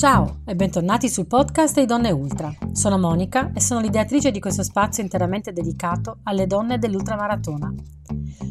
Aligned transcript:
Ciao 0.00 0.38
e 0.46 0.56
bentornati 0.56 1.10
sul 1.10 1.26
podcast 1.26 1.78
di 1.78 1.84
Donne 1.84 2.10
Ultra. 2.10 2.50
Sono 2.72 2.98
Monica 2.98 3.52
e 3.52 3.60
sono 3.60 3.80
l'ideatrice 3.80 4.30
di 4.30 4.40
questo 4.40 4.62
spazio 4.62 5.02
interamente 5.02 5.52
dedicato 5.52 6.20
alle 6.22 6.46
donne 6.46 6.78
dell'ultramaratona. 6.78 7.70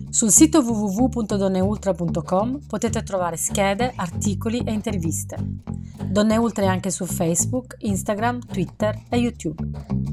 Sul 0.09 0.29
sito 0.29 0.59
www.donneultra.com 0.59 2.67
potete 2.67 3.01
trovare 3.01 3.35
schede, 3.35 3.93
articoli 3.95 4.59
e 4.59 4.73
interviste. 4.73 5.37
Donne 6.05 6.37
Ultra 6.37 6.65
è 6.65 6.67
anche 6.67 6.91
su 6.91 7.05
Facebook, 7.05 7.77
Instagram, 7.79 8.45
Twitter 8.45 9.05
e 9.09 9.17
YouTube. 9.17 10.08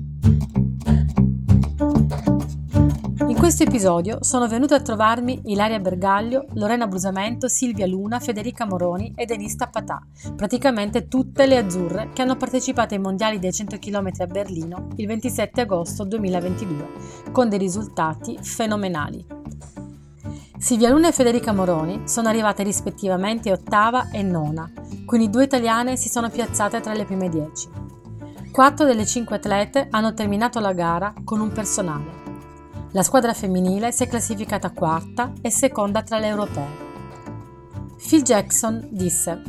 Questo 3.46 3.62
episodio 3.62 4.18
sono 4.24 4.48
venute 4.48 4.74
a 4.74 4.80
trovarmi 4.80 5.40
Ilaria 5.44 5.78
Bergaglio, 5.78 6.46
Lorena 6.54 6.88
Brusamento, 6.88 7.46
Silvia 7.46 7.86
Luna, 7.86 8.18
Federica 8.18 8.66
Moroni 8.66 9.12
e 9.14 9.24
Denise 9.24 9.54
Tappatà, 9.54 10.04
praticamente 10.34 11.06
tutte 11.06 11.46
le 11.46 11.56
azzurre 11.56 12.10
che 12.12 12.22
hanno 12.22 12.34
partecipato 12.34 12.94
ai 12.94 13.00
mondiali 13.00 13.38
dei 13.38 13.52
100 13.52 13.78
km 13.78 14.10
a 14.18 14.26
Berlino 14.26 14.88
il 14.96 15.06
27 15.06 15.60
agosto 15.60 16.02
2022, 16.02 16.88
con 17.30 17.48
dei 17.48 17.60
risultati 17.60 18.36
fenomenali. 18.42 19.24
Silvia 20.58 20.90
Luna 20.90 21.06
e 21.06 21.12
Federica 21.12 21.52
Moroni 21.52 22.00
sono 22.08 22.26
arrivate 22.26 22.64
rispettivamente 22.64 23.52
ottava 23.52 24.10
e 24.10 24.24
nona, 24.24 24.68
quindi 25.04 25.30
due 25.30 25.44
italiane 25.44 25.96
si 25.96 26.08
sono 26.08 26.30
piazzate 26.30 26.80
tra 26.80 26.94
le 26.94 27.04
prime 27.04 27.28
dieci. 27.28 27.68
Quattro 28.50 28.84
delle 28.84 29.06
cinque 29.06 29.36
atlete 29.36 29.86
hanno 29.88 30.14
terminato 30.14 30.58
la 30.58 30.72
gara 30.72 31.14
con 31.22 31.38
un 31.38 31.52
personale. 31.52 32.25
La 32.96 33.02
squadra 33.02 33.34
femminile 33.34 33.92
si 33.92 34.04
è 34.04 34.08
classificata 34.08 34.70
quarta 34.70 35.34
e 35.42 35.50
seconda 35.50 36.02
tra 36.02 36.18
le 36.18 36.28
europee. 36.28 36.84
Phil 37.98 38.22
Jackson 38.22 38.88
disse: 38.90 39.42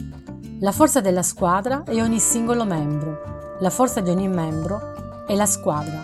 La 0.59 0.73
forza 0.73 0.99
della 0.99 1.23
squadra 1.23 1.83
è 1.86 2.02
ogni 2.02 2.19
singolo 2.19 2.66
membro, 2.66 3.55
la 3.59 3.69
forza 3.69 4.02
di 4.02 4.09
ogni 4.09 4.27
membro 4.27 5.25
è 5.25 5.33
la 5.33 5.45
squadra. 5.45 6.03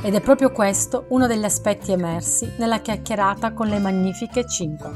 Ed 0.00 0.14
è 0.14 0.22
proprio 0.22 0.50
questo 0.50 1.04
uno 1.08 1.26
degli 1.26 1.44
aspetti 1.44 1.92
emersi 1.92 2.50
nella 2.56 2.78
chiacchierata 2.78 3.52
con 3.52 3.66
le 3.66 3.78
magnifiche 3.78 4.48
5. 4.48 4.90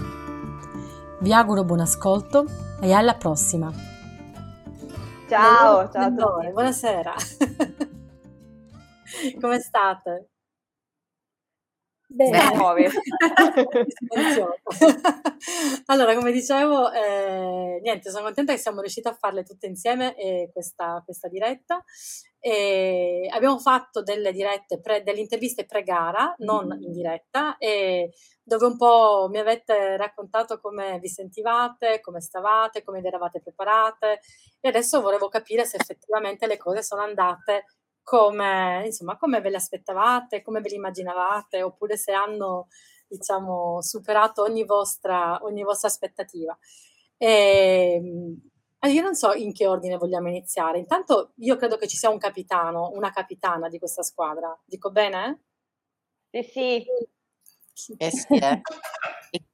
Vi 1.20 1.30
auguro 1.30 1.62
buon 1.62 1.80
ascolto 1.80 2.46
e 2.80 2.90
alla 2.94 3.16
prossima. 3.16 3.70
Ciao, 5.28 5.90
ciao 5.90 6.04
a 6.04 6.08
tutti. 6.08 6.52
Buonasera. 6.52 7.12
Come 9.38 9.60
state? 9.60 10.28
Bene. 12.14 12.38
allora, 15.86 16.14
come 16.14 16.30
dicevo, 16.30 16.92
eh, 16.92 17.80
niente, 17.82 18.10
sono 18.10 18.22
contenta 18.22 18.52
che 18.52 18.58
siamo 18.58 18.80
riusciti 18.80 19.08
a 19.08 19.14
farle 19.14 19.42
tutte 19.42 19.66
insieme 19.66 20.14
eh, 20.14 20.48
questa, 20.52 21.02
questa, 21.04 21.26
diretta. 21.26 21.82
E 22.38 23.28
abbiamo 23.32 23.58
fatto 23.58 24.02
delle 24.02 24.30
dirette, 24.30 24.80
pre, 24.80 25.02
delle 25.02 25.18
interviste 25.18 25.66
pre-gara, 25.66 26.32
non 26.38 26.66
mm-hmm. 26.66 26.82
in 26.82 26.92
diretta, 26.92 27.56
e 27.58 28.12
dove 28.44 28.66
un 28.66 28.76
po' 28.76 29.26
mi 29.28 29.38
avete 29.38 29.96
raccontato 29.96 30.60
come 30.60 31.00
vi 31.00 31.08
sentivate, 31.08 32.00
come 32.00 32.20
stavate, 32.20 32.84
come 32.84 33.00
vi 33.00 33.08
eravate 33.08 33.40
preparate 33.40 34.20
e 34.60 34.68
adesso 34.68 35.00
volevo 35.00 35.28
capire 35.28 35.64
se 35.64 35.78
effettivamente 35.80 36.46
le 36.46 36.58
cose 36.58 36.82
sono 36.82 37.00
andate 37.00 37.64
come, 38.04 38.82
insomma, 38.86 39.16
come 39.16 39.40
ve 39.40 39.50
le 39.50 39.56
aspettavate, 39.56 40.42
come 40.42 40.60
ve 40.60 40.68
le 40.70 40.76
immaginavate, 40.76 41.62
oppure 41.62 41.96
se 41.96 42.12
hanno, 42.12 42.68
diciamo, 43.08 43.82
superato 43.82 44.42
ogni 44.42 44.64
vostra, 44.64 45.40
ogni 45.42 45.64
vostra 45.64 45.88
aspettativa. 45.88 46.56
E, 47.16 47.94
ehm, 47.96 48.40
io 48.92 49.02
non 49.02 49.14
so 49.16 49.32
in 49.32 49.52
che 49.52 49.66
ordine 49.66 49.96
vogliamo 49.96 50.28
iniziare. 50.28 50.78
Intanto 50.78 51.32
io 51.38 51.56
credo 51.56 51.76
che 51.78 51.88
ci 51.88 51.96
sia 51.96 52.10
un 52.10 52.18
capitano, 52.18 52.90
una 52.94 53.10
capitana 53.10 53.68
di 53.68 53.78
questa 53.78 54.02
squadra. 54.02 54.56
Dico 54.64 54.90
bene? 54.90 55.40
Sì, 56.30 56.42
sì. 57.72 57.94
Eh 57.98 58.10
sì, 58.10 58.34
eh. 58.36 58.60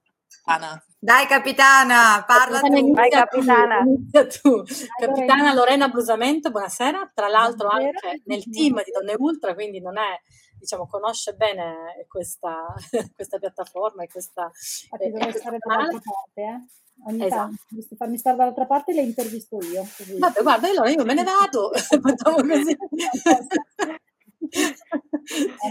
Capitana. 0.51 0.85
Dai 0.99 1.27
capitana, 1.27 2.25
parla 2.27 2.61
tu. 2.61 2.93
Vai 2.93 3.09
capitana. 3.09 3.79
Inizia 3.87 4.27
tu. 4.27 4.65
Capitana 4.99 5.55
Lorena 5.55 5.89
Brusamento, 5.89 6.51
buonasera. 6.51 7.13
Tra 7.15 7.29
l'altro 7.29 7.69
anche 7.69 8.23
nel 8.25 8.43
team 8.51 8.83
di 8.83 8.91
Donne 8.91 9.15
Ultra, 9.17 9.55
quindi 9.55 9.81
non 9.81 9.97
è 9.97 10.21
diciamo, 10.59 10.89
conosce 10.89 11.35
bene 11.35 12.05
questa, 12.09 12.67
questa 13.15 13.39
piattaforma 13.39 14.03
e 14.03 14.09
questa... 14.09 14.51
Infatti 14.83 15.11
dovrei 15.11 15.33
stare 15.33 15.59
dall'altra 15.59 16.01
parte, 16.01 16.41
eh? 16.41 16.79
Ogni 17.07 17.25
esatto. 17.25 17.55
tanto, 17.71 17.97
farmi 17.97 18.19
stare 18.19 18.37
dall'altra 18.37 18.67
parte 18.67 18.91
e 18.91 18.95
le 18.95 19.03
intervisto 19.03 19.57
io. 19.63 19.83
Così. 19.83 20.19
Vabbè, 20.19 20.43
guarda, 20.43 20.69
allora 20.69 20.91
io 20.91 21.05
me 21.05 21.15
ne 21.15 21.23
vado, 21.23 21.71
facciamo 21.79 22.37
così. 22.37 22.77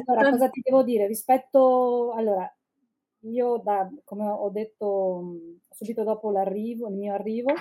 allora, 0.07 0.29
cosa 0.31 0.50
ti 0.50 0.61
devo 0.63 0.84
dire? 0.84 1.06
Rispetto... 1.06 2.13
Allora, 2.16 2.51
io 3.22 3.62
da, 3.63 3.90
come 4.03 4.28
ho 4.28 4.50
detto 4.50 5.35
subito 5.69 6.03
dopo 6.03 6.31
l'arrivo, 6.31 6.88
il 6.88 6.96
mio 6.96 7.13
arrivo, 7.13 7.52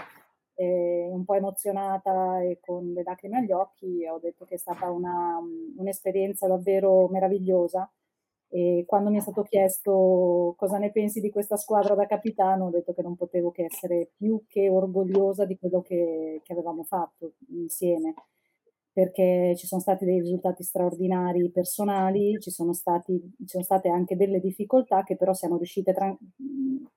eh, 0.54 1.08
un 1.10 1.24
po' 1.24 1.34
emozionata 1.34 2.40
e 2.42 2.58
con 2.60 2.92
le 2.92 3.02
lacrime 3.02 3.38
agli 3.38 3.52
occhi, 3.52 4.06
ho 4.06 4.18
detto 4.18 4.44
che 4.44 4.54
è 4.56 4.58
stata 4.58 4.90
una, 4.90 5.38
un'esperienza 5.76 6.46
davvero 6.46 7.08
meravigliosa. 7.08 7.90
E 8.50 8.84
quando 8.86 9.10
mi 9.10 9.18
è 9.18 9.20
stato 9.20 9.42
chiesto 9.42 10.54
cosa 10.56 10.78
ne 10.78 10.90
pensi 10.90 11.20
di 11.20 11.30
questa 11.30 11.56
squadra 11.56 11.94
da 11.94 12.06
capitano, 12.06 12.66
ho 12.66 12.70
detto 12.70 12.94
che 12.94 13.02
non 13.02 13.14
potevo 13.14 13.50
che 13.50 13.66
essere 13.66 14.10
più 14.16 14.44
che 14.48 14.70
orgogliosa 14.70 15.44
di 15.44 15.58
quello 15.58 15.82
che, 15.82 16.40
che 16.42 16.52
avevamo 16.52 16.82
fatto 16.84 17.34
insieme 17.50 18.14
perché 18.98 19.54
ci 19.56 19.68
sono 19.68 19.80
stati 19.80 20.04
dei 20.04 20.18
risultati 20.18 20.64
straordinari 20.64 21.52
personali, 21.52 22.36
ci 22.40 22.50
sono, 22.50 22.72
stati, 22.72 23.12
ci 23.38 23.46
sono 23.46 23.62
state 23.62 23.88
anche 23.88 24.16
delle 24.16 24.40
difficoltà 24.40 25.04
che 25.04 25.14
però 25.14 25.32
siamo 25.34 25.56
riuscite 25.56 25.92
tra- 25.92 26.18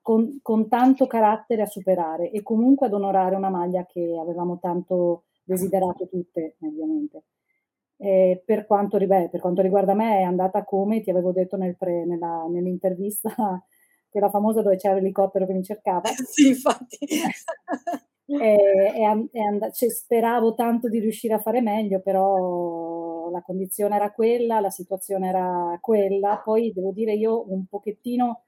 con, 0.02 0.40
con, 0.42 0.68
tanto 0.68 1.06
carattere 1.06 1.62
a 1.62 1.68
superare 1.68 2.32
e 2.32 2.42
comunque 2.42 2.88
ad 2.88 2.94
onorare 2.94 3.36
una 3.36 3.52
maglia 3.52 3.86
che 3.86 4.18
avevamo 4.20 4.58
tanto 4.58 5.26
desiderato 5.44 6.08
tutte, 6.08 6.56
ovviamente. 6.62 7.22
Per 7.98 8.66
quanto, 8.66 8.98
beh, 8.98 9.30
per, 9.30 9.40
quanto, 9.40 9.62
riguarda 9.62 9.94
me 9.94 10.22
è 10.22 10.24
andata 10.24 10.64
come 10.64 11.02
ti 11.02 11.12
avevo 11.12 11.32
detto 11.32 11.56
nel 11.56 11.78
pre, 11.78 12.04
nella, 12.06 12.48
nell'intervista, 12.50 13.32
quella 14.10 14.32
famosa 14.32 14.64
dove 14.64 14.78
c'era 14.78 14.96
l'elicottero 14.96 15.46
che 15.46 15.54
mi 15.54 15.62
cercava. 15.62 16.10
sì, 16.28 16.48
infatti. 16.48 16.98
e, 18.40 18.94
e, 18.96 19.04
and- 19.04 19.72
cioè, 19.74 19.90
speravo 19.90 20.54
tanto 20.54 20.88
di 20.90 21.00
riuscire 21.00 21.34
a 21.34 21.40
fare 21.40 21.62
meglio, 21.62 22.00
però 22.02 23.30
la 23.32 23.42
condizione 23.42 23.96
era 23.96 24.12
quella, 24.12 24.60
la 24.60 24.70
situazione 24.70 25.28
era 25.30 25.78
quella. 25.82 26.42
Poi 26.44 26.72
devo 26.74 26.92
dire 26.92 27.14
io 27.14 27.52
un 27.52 27.66
pochettino 27.68 28.44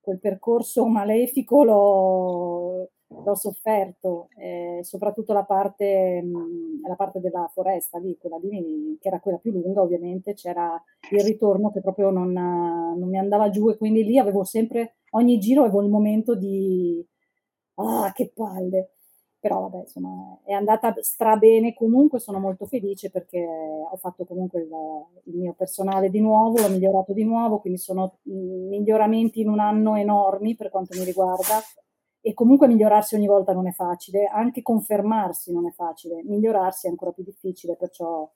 quel 0.00 0.18
percorso 0.20 0.86
malefico 0.86 1.64
l'ho, 1.64 2.88
l'ho 3.08 3.34
sofferto, 3.34 4.28
eh, 4.38 4.80
soprattutto 4.82 5.32
la 5.32 5.44
parte, 5.44 6.22
mh, 6.22 6.86
la 6.86 6.94
parte, 6.94 7.20
della 7.20 7.48
foresta 7.52 7.98
lì, 7.98 8.16
quella 8.18 8.36
lì, 8.38 8.96
che 9.00 9.08
era 9.08 9.20
quella 9.20 9.38
più 9.38 9.50
lunga 9.52 9.82
ovviamente, 9.82 10.34
c'era 10.34 10.80
il 11.10 11.24
ritorno 11.24 11.70
che 11.72 11.80
proprio 11.80 12.10
non, 12.10 12.32
non 12.32 13.08
mi 13.08 13.18
andava 13.18 13.50
giù 13.50 13.68
e 13.70 13.76
quindi 13.76 14.04
lì 14.04 14.18
avevo 14.18 14.44
sempre, 14.44 14.96
ogni 15.10 15.38
giro 15.38 15.62
avevo 15.62 15.82
il 15.82 15.90
momento 15.90 16.34
di, 16.36 17.04
ah 17.76 18.12
che 18.14 18.30
palle, 18.34 18.90
però 19.46 19.60
vabbè, 19.60 19.82
insomma, 19.82 20.40
è 20.42 20.52
andata 20.52 20.92
strabene 20.98 21.72
comunque, 21.72 22.18
sono 22.18 22.40
molto 22.40 22.66
felice 22.66 23.10
perché 23.10 23.38
ho 23.38 23.96
fatto 23.96 24.24
comunque 24.24 24.62
il, 24.62 24.68
il, 25.26 25.36
mio 25.36 25.52
personale 25.52 26.10
di 26.10 26.18
nuovo, 26.18 26.60
l'ho 26.60 26.68
migliorato 26.68 27.12
di 27.12 27.22
nuovo, 27.22 27.60
quindi 27.60 27.78
sono 27.78 28.18
miglioramenti 28.24 29.40
in 29.40 29.48
un 29.48 29.60
anno 29.60 29.94
enormi 29.94 30.56
per 30.56 30.70
quanto 30.70 30.98
mi 30.98 31.04
riguarda 31.04 31.60
e 32.20 32.34
comunque 32.34 32.66
migliorarsi 32.66 33.14
ogni 33.14 33.28
volta 33.28 33.52
non 33.52 33.68
è 33.68 33.70
facile, 33.70 34.24
anche 34.24 34.62
confermarsi 34.62 35.52
non 35.52 35.68
è 35.68 35.70
facile, 35.70 36.24
migliorarsi 36.24 36.88
è 36.88 36.90
ancora 36.90 37.12
più 37.12 37.22
difficile, 37.22 37.76
perciò 37.76 38.28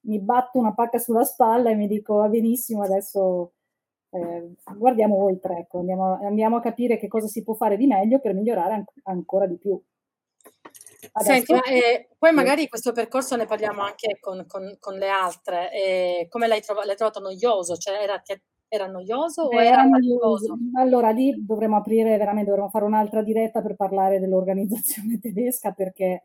mi 0.00 0.20
batto 0.20 0.58
una 0.58 0.74
pacca 0.74 0.98
sulla 0.98 1.24
spalla 1.24 1.70
e 1.70 1.76
mi 1.76 1.86
dico 1.86 2.16
va 2.16 2.28
benissimo, 2.28 2.82
adesso 2.82 3.52
eh, 4.10 4.54
guardiamo 4.76 5.16
oltre, 5.24 5.60
ecco, 5.60 5.78
andiamo, 5.78 6.18
andiamo, 6.22 6.56
a 6.56 6.60
capire 6.60 6.98
che 6.98 7.08
cosa 7.08 7.26
si 7.26 7.42
può 7.42 7.54
fare 7.54 7.78
di 7.78 7.86
meglio 7.86 8.20
per 8.20 8.34
migliorare 8.34 8.74
an- 8.74 8.84
ancora 9.04 9.46
di 9.46 9.56
più. 9.56 9.80
Senti, 11.18 11.52
ma, 11.52 11.62
eh, 11.62 12.08
poi 12.18 12.32
magari 12.32 12.68
questo 12.68 12.92
percorso 12.92 13.36
ne 13.36 13.46
parliamo 13.46 13.82
anche 13.82 14.18
con, 14.20 14.44
con, 14.46 14.76
con 14.78 14.94
le 14.94 15.08
altre. 15.08 15.72
Eh, 15.72 16.26
come 16.28 16.46
l'hai, 16.46 16.60
trov- 16.60 16.84
l'hai, 16.84 16.96
trovato 16.96 17.20
noioso? 17.20 17.76
Cioè, 17.76 18.02
era, 18.02 18.22
era 18.68 18.86
noioso 18.86 19.48
Beh, 19.48 19.56
o 19.56 19.60
era, 19.60 19.82
noioso? 19.84 20.56
Allora, 20.74 21.10
lì 21.10 21.34
dovremmo 21.44 21.76
aprire 21.76 22.16
veramente, 22.16 22.50
dovremmo 22.50 22.70
fare 22.70 22.84
un'altra 22.84 23.22
diretta 23.22 23.62
per 23.62 23.76
parlare 23.76 24.20
dell'organizzazione 24.20 25.18
tedesca 25.20 25.72
perché 25.72 26.24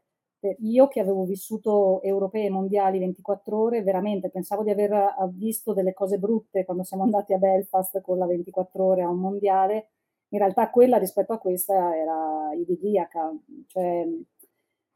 io 0.60 0.88
che 0.88 1.00
avevo 1.00 1.24
vissuto 1.24 2.02
europee 2.02 2.46
e 2.46 2.50
mondiali 2.50 3.00
24 3.00 3.58
ore, 3.58 3.82
veramente 3.82 4.30
pensavo 4.30 4.64
di 4.64 4.72
aver 4.72 5.16
visto 5.32 5.74
delle 5.74 5.94
cose 5.94 6.18
brutte 6.18 6.66
quando 6.66 6.84
siamo 6.84 7.04
andati 7.04 7.34
a 7.34 7.38
Belfast 7.38 8.02
con 8.02 8.18
la 8.18 8.26
24 8.26 8.84
ore 8.84 9.04
a 9.04 9.10
un 9.10 9.20
mondiale, 9.20 9.92
in 10.30 10.40
realtà 10.40 10.70
quella 10.70 10.98
rispetto 10.98 11.32
a 11.32 11.38
questa 11.38 11.96
era 11.96 12.52
idilliaca, 12.56 13.32
cioè 13.68 14.06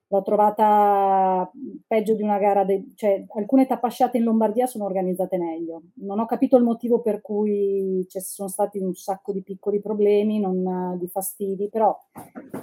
l'ho 0.10 0.22
trovata 0.22 1.50
peggio 1.86 2.14
di 2.16 2.22
una 2.24 2.38
gara, 2.38 2.64
de- 2.64 2.94
cioè 2.96 3.26
alcune 3.36 3.66
tappasciate 3.66 4.18
in 4.18 4.24
Lombardia 4.24 4.66
sono 4.66 4.86
organizzate 4.86 5.38
meglio. 5.38 5.82
Non 5.96 6.20
ho 6.20 6.26
capito 6.26 6.56
il 6.58 6.64
motivo 6.64 7.02
per 7.02 7.22
cui 7.22 8.06
ci 8.08 8.20
sono 8.22 8.48
stati 8.48 8.80
un 8.80 8.94
sacco 8.96 9.32
di 9.34 9.44
piccoli 9.44 9.82
problemi, 9.82 10.40
non 10.40 10.98
di 10.98 11.08
fastidi, 11.08 11.68
però 11.70 11.98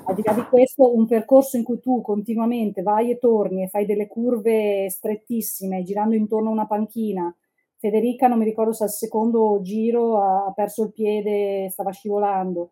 al 0.06 0.14
di 0.14 0.22
là 0.24 0.32
di 0.32 0.42
questo 0.44 0.94
un 0.94 1.06
percorso 1.06 1.56
in 1.56 1.64
cui 1.64 1.80
tu 1.80 2.00
continuamente 2.00 2.82
vai 2.82 3.10
e 3.10 3.18
torni 3.18 3.62
e 3.62 3.68
fai 3.68 3.84
delle 3.86 4.06
curve 4.06 4.88
strettissime 4.88 5.82
girando 5.82 6.14
intorno 6.14 6.48
a 6.48 6.52
una 6.52 6.66
panchina. 6.66 7.34
Federica 7.76 8.28
non 8.28 8.38
mi 8.38 8.44
ricordo 8.46 8.72
se 8.72 8.84
al 8.84 8.90
secondo 8.90 9.60
giro 9.60 10.16
ha 10.16 10.50
perso 10.54 10.84
il 10.84 10.92
piede, 10.92 11.68
stava 11.68 11.90
scivolando 11.90 12.70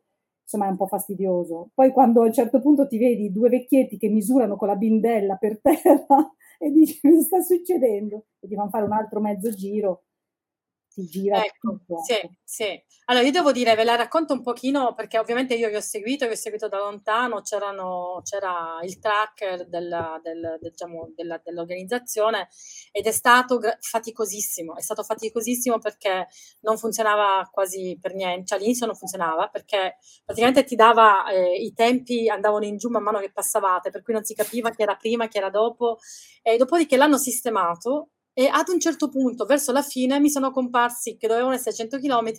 insomma 0.53 0.67
è 0.67 0.71
un 0.71 0.77
po' 0.77 0.87
fastidioso. 0.87 1.71
Poi 1.75 1.93
quando 1.93 2.23
a 2.23 2.27
un 2.27 2.33
certo 2.33 2.61
punto 2.61 2.87
ti 2.87 2.99
vedi 2.99 3.33
due 3.33 3.49
vecchietti 3.49 3.97
che 3.97 4.09
misurano 4.09 4.57
con 4.57 4.69
la 4.69 4.77
bindella 4.77 5.37
per 5.37 5.61
terra 5.61 6.35
e 6.59 6.71
dici 6.71 7.01
cosa 7.01 7.23
sta 7.23 7.41
succedendo 7.41 8.27
e 8.39 8.49
ti 8.49 8.55
fanno 8.55 8.69
fare 8.69 8.85
un 8.85 8.93
altro 8.93 9.21
mezzo 9.21 9.51
giro, 9.51 10.05
si 10.95 11.05
gira 11.07 11.45
ecco. 11.45 11.81
Sì, 12.05 12.19
sì. 12.45 12.83
Allora, 13.07 13.25
io 13.25 13.31
devo 13.33 13.53
dire, 13.53 13.75
ve 13.75 13.85
la 13.85 13.95
racconto 13.97 14.33
un 14.35 14.43
pochino 14.43 14.95
perché 14.95 15.19
ovviamente 15.19 15.55
io 15.55 15.69
vi 15.69 15.75
ho 15.77 15.81
seguito, 15.81 16.27
vi 16.27 16.33
ho 16.33 16.37
seguito 16.37 16.69
da 16.69 16.79
lontano, 16.79 17.41
c'era 17.43 18.79
il 18.83 18.99
tracker 18.99 19.67
della, 19.69 20.21
del, 20.23 20.59
diciamo, 20.61 21.11
della, 21.15 21.41
dell'organizzazione 21.43 22.49
ed 22.91 23.07
è 23.07 23.11
stato 23.13 23.59
faticosissimo, 23.81 24.77
è 24.77 24.81
stato 24.83 25.03
faticosissimo 25.03 25.79
perché 25.79 26.29
non 26.61 26.77
funzionava 26.79 27.49
quasi 27.51 27.99
per 28.01 28.15
niente, 28.15 28.47
cioè 28.47 28.59
all'inizio 28.59 28.87
non 28.87 28.95
funzionava 28.97 29.49
perché 29.49 29.97
praticamente 30.25 30.65
ti 30.65 30.75
dava, 30.77 31.29
eh, 31.31 31.55
i 31.57 31.73
tempi 31.73 32.29
andavano 32.29 32.65
in 32.65 32.77
giù 32.77 32.89
man 32.91 33.03
mano 33.03 33.19
che 33.19 33.33
passavate, 33.33 33.91
per 33.91 34.03
cui 34.03 34.13
non 34.15 34.25
si 34.25 34.35
capiva 34.35 34.71
chi 34.71 34.83
era 34.83 34.97
prima, 34.97 35.27
chi 35.29 35.39
era 35.39 35.51
dopo, 35.51 35.99
e 36.43 36.57
dopodiché 36.57 36.97
l'hanno 36.97 37.19
sistemato 37.19 38.09
e 38.35 38.47
ad 38.47 38.69
un 38.69 38.81
certo 38.81 39.09
punto, 39.09 39.45
verso 39.45 39.73
la 39.73 39.83
fine, 39.83 40.19
mi 40.19 40.31
sono 40.31 40.51
comparsi, 40.51 41.17
che 41.17 41.27
dovevano 41.27 41.55
essere 41.55 41.75
100 41.75 41.99
km, 41.99 42.31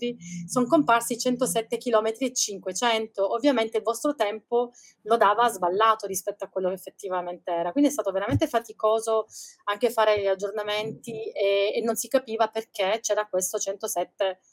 sono 0.47 0.65
comparsi 0.65 1.17
107 1.17 1.77
km 1.77 2.13
e 2.19 2.33
500. 2.33 3.33
Ovviamente 3.33 3.77
il 3.77 3.83
vostro 3.83 4.15
tempo 4.15 4.71
lo 5.03 5.17
dava 5.17 5.49
sballato 5.49 6.07
rispetto 6.07 6.45
a 6.45 6.49
quello 6.49 6.69
che 6.69 6.75
effettivamente 6.75 7.51
era. 7.51 7.71
Quindi 7.71 7.89
è 7.89 7.93
stato 7.93 8.11
veramente 8.11 8.47
faticoso 8.47 9.27
anche 9.65 9.91
fare 9.91 10.19
gli 10.19 10.27
aggiornamenti 10.27 11.31
e, 11.31 11.73
e 11.75 11.81
non 11.83 11.95
si 11.95 12.07
capiva 12.07 12.47
perché 12.47 12.99
c'era 13.01 13.27
questo 13.27 13.59
107 13.59 14.39
km 14.39 14.52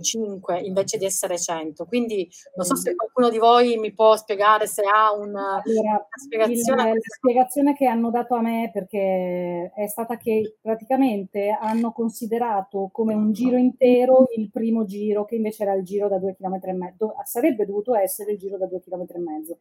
5 0.00 0.60
invece 0.60 0.98
di 0.98 1.04
essere 1.04 1.38
100. 1.38 1.84
Quindi 1.86 2.28
non 2.56 2.66
so 2.66 2.74
se 2.76 2.94
qualcuno 2.94 3.28
di 3.28 3.38
voi 3.38 3.76
mi 3.78 3.92
può 3.92 4.16
spiegare 4.16 4.66
se 4.66 4.82
ha 4.82 5.12
una, 5.12 5.62
allora, 5.62 5.90
una 5.90 6.06
spiegazione. 6.14 6.82
Il, 6.82 6.94
la 6.94 7.00
spiegazione 7.16 7.74
che 7.74 7.86
hanno 7.86 8.10
dato 8.10 8.34
a 8.34 8.40
me 8.40 8.70
perché 8.72 9.72
è 9.74 9.86
stata 9.86 10.16
che 10.16 10.56
praticamente 10.60 11.56
hanno 11.60 11.92
considerato 11.92 12.88
come 12.92 13.14
un 13.14 13.32
giro 13.32 13.56
intero 13.56 14.26
il 14.36 14.50
primo 14.50 14.84
giro 14.84 15.24
che 15.24 15.36
invece 15.36 15.62
era 15.62 15.74
il 15.74 15.84
giro 15.84 16.08
da 16.08 16.18
2 16.18 16.34
km 16.36 16.58
e 16.62 16.72
mezzo. 16.72 17.14
Sarebbe 17.24 17.66
dovuto 17.66 17.94
essere 17.94 18.32
il 18.32 18.38
giro 18.38 18.56
da 18.56 18.66
2 18.66 18.80
km 18.80 19.04
e 19.08 19.18
mezzo. 19.18 19.58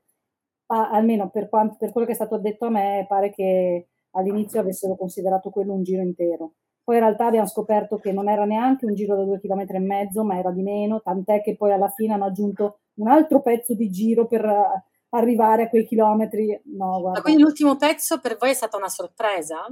Ah, 0.68 0.90
almeno 0.90 1.30
per, 1.30 1.48
quanto, 1.50 1.78
per 1.78 1.92
quello 1.92 2.06
che 2.06 2.14
è 2.14 2.16
stato 2.16 2.38
detto 2.38 2.66
a 2.66 2.70
me 2.70 3.06
pare 3.08 3.32
che 3.32 3.88
all'inizio 4.12 4.60
avessero 4.60 4.96
considerato 4.96 5.50
quello 5.50 5.74
un 5.74 5.84
giro 5.84 6.02
intero. 6.02 6.54
Poi 6.88 6.96
in 6.96 7.02
realtà 7.02 7.26
abbiamo 7.26 7.48
scoperto 7.48 7.98
che 7.98 8.14
non 8.14 8.30
era 8.30 8.46
neanche 8.46 8.86
un 8.86 8.96
giro 8.96 9.18
da 9.18 9.24
due 9.24 9.42
chilometri 9.42 9.76
e 9.76 9.82
mezzo, 9.82 10.24
ma 10.24 10.38
era 10.38 10.52
di 10.52 10.62
meno, 10.62 11.02
tant'è 11.02 11.42
che 11.42 11.58
poi 11.58 11.74
alla 11.74 11.90
fine 11.90 12.14
hanno 12.14 12.24
aggiunto 12.24 12.80
un 12.94 13.10
altro 13.10 13.42
pezzo 13.42 13.74
di 13.74 13.90
giro 13.90 14.26
per 14.26 14.46
eh, 14.46 14.84
arrivare 15.10 15.64
a 15.64 15.70
quei 15.70 15.86
chilometri. 15.86 16.58
No, 16.78 17.02
guarda. 17.02 17.20
Quindi 17.20 17.42
l'ultimo 17.42 17.76
pezzo 17.76 18.22
per 18.22 18.38
voi 18.38 18.52
è 18.52 18.54
stata 18.54 18.78
una 18.78 18.88
sorpresa? 18.88 19.68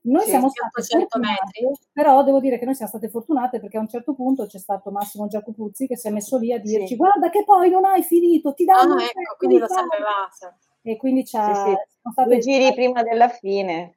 Noi 0.00 0.22
sì, 0.22 0.30
siamo 0.30 0.48
state 0.48 0.70
fortunate, 1.06 1.80
però 1.92 2.24
devo 2.24 2.40
dire 2.40 2.58
che 2.58 2.64
noi 2.64 2.74
siamo 2.74 2.92
state 2.92 3.10
fortunate 3.10 3.60
perché 3.60 3.76
a 3.76 3.80
un 3.80 3.88
certo 3.88 4.14
punto 4.14 4.46
c'è 4.46 4.58
stato 4.58 4.90
Massimo 4.90 5.26
Giacopuzzi 5.26 5.86
che 5.86 5.98
si 5.98 6.08
è 6.08 6.10
messo 6.10 6.38
lì 6.38 6.54
a 6.54 6.58
dirci 6.58 6.86
sì. 6.86 6.96
guarda 6.96 7.28
che 7.28 7.44
poi 7.44 7.68
non 7.68 7.84
hai 7.84 8.02
finito, 8.02 8.54
ti 8.54 8.64
danno... 8.64 8.94
Ah, 8.94 9.02
ecco, 9.02 9.36
quindi 9.36 9.58
lo 9.58 9.66
sapevate 9.68 10.56
e 10.82 10.96
quindi 10.96 11.24
c'ha, 11.24 11.54
sì, 11.54 11.70
sì. 11.70 12.12
sono 12.14 12.38
giri 12.38 12.72
prima 12.74 13.02
della 13.02 13.28
fine. 13.28 13.96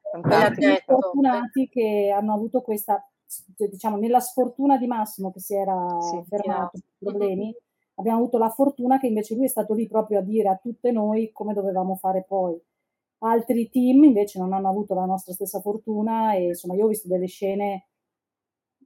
fortunati 0.85 1.69
che 1.69 2.13
hanno 2.15 2.33
avuto 2.33 2.61
questa, 2.61 3.07
diciamo, 3.55 3.97
nella 3.97 4.19
sfortuna 4.19 4.77
di 4.77 4.87
Massimo 4.87 5.31
che 5.31 5.39
si 5.39 5.55
era 5.55 5.97
sì, 5.99 6.21
fermato 6.27 6.79
per 6.99 7.11
problemi, 7.11 7.55
abbiamo 7.95 8.19
avuto 8.19 8.37
la 8.37 8.49
fortuna 8.49 8.99
che 8.99 9.07
invece 9.07 9.35
lui 9.35 9.45
è 9.45 9.49
stato 9.49 9.73
lì 9.73 9.87
proprio 9.87 10.19
a 10.19 10.23
dire 10.23 10.49
a 10.49 10.59
tutte 10.61 10.91
noi 10.91 11.31
come 11.31 11.53
dovevamo 11.53 11.95
fare 11.95 12.25
poi. 12.27 12.59
Altri 13.23 13.69
team 13.69 14.03
invece 14.03 14.39
non 14.39 14.51
hanno 14.51 14.69
avuto 14.69 14.95
la 14.95 15.05
nostra 15.05 15.33
stessa 15.33 15.61
fortuna 15.61 16.33
e 16.33 16.47
insomma 16.47 16.73
io 16.73 16.85
ho 16.85 16.87
visto 16.87 17.07
delle 17.07 17.27
scene 17.27 17.90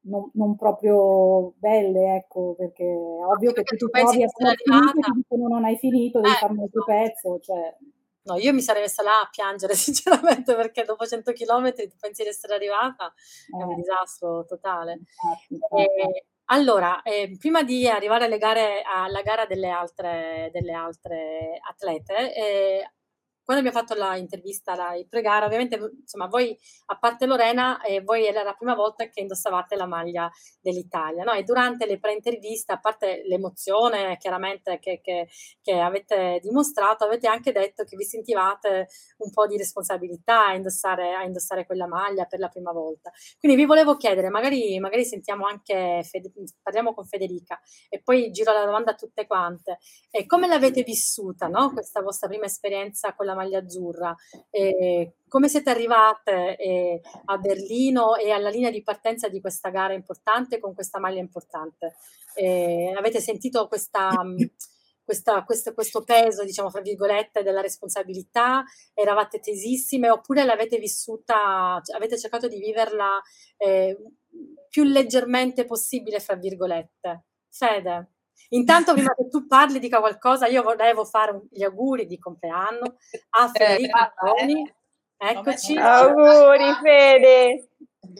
non, 0.05 0.29
non, 0.33 0.55
proprio 0.55 1.53
belle, 1.57 2.15
ecco, 2.15 2.55
perché 2.57 2.83
è 2.83 3.25
ovvio 3.25 3.51
che 3.51 3.63
tu 3.63 3.75
ti 3.75 3.85
trovi 3.89 4.23
a 4.23 4.27
finito, 4.27 4.99
ti 4.99 5.11
dicono 5.13 5.47
non 5.47 5.65
hai 5.65 5.77
finito, 5.77 6.19
devi 6.19 6.33
eh, 6.33 6.37
fare 6.37 6.53
un 6.53 6.59
altro 6.59 6.83
pezzo, 6.83 7.39
cioè... 7.39 7.75
No, 8.25 8.37
io 8.37 8.53
mi 8.53 8.61
sarei 8.61 8.81
messa 8.81 9.03
là 9.03 9.19
a 9.19 9.29
piangere 9.29 9.75
sinceramente 9.77 10.55
perché 10.55 10.83
dopo 10.83 11.05
100 11.05 11.31
km 11.31 11.73
tu 11.73 11.95
pensi 11.99 12.23
di 12.23 12.29
essere 12.29 12.55
arrivata, 12.55 13.13
eh. 13.13 13.61
è 13.61 13.63
un 13.63 13.73
eh. 13.73 13.75
disastro 13.75 14.45
totale. 14.45 15.01
Infatti. 15.47 15.81
E, 15.81 16.25
allora, 16.45 17.01
eh, 17.01 17.35
prima 17.39 17.63
di 17.63 17.87
arrivare 17.87 18.25
alle 18.25 18.37
gare, 18.37 18.81
alla 18.83 19.21
gara 19.21 19.45
delle 19.45 19.69
altre, 19.69 20.49
delle 20.51 20.73
altre 20.73 21.59
atlete, 21.67 22.35
eh, 22.35 22.91
quando 23.45 23.65
abbiamo 23.65 23.85
fatto 23.85 23.93
l'intervista 23.93 24.71
alla 24.71 24.93
pre-gara, 25.07 25.45
ovviamente, 25.45 25.77
insomma, 26.01 26.25
voi, 26.25 26.57
a 26.87 26.97
parte 26.97 27.27
Lorena, 27.27 27.79
eh, 27.81 28.01
voi 28.01 28.25
era 28.25 28.41
la 28.41 28.53
prima 28.53 28.73
volta 28.73 29.07
che 29.07 29.21
indossavate 29.21 29.75
la 29.75 29.85
maglia 29.85 30.29
dell'Italia, 30.59 31.23
no? 31.23 31.31
E 31.33 31.43
durante 31.43 31.85
le 31.85 31.99
pre-interviste, 31.99 32.73
a 32.73 32.79
parte 32.79 33.21
l'emozione, 33.27 34.17
chiaramente, 34.17 34.79
che, 34.79 34.99
che, 35.01 35.29
che, 35.61 35.79
avete 35.79 36.39
dimostrato, 36.41 37.05
avete 37.05 37.27
anche 37.27 37.51
detto 37.51 37.83
che 37.83 37.95
vi 37.95 38.03
sentivate 38.03 38.87
un 39.17 39.31
po' 39.31 39.45
di 39.45 39.57
responsabilità 39.57 40.47
a 40.47 40.55
indossare, 40.55 41.13
a 41.13 41.23
indossare 41.23 41.67
quella 41.67 41.85
maglia 41.87 42.25
per 42.25 42.39
la 42.39 42.49
prima 42.49 42.71
volta. 42.71 43.11
Quindi 43.39 43.55
vi 43.57 43.65
volevo 43.65 43.95
chiedere, 43.95 44.29
magari, 44.29 44.79
magari 44.79 45.05
sentiamo 45.05 45.45
anche, 45.45 46.01
Fede, 46.03 46.31
parliamo 46.63 46.95
con 46.95 47.05
Federica, 47.05 47.59
e 47.89 48.01
poi 48.01 48.31
giro 48.31 48.51
la 48.53 48.65
domanda 48.65 48.91
a 48.91 48.95
tutte 48.95 49.27
quante. 49.27 49.77
E 50.09 50.25
come 50.25 50.47
l'avete 50.47 50.81
vissuta, 50.81 51.47
no? 51.47 51.71
Questa 51.71 52.01
vostra 52.01 52.27
prima 52.27 52.45
esperienza 52.45 53.13
con 53.13 53.27
la 53.27 53.34
maglia 53.35 53.59
azzurra. 53.59 54.15
Eh, 54.49 55.17
come 55.27 55.47
siete 55.47 55.69
arrivate 55.69 56.55
eh, 56.55 57.01
a 57.25 57.37
Berlino 57.37 58.15
e 58.15 58.31
alla 58.31 58.49
linea 58.49 58.71
di 58.71 58.81
partenza 58.81 59.27
di 59.27 59.41
questa 59.41 59.69
gara 59.69 59.93
importante 59.93 60.59
con 60.59 60.73
questa 60.73 60.99
maglia 60.99 61.19
importante? 61.19 61.95
Eh, 62.33 62.93
avete 62.97 63.19
sentito 63.19 63.67
questa, 63.67 64.09
questa, 65.03 65.43
questo, 65.43 65.73
questo, 65.73 66.03
peso, 66.03 66.43
diciamo, 66.43 66.69
fra 66.69 66.81
virgolette, 66.81 67.43
della 67.43 67.61
responsabilità? 67.61 68.63
Eravate 68.93 69.39
tesissime 69.39 70.09
oppure 70.09 70.43
l'avete 70.43 70.77
vissuta, 70.77 71.79
cioè, 71.83 71.95
avete 71.95 72.17
cercato 72.17 72.47
di 72.47 72.59
viverla 72.59 73.21
eh, 73.57 73.97
più 74.69 74.83
leggermente 74.83 75.65
possibile, 75.65 76.19
fra 76.19 76.35
virgolette? 76.35 77.25
Fede? 77.49 78.14
Intanto, 78.49 78.93
prima 78.93 79.13
che 79.15 79.27
tu 79.29 79.47
parli, 79.47 79.79
dica 79.79 79.99
qualcosa, 79.99 80.47
io 80.47 80.63
volevo 80.63 81.05
fare 81.05 81.41
gli 81.49 81.63
auguri 81.63 82.05
di 82.05 82.19
compleanno 82.19 82.97
a 83.31 83.45
eh, 83.45 83.57
Federica 83.57 84.13
Toni. 84.17 84.73
Eccoci. 85.17 85.77
Auguri, 85.77 86.73
Fede. 86.81 87.69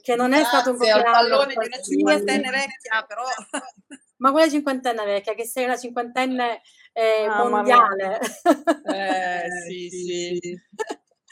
Che 0.02 0.16
non 0.16 0.34
è 0.34 0.40
Grazie, 0.40 0.46
stato 0.46 0.72
un 0.72 0.78
compleanno. 0.78 1.12
pallone 1.12 1.54
di 1.54 1.68
una 1.68 1.82
cinquantenne 1.82 2.50
vecchia, 2.50 3.06
però. 3.08 3.24
Ma 4.18 4.32
quella 4.32 4.50
cinquantenne 4.50 5.06
vecchia, 5.06 5.34
che 5.34 5.46
sei 5.46 5.66
una 5.66 5.78
cinquantenne 5.78 6.62
eh, 6.94 7.28
mondiale. 7.28 8.20
Eh, 8.86 9.44
sì, 9.68 9.90
sì. 9.90 10.62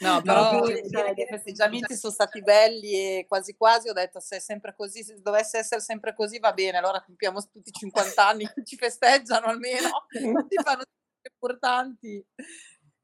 No, 0.00 0.20
però 0.22 0.58
no, 0.58 0.66
i 0.66 1.26
festeggiamenti 1.28 1.94
sono 1.96 2.12
stati 2.12 2.42
belli 2.42 2.92
e 3.18 3.26
quasi 3.28 3.54
quasi 3.56 3.88
ho 3.88 3.92
detto 3.92 4.18
se 4.18 4.36
è 4.36 4.40
sempre 4.40 4.74
così, 4.74 5.04
se 5.04 5.20
dovesse 5.22 5.58
essere 5.58 5.80
sempre 5.80 6.14
così 6.14 6.40
va 6.40 6.52
bene, 6.52 6.78
allora 6.78 7.00
compiamo 7.02 7.40
tutti 7.42 7.68
i 7.68 7.72
50 7.72 8.26
anni 8.26 8.44
che 8.52 8.64
ci 8.64 8.76
festeggiano 8.76 9.46
almeno, 9.46 9.88
ci 10.50 10.62
fanno 10.62 10.82
importanti. 11.22 12.24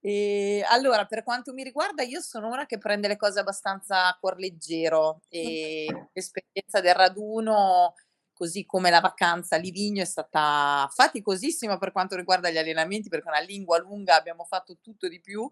E 0.03 0.65
allora, 0.69 1.05
per 1.05 1.23
quanto 1.23 1.53
mi 1.53 1.63
riguarda, 1.63 2.03
io 2.03 2.21
sono 2.21 2.49
una 2.49 2.67
che 2.67 2.79
prende 2.79 3.07
le 3.07 3.17
cose 3.17 3.39
abbastanza 3.41 4.07
a 4.09 4.17
cuor 4.19 4.39
leggero 4.39 5.21
e 5.29 5.87
l'esperienza 6.13 6.81
del 6.81 6.95
raduno, 6.95 7.95
così 8.33 8.65
come 8.65 8.89
la 8.89 9.01
vacanza 9.01 9.57
a 9.57 9.59
Livigno, 9.59 10.01
è 10.03 10.07
stata 10.07 10.89
faticosissima 10.91 11.77
per 11.77 11.93
quanto 11.93 12.17
riguarda 12.17 12.49
gli 12.51 12.57
allenamenti, 12.57 13.11
perché 13.11 13.27
è 13.29 13.31
una 13.33 13.41
lingua 13.47 13.79
lunga, 13.79 14.17
abbiamo 14.17 14.45
fatto 14.45 14.79
tutto 14.81 15.07
di 15.09 15.21
più, 15.21 15.49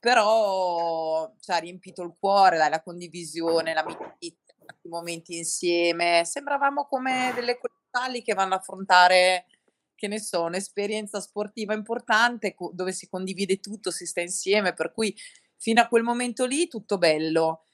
però 0.00 1.32
ci 1.38 1.50
ha 1.52 1.58
riempito 1.58 2.02
il 2.02 2.14
cuore, 2.18 2.56
dai, 2.56 2.70
la 2.70 2.82
condivisione, 2.82 3.74
l'amicizia, 3.74 4.54
i 4.82 4.88
momenti 4.88 5.36
insieme. 5.36 6.24
Sembravamo 6.24 6.86
come 6.86 7.32
delle 7.34 7.58
coetanee 7.58 8.22
che 8.22 8.34
vanno 8.34 8.54
a 8.54 8.56
affrontare, 8.56 9.46
che 9.94 10.08
ne 10.08 10.18
so, 10.18 10.44
un'esperienza 10.44 11.20
sportiva 11.20 11.74
importante 11.74 12.56
dove 12.72 12.92
si 12.92 13.08
condivide 13.08 13.60
tutto, 13.60 13.90
si 13.90 14.06
sta 14.06 14.22
insieme, 14.22 14.72
per 14.72 14.92
cui 14.92 15.14
fino 15.58 15.82
a 15.82 15.88
quel 15.88 16.02
momento 16.02 16.46
lì 16.46 16.66
tutto 16.66 16.96
bello. 16.96 17.64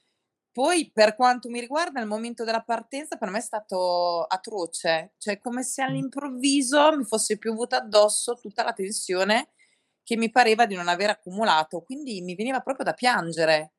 Poi, 0.51 0.91
per 0.91 1.15
quanto 1.15 1.49
mi 1.49 1.61
riguarda, 1.61 2.01
il 2.01 2.07
momento 2.07 2.43
della 2.43 2.63
partenza 2.63 3.15
per 3.15 3.29
me 3.29 3.37
è 3.37 3.41
stato 3.41 4.23
atroce, 4.23 5.13
cioè 5.17 5.39
come 5.39 5.63
se 5.63 5.83
all'improvviso 5.83 6.97
mi 6.97 7.05
fosse 7.05 7.37
piovuta 7.37 7.77
addosso 7.77 8.33
tutta 8.35 8.63
la 8.63 8.73
tensione 8.73 9.51
che 10.07 10.15
mi 10.15 10.31
pareva 10.31 10.65
di 10.65 10.73
non 10.73 10.87
aver 10.87 11.09
accumulato, 11.09 11.81
quindi 11.81 12.21
mi 12.21 12.33
veniva 12.33 12.61
proprio 12.61 12.85
da 12.85 12.93
piangere. 12.93 13.73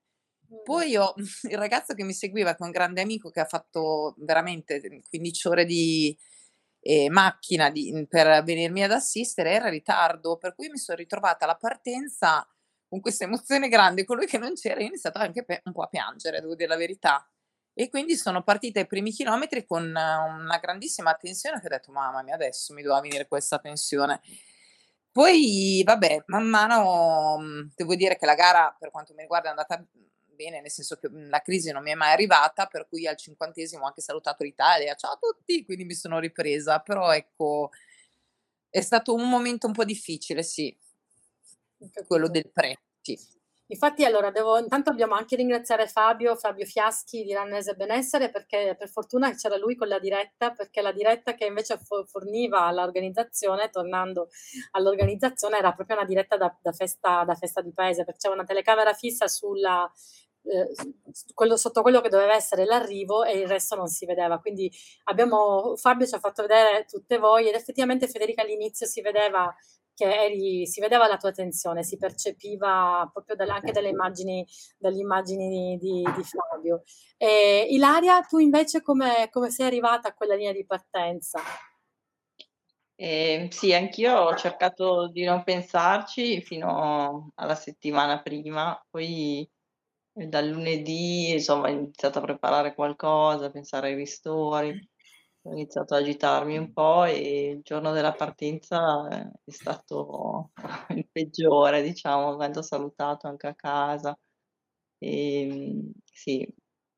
Poi 0.62 0.90
io, 0.90 1.14
il 1.48 1.56
ragazzo 1.56 1.94
che 1.94 2.04
mi 2.04 2.12
seguiva, 2.12 2.50
che 2.54 2.62
è 2.62 2.66
un 2.66 2.70
grande 2.70 3.00
amico 3.00 3.30
che 3.30 3.40
ha 3.40 3.46
fatto 3.46 4.14
veramente 4.18 4.78
15 5.08 5.48
ore 5.48 5.64
di 5.64 6.14
eh, 6.80 7.08
macchina 7.08 7.70
di, 7.70 8.06
per 8.06 8.42
venirmi 8.44 8.82
ad 8.84 8.92
assistere, 8.92 9.52
era 9.52 9.68
in 9.68 9.72
ritardo, 9.72 10.36
per 10.36 10.54
cui 10.54 10.68
mi 10.68 10.76
sono 10.76 10.98
ritrovata 10.98 11.46
alla 11.46 11.56
partenza 11.56 12.46
con 12.86 13.00
questa 13.00 13.24
emozione 13.24 13.68
grande, 13.68 14.04
colui 14.04 14.26
che 14.26 14.36
non 14.36 14.52
c'era, 14.52 14.80
io 14.80 14.84
ho 14.84 14.88
iniziato 14.88 15.18
anche 15.18 15.46
un 15.64 15.72
po' 15.72 15.82
a 15.82 15.88
piangere, 15.88 16.40
devo 16.42 16.54
dire 16.54 16.68
la 16.68 16.76
verità. 16.76 17.26
E 17.72 17.88
quindi 17.88 18.16
sono 18.16 18.42
partita 18.42 18.80
i 18.80 18.86
primi 18.86 19.12
chilometri 19.12 19.64
con 19.64 19.82
una 19.86 20.58
grandissima 20.60 21.14
tensione 21.14 21.58
che 21.58 21.66
ho 21.68 21.70
detto, 21.70 21.90
mamma 21.90 22.22
mia, 22.22 22.34
adesso 22.34 22.74
mi 22.74 22.82
doveva 22.82 23.00
venire 23.00 23.26
questa 23.26 23.58
tensione. 23.58 24.20
Poi, 25.18 25.82
vabbè, 25.84 26.22
man 26.26 26.46
mano 26.46 27.38
mhmm, 27.40 27.72
devo 27.74 27.96
dire 27.96 28.16
che 28.16 28.24
la 28.24 28.36
gara, 28.36 28.72
per 28.78 28.92
quanto 28.92 29.14
mi 29.14 29.22
riguarda, 29.22 29.48
è 29.48 29.50
andata 29.50 29.84
bene, 30.36 30.60
nel 30.60 30.70
senso 30.70 30.94
che 30.96 31.08
mhmm, 31.10 31.28
la 31.28 31.40
crisi 31.42 31.72
non 31.72 31.82
mi 31.82 31.90
è 31.90 31.94
mai 31.96 32.12
arrivata, 32.12 32.66
per 32.66 32.86
cui 32.88 33.04
al 33.04 33.16
cinquantesimo 33.16 33.82
ho 33.82 33.86
anche 33.88 34.00
salutato 34.00 34.44
l'Italia, 34.44 34.94
ciao 34.94 35.14
a 35.14 35.18
tutti, 35.20 35.64
quindi 35.64 35.84
mi 35.84 35.94
sono 35.94 36.20
ripresa, 36.20 36.78
però 36.78 37.10
ecco, 37.12 37.70
è 38.70 38.80
stato 38.80 39.12
un 39.14 39.28
momento 39.28 39.66
un 39.66 39.74
po' 39.74 39.84
difficile, 39.84 40.42
sì, 40.42 40.74
quello 42.06 42.28
del 42.28 42.50
pre, 42.52 42.80
sì. 43.00 43.18
Infatti, 43.70 44.04
allora, 44.04 44.30
devo, 44.30 44.58
intanto 44.58 44.90
dobbiamo 44.90 45.14
anche 45.14 45.36
ringraziare 45.36 45.86
Fabio, 45.88 46.36
Fabio 46.36 46.64
Fiaschi 46.64 47.22
di 47.22 47.34
Rannese 47.34 47.74
Benessere, 47.74 48.30
perché 48.30 48.74
per 48.78 48.88
fortuna 48.88 49.34
c'era 49.34 49.58
lui 49.58 49.76
con 49.76 49.88
la 49.88 49.98
diretta, 49.98 50.52
perché 50.52 50.80
la 50.80 50.92
diretta 50.92 51.34
che 51.34 51.44
invece 51.44 51.78
forniva 52.06 52.64
all'organizzazione, 52.64 53.68
tornando 53.68 54.28
all'organizzazione, 54.70 55.58
era 55.58 55.72
proprio 55.72 55.96
una 55.96 56.06
diretta 56.06 56.38
da, 56.38 56.56
da, 56.62 56.72
festa, 56.72 57.24
da 57.24 57.34
festa 57.34 57.60
di 57.60 57.72
paese, 57.74 58.04
perché 58.04 58.20
c'era 58.20 58.34
una 58.34 58.44
telecamera 58.44 58.94
fissa 58.94 59.28
sulla, 59.28 59.90
eh, 60.44 60.74
quello, 61.34 61.58
sotto 61.58 61.82
quello 61.82 62.00
che 62.00 62.08
doveva 62.08 62.34
essere 62.34 62.64
l'arrivo 62.64 63.22
e 63.22 63.38
il 63.38 63.48
resto 63.48 63.76
non 63.76 63.88
si 63.88 64.06
vedeva. 64.06 64.38
Quindi 64.38 64.72
abbiamo, 65.04 65.76
Fabio 65.76 66.06
ci 66.06 66.14
ha 66.14 66.18
fatto 66.18 66.40
vedere 66.40 66.86
tutte 66.86 67.18
voi 67.18 67.48
ed 67.48 67.54
effettivamente 67.54 68.08
Federica 68.08 68.40
all'inizio 68.40 68.86
si 68.86 69.02
vedeva 69.02 69.54
che 69.98 70.04
eri, 70.04 70.64
si 70.64 70.80
vedeva 70.80 71.08
la 71.08 71.16
tua 71.16 71.32
tensione, 71.32 71.82
si 71.82 71.96
percepiva 71.96 73.10
proprio 73.12 73.34
dalle, 73.34 73.50
anche 73.50 73.72
dalle 73.72 73.88
immagini, 73.88 74.46
dalle 74.78 75.00
immagini 75.00 75.76
di, 75.76 76.04
di, 76.14 76.22
Fabio. 76.22 76.84
E, 77.16 77.66
Ilaria, 77.70 78.20
tu 78.20 78.38
invece 78.38 78.80
come, 78.80 79.28
come 79.32 79.50
sei 79.50 79.66
arrivata 79.66 80.08
a 80.08 80.14
quella 80.14 80.36
linea 80.36 80.52
di 80.52 80.64
partenza? 80.64 81.40
Eh, 82.94 83.48
sì, 83.50 83.74
anch'io 83.74 84.14
ho 84.16 84.36
cercato 84.36 85.08
di 85.08 85.24
non 85.24 85.42
pensarci 85.42 86.40
fino 86.42 87.30
alla 87.34 87.56
settimana 87.56 88.22
prima, 88.22 88.80
poi 88.88 89.48
eh, 90.14 90.26
dal 90.26 90.46
lunedì 90.48 91.32
insomma 91.32 91.68
ho 91.68 91.72
iniziato 91.72 92.18
a 92.18 92.22
preparare 92.22 92.74
qualcosa, 92.74 93.46
a 93.46 93.50
pensare 93.50 93.88
ai 93.88 93.94
ristori 93.96 94.88
ho 95.48 95.52
iniziato 95.52 95.94
a 95.94 95.98
agitarmi 95.98 96.56
un 96.58 96.72
po' 96.72 97.04
e 97.04 97.50
il 97.50 97.62
giorno 97.62 97.92
della 97.92 98.12
partenza 98.12 99.08
eh, 99.08 99.30
è 99.44 99.50
stato 99.50 100.50
il 100.90 101.08
peggiore, 101.10 101.82
diciamo, 101.82 102.28
avendo 102.32 102.62
salutato 102.62 103.26
anche 103.28 103.46
a 103.48 103.54
casa. 103.54 104.16
E, 104.98 105.40
ehm, 105.42 105.92
sì, 106.04 106.46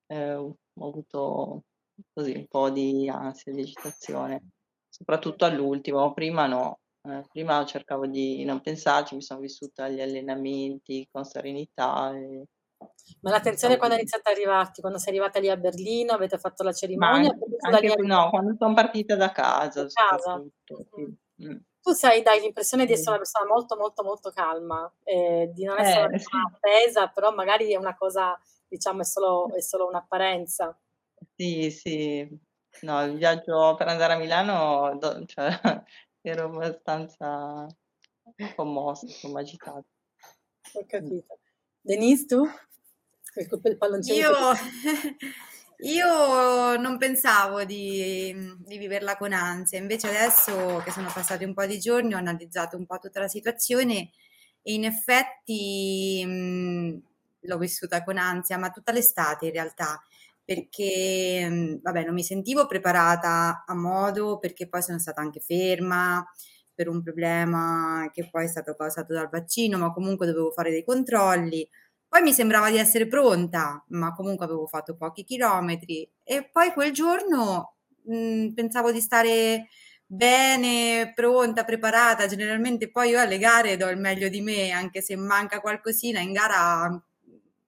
eh, 0.06 0.34
ho 0.34 0.56
avuto 0.80 1.64
così 2.12 2.32
un 2.36 2.46
po' 2.48 2.70
di 2.70 3.08
ansia, 3.08 3.52
di 3.52 3.60
agitazione, 3.62 4.50
soprattutto 4.88 5.44
all'ultimo, 5.44 6.12
prima 6.12 6.46
no. 6.46 6.80
Eh, 7.02 7.24
prima 7.30 7.64
cercavo 7.64 8.06
di 8.06 8.44
non 8.44 8.60
pensarci, 8.60 9.14
mi 9.14 9.22
sono 9.22 9.40
vissuta 9.40 9.88
gli 9.88 10.00
allenamenti 10.00 11.08
con 11.10 11.24
serenità 11.24 12.14
e 12.16 12.44
ma 13.22 13.30
l'attenzione 13.30 13.76
quando 13.76 13.96
è 13.96 13.98
iniziata 13.98 14.30
a 14.30 14.32
arrivarti? 14.32 14.80
Quando 14.80 14.98
sei 14.98 15.10
arrivata 15.10 15.38
lì 15.38 15.50
a 15.50 15.56
Berlino, 15.56 16.12
avete 16.12 16.38
fatto 16.38 16.62
la 16.62 16.72
cerimonia? 16.72 17.30
Anche, 17.60 17.86
anche, 17.86 18.02
no, 18.02 18.30
quando 18.30 18.54
sono 18.58 18.74
partita 18.74 19.14
da 19.16 19.30
casa. 19.30 19.82
Da 19.82 19.88
casa. 19.92 20.38
Mm. 20.38 21.56
Tu 21.82 21.92
sai, 21.92 22.22
dai 22.22 22.40
l'impressione 22.40 22.84
di 22.84 22.92
essere 22.92 23.10
una 23.10 23.18
persona 23.18 23.46
molto, 23.46 23.76
molto, 23.76 24.02
molto 24.02 24.30
calma, 24.30 24.90
eh, 25.02 25.50
di 25.52 25.64
non 25.64 25.78
essere 25.78 25.96
eh, 25.96 26.00
una 26.00 26.10
persona 26.10 26.52
attesa, 26.54 27.08
però 27.08 27.32
magari 27.32 27.72
è 27.72 27.76
una 27.76 27.96
cosa, 27.96 28.38
diciamo, 28.68 29.00
è 29.00 29.04
solo, 29.04 29.54
è 29.54 29.60
solo 29.60 29.86
un'apparenza. 29.86 30.78
Sì, 31.34 31.70
sì. 31.70 32.28
No, 32.82 33.02
il 33.04 33.16
viaggio 33.16 33.74
per 33.76 33.88
andare 33.88 34.12
a 34.14 34.18
Milano, 34.18 34.98
cioè, 35.26 35.48
ero 36.22 36.44
abbastanza 36.44 37.66
commossa, 38.54 39.06
insomma, 39.06 39.40
agitata. 39.40 39.84
Ho 40.74 40.84
capito. 40.86 41.38
Denise, 41.82 42.26
tu? 42.26 42.46
Io, 44.14 44.32
io 45.78 46.76
non 46.76 46.98
pensavo 46.98 47.64
di, 47.64 48.34
di, 48.58 48.78
viverla 48.78 49.16
con 49.16 49.32
ansia, 49.32 49.78
invece 49.78 50.08
adesso 50.08 50.82
che 50.84 50.90
sono 50.90 51.10
passati 51.12 51.44
un 51.44 51.54
po' 51.54 51.66
di 51.66 51.78
giorni 51.78 52.14
ho 52.14 52.18
analizzato 52.18 52.76
un 52.76 52.86
po' 52.86 52.98
tutta 52.98 53.20
la 53.20 53.28
situazione 53.28 54.10
e 54.62 54.74
in 54.74 54.84
effetti 54.84 56.24
mh, 56.26 57.02
l'ho 57.40 57.58
vissuta 57.58 58.04
con 58.04 58.18
ansia, 58.18 58.58
ma 58.58 58.70
tutta 58.70 58.92
l'estate 58.92 59.46
in 59.46 59.52
realtà, 59.52 60.02
perché 60.44 61.48
mh, 61.48 61.80
vabbè, 61.82 62.04
non 62.04 62.14
mi 62.14 62.22
sentivo 62.24 62.66
preparata 62.66 63.64
a 63.66 63.74
modo, 63.74 64.38
perché 64.38 64.68
poi 64.68 64.82
sono 64.82 64.98
stata 64.98 65.20
anche 65.20 65.40
ferma 65.40 66.24
per 66.74 66.88
un 66.88 67.02
problema 67.02 68.08
che 68.12 68.28
poi 68.30 68.44
è 68.44 68.48
stato 68.48 68.74
causato 68.74 69.12
dal 69.12 69.28
vaccino, 69.28 69.78
ma 69.78 69.92
comunque 69.92 70.26
dovevo 70.26 70.50
fare 70.50 70.70
dei 70.70 70.84
controlli 70.84 71.68
poi 72.10 72.22
mi 72.22 72.32
sembrava 72.32 72.70
di 72.70 72.76
essere 72.76 73.06
pronta, 73.06 73.84
ma 73.90 74.12
comunque 74.12 74.44
avevo 74.44 74.66
fatto 74.66 74.96
pochi 74.96 75.22
chilometri 75.22 76.10
e 76.24 76.42
poi 76.50 76.72
quel 76.72 76.90
giorno 76.90 77.76
mh, 78.02 78.14
mhmm, 78.14 78.52
pensavo 78.52 78.90
di 78.90 79.00
stare 79.00 79.68
bene, 80.04 81.12
pronta, 81.14 81.62
preparata. 81.64 82.26
Generalmente 82.26 82.90
poi 82.90 83.10
io 83.10 83.20
alle 83.20 83.38
gare 83.38 83.76
do 83.76 83.88
il 83.88 83.98
meglio 83.98 84.28
di 84.28 84.40
me, 84.40 84.72
anche 84.72 85.02
se 85.02 85.14
manca 85.14 85.60
qualcosina 85.60 86.18
in 86.18 86.32
gara 86.32 87.00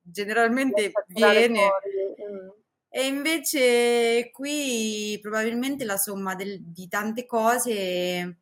generalmente 0.03 0.91
viene. 1.07 1.61
Mm. 1.61 2.49
E 2.89 3.07
invece 3.07 4.31
qui 4.33 5.21
probabilmente 5.23 5.85
la 5.85 5.97
somma 5.97 6.35
del, 6.35 6.61
di 6.65 6.89
tante 6.89 7.27
cose 7.27 8.39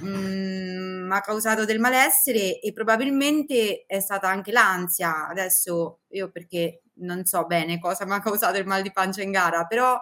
mh, 0.00 1.06
mm, 1.06 1.12
ha 1.12 1.20
causato 1.20 1.64
del 1.64 1.78
malessere 1.78 2.60
e 2.60 2.72
probabilmente 2.72 3.84
è 3.86 4.00
stata 4.00 4.28
anche 4.28 4.52
l'ansia. 4.52 5.28
Adesso 5.28 6.00
io 6.08 6.30
perché 6.30 6.82
non 6.94 7.24
so 7.24 7.44
bene 7.46 7.78
cosa 7.78 8.04
mi 8.06 8.12
ha 8.12 8.20
causato 8.20 8.58
il 8.58 8.66
mal 8.66 8.82
di 8.82 8.92
pancia 8.92 9.22
in 9.22 9.30
gara, 9.30 9.66
però 9.66 10.00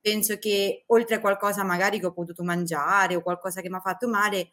penso 0.00 0.38
che 0.38 0.84
oltre 0.88 1.16
a 1.16 1.20
qualcosa 1.20 1.64
magari 1.64 1.98
che 1.98 2.06
ho 2.06 2.12
potuto 2.12 2.42
mangiare 2.42 3.16
o 3.16 3.22
qualcosa 3.22 3.60
che 3.60 3.70
mi 3.70 3.76
ha 3.76 3.80
fatto 3.80 4.08
male, 4.08 4.50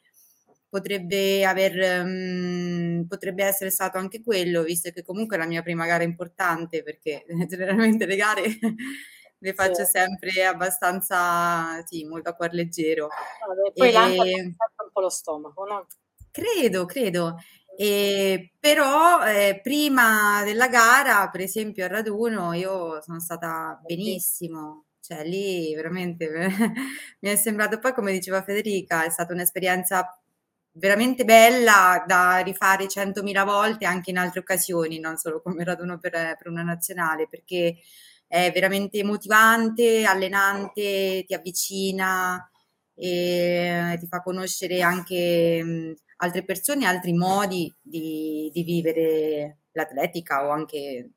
potrebbe 0.69 1.45
aver 1.45 2.05
um, 2.05 3.05
potrebbe 3.07 3.43
essere 3.43 3.69
stato 3.69 3.97
anche 3.97 4.21
quello, 4.23 4.63
visto 4.63 4.89
che 4.91 5.03
comunque 5.03 5.35
è 5.35 5.39
la 5.39 5.45
mia 5.45 5.61
prima 5.61 5.85
gara 5.85 6.03
importante, 6.03 6.83
perché 6.83 7.25
generalmente 7.47 8.05
le 8.05 8.15
gare 8.15 8.43
le 9.43 9.53
faccio 9.53 9.85
sempre 9.85 10.45
abbastanza, 10.45 11.81
sì, 11.85 12.03
molto 12.05 12.29
a 12.29 12.33
cuor 12.33 12.53
leggero. 12.53 13.07
Vabbè, 13.47 13.71
poi 13.73 13.89
e... 13.89 13.91
l'ansia 13.91 14.37
un 14.37 14.91
po' 14.91 15.01
lo 15.01 15.09
stomaco, 15.09 15.65
no? 15.65 15.87
Credo, 16.29 16.85
credo. 16.85 17.37
E, 17.75 18.53
però 18.59 19.25
eh, 19.25 19.59
prima 19.63 20.43
della 20.43 20.67
gara, 20.67 21.27
per 21.29 21.41
esempio 21.41 21.85
a 21.85 21.87
raduno, 21.87 22.53
io 22.53 23.01
sono 23.01 23.19
stata 23.19 23.79
benissimo, 23.83 24.85
cioè 24.99 25.23
lì 25.25 25.73
veramente 25.73 26.29
mi 27.21 27.29
è 27.29 27.35
sembrato 27.35 27.79
poi, 27.79 27.93
come 27.93 28.11
diceva 28.11 28.43
Federica, 28.43 29.05
è 29.05 29.09
stata 29.09 29.33
un'esperienza 29.33 30.15
veramente 30.73 31.25
bella 31.25 32.03
da 32.05 32.37
rifare 32.39 32.87
centomila 32.87 33.43
volte 33.43 33.85
anche 33.85 34.11
in 34.11 34.17
altre 34.17 34.41
occasioni, 34.41 34.99
non 34.99 35.17
solo 35.17 35.41
come 35.41 35.63
raduno 35.63 35.97
per, 35.97 36.11
per 36.11 36.47
una 36.47 36.63
nazionale, 36.63 37.27
perché 37.27 37.77
è 38.31 38.49
veramente 38.53 39.03
motivante, 39.03 40.05
allenante, 40.05 41.25
ti 41.27 41.33
avvicina 41.33 42.49
e 42.95 43.97
ti 43.99 44.07
fa 44.07 44.21
conoscere 44.21 44.81
anche 44.81 45.61
mh, 45.61 45.95
altre 46.17 46.45
persone, 46.45 46.85
altri 46.85 47.11
modi 47.11 47.73
di, 47.81 48.49
di 48.53 48.63
vivere 48.63 49.57
l'atletica 49.73 50.45
o 50.45 50.49
anche 50.49 51.09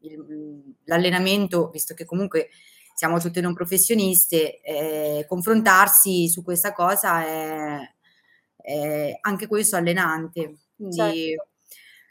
il, 0.00 0.74
l'allenamento, 0.84 1.68
visto 1.68 1.92
che 1.92 2.06
comunque 2.06 2.48
siamo 2.94 3.20
tutte 3.20 3.42
non 3.42 3.52
professioniste, 3.52 4.62
eh, 4.62 5.26
confrontarsi 5.28 6.28
su 6.28 6.42
questa 6.42 6.72
cosa 6.72 7.26
è, 7.26 7.78
è 8.56 9.18
anche 9.20 9.46
questo 9.46 9.76
allenante. 9.76 10.60
Quindi, 10.74 10.96
certo. 10.96 11.47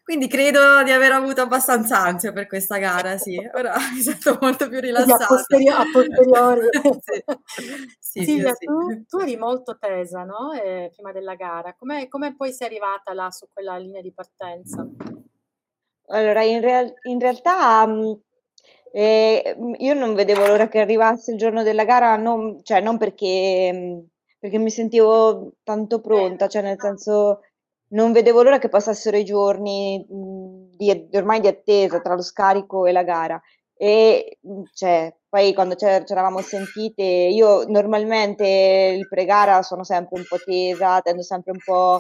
Quindi, 0.08 0.30
credo 0.30 0.84
di 0.84 0.92
aver 0.92 1.12
avuto 1.12 1.42
abbastanza 1.42 2.00
ansia 2.00 2.32
per 2.32 2.48
questa 2.48 2.78
gara, 2.78 3.18
sì. 3.18 3.38
Ora 3.56 3.74
mi 3.94 4.00
sento 4.00 4.38
molto 4.40 4.70
più 4.70 4.80
rilassata. 4.80 5.26
A, 5.26 5.28
posterio- 5.28 5.76
a 5.76 5.84
posteriori. 5.92 6.70
sì. 7.04 7.24
Sì, 8.00 8.24
Silvia, 8.24 8.54
sì. 8.54 8.64
Tu, 8.64 9.04
tu, 9.06 9.18
eri 9.18 9.36
molto 9.36 9.78
tesa, 9.78 10.24
no? 10.24 10.54
Eh, 10.54 10.92
prima 10.96 11.12
della 11.12 11.36
gara. 11.36 11.76
Come, 11.78 12.08
come 12.08 12.38
poi 12.38 12.54
sei 12.54 12.68
arrivata 12.68 13.14
là 13.14 13.30
su 13.32 13.48
quella 13.52 13.76
linea 13.76 14.02
di 14.02 14.14
partenza? 14.14 14.88
Allora, 16.06 16.42
in, 16.42 16.62
real- 16.62 16.94
in 17.02 17.20
realtà 17.20 17.86
mh, 17.86 18.22
eh, 18.94 19.58
io 19.78 19.94
non 19.94 20.14
vedevo 20.14 20.48
l'ora 20.48 20.70
che 20.70 20.80
arrivasse 20.80 21.34
il 21.34 21.38
giorno 21.38 21.64
della 21.64 21.84
gara, 21.84 22.16
non, 22.16 22.64
cioè 22.64 22.80
non 22.80 22.98
perché, 22.98 24.06
perché 24.40 24.58
mi 24.58 24.70
sentivo 24.70 25.56
tanto 25.64 26.00
pronta, 26.00 26.48
cioè 26.48 26.62
nel 26.62 26.80
senso 26.80 27.42
non 27.90 28.12
vedevo 28.12 28.44
l'ora 28.44 28.60
che 28.60 28.70
passassero 28.70 29.18
i 29.18 29.24
giorni 29.24 30.06
mh, 30.08 30.76
di, 30.78 31.10
ormai 31.14 31.40
di 31.40 31.48
attesa 31.48 32.00
tra 32.02 32.16
lo 32.16 32.22
scarico 32.22 32.86
e 32.86 32.92
la 32.92 33.04
gara. 33.04 33.42
E 33.80 34.40
cioè, 34.74 35.16
poi 35.30 35.54
quando 35.54 35.76
ci 35.76 35.86
eravamo 35.86 36.42
sentite, 36.42 37.04
io 37.04 37.64
normalmente 37.68 38.96
il 38.98 39.08
pre-gara 39.08 39.62
sono 39.62 39.84
sempre 39.84 40.18
un 40.20 40.26
po' 40.28 40.38
tesa, 40.44 41.00
tendo 41.02 41.22
sempre 41.22 41.52
un 41.52 41.60
po' 41.64 42.00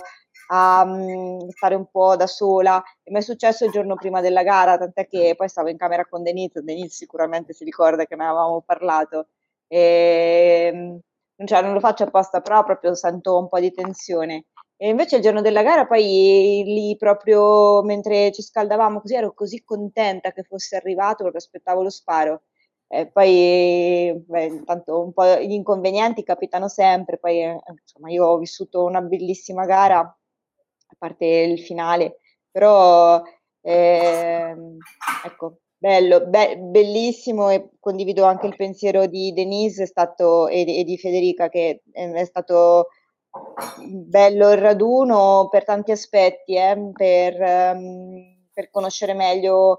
a 0.49 0.83
um, 0.83 1.47
stare 1.49 1.75
un 1.75 1.85
po' 1.89 2.15
da 2.15 2.27
sola. 2.27 2.81
E 3.03 3.11
mi 3.11 3.17
è 3.19 3.21
successo 3.21 3.65
il 3.65 3.71
giorno 3.71 3.95
prima 3.95 4.21
della 4.21 4.43
gara, 4.43 4.77
tant'è 4.77 5.07
che 5.07 5.33
poi 5.35 5.49
stavo 5.49 5.69
in 5.69 5.77
camera 5.77 6.05
con 6.05 6.23
Denise, 6.23 6.61
Denise 6.63 6.95
sicuramente 6.95 7.53
si 7.53 7.63
ricorda 7.63 8.05
che 8.05 8.15
ne 8.15 8.25
avevamo 8.25 8.61
parlato. 8.65 9.27
E, 9.67 10.99
cioè, 11.45 11.61
non 11.61 11.73
lo 11.73 11.79
faccio 11.79 12.03
apposta, 12.03 12.41
però 12.41 12.63
proprio 12.63 12.95
sento 12.95 13.37
un 13.37 13.47
po' 13.49 13.59
di 13.59 13.71
tensione. 13.71 14.45
E 14.79 14.89
invece 14.89 15.15
il 15.15 15.23
giorno 15.23 15.41
della 15.41 15.63
gara, 15.63 15.87
poi 15.87 16.61
lì 16.63 16.95
proprio 16.97 17.81
mentre 17.81 18.31
ci 18.31 18.43
scaldavamo 18.43 19.01
così, 19.01 19.15
ero 19.15 19.33
così 19.33 19.63
contenta 19.63 20.31
che 20.31 20.43
fosse 20.43 20.75
arrivato 20.75 21.23
perché 21.23 21.37
aspettavo 21.37 21.81
lo 21.81 21.89
sparo. 21.89 22.43
E 22.87 23.07
poi, 23.07 24.13
beh, 24.25 24.45
intanto 24.45 25.01
un 25.03 25.13
po' 25.13 25.25
gli 25.39 25.51
inconvenienti 25.51 26.23
capitano 26.23 26.67
sempre, 26.69 27.17
poi 27.17 27.41
eh, 27.43 27.59
insomma 27.81 28.09
io 28.11 28.25
ho 28.27 28.37
vissuto 28.37 28.83
una 28.83 29.01
bellissima 29.01 29.65
gara 29.65 29.99
a 29.99 30.95
parte 30.97 31.25
il 31.25 31.59
finale, 31.59 32.19
però 32.51 33.21
eh, 33.61 34.55
ecco, 35.25 35.57
bello, 35.77 36.25
be- 36.27 36.57
bellissimo 36.57 37.49
e 37.49 37.71
condivido 37.79 38.23
anche 38.25 38.47
il 38.47 38.55
pensiero 38.55 39.05
di 39.07 39.33
Denise 39.33 39.85
stato, 39.85 40.47
e, 40.47 40.79
e, 40.79 40.83
di 40.83 40.97
Federica 40.97 41.49
che 41.49 41.81
è 41.91 42.23
stato 42.25 42.87
bello 43.85 44.51
il 44.51 44.57
raduno 44.57 45.47
per 45.49 45.63
tanti 45.63 45.91
aspetti, 45.91 46.55
eh, 46.55 46.91
per, 46.93 47.73
um, 47.75 48.47
per 48.53 48.69
conoscere 48.69 49.13
meglio 49.13 49.75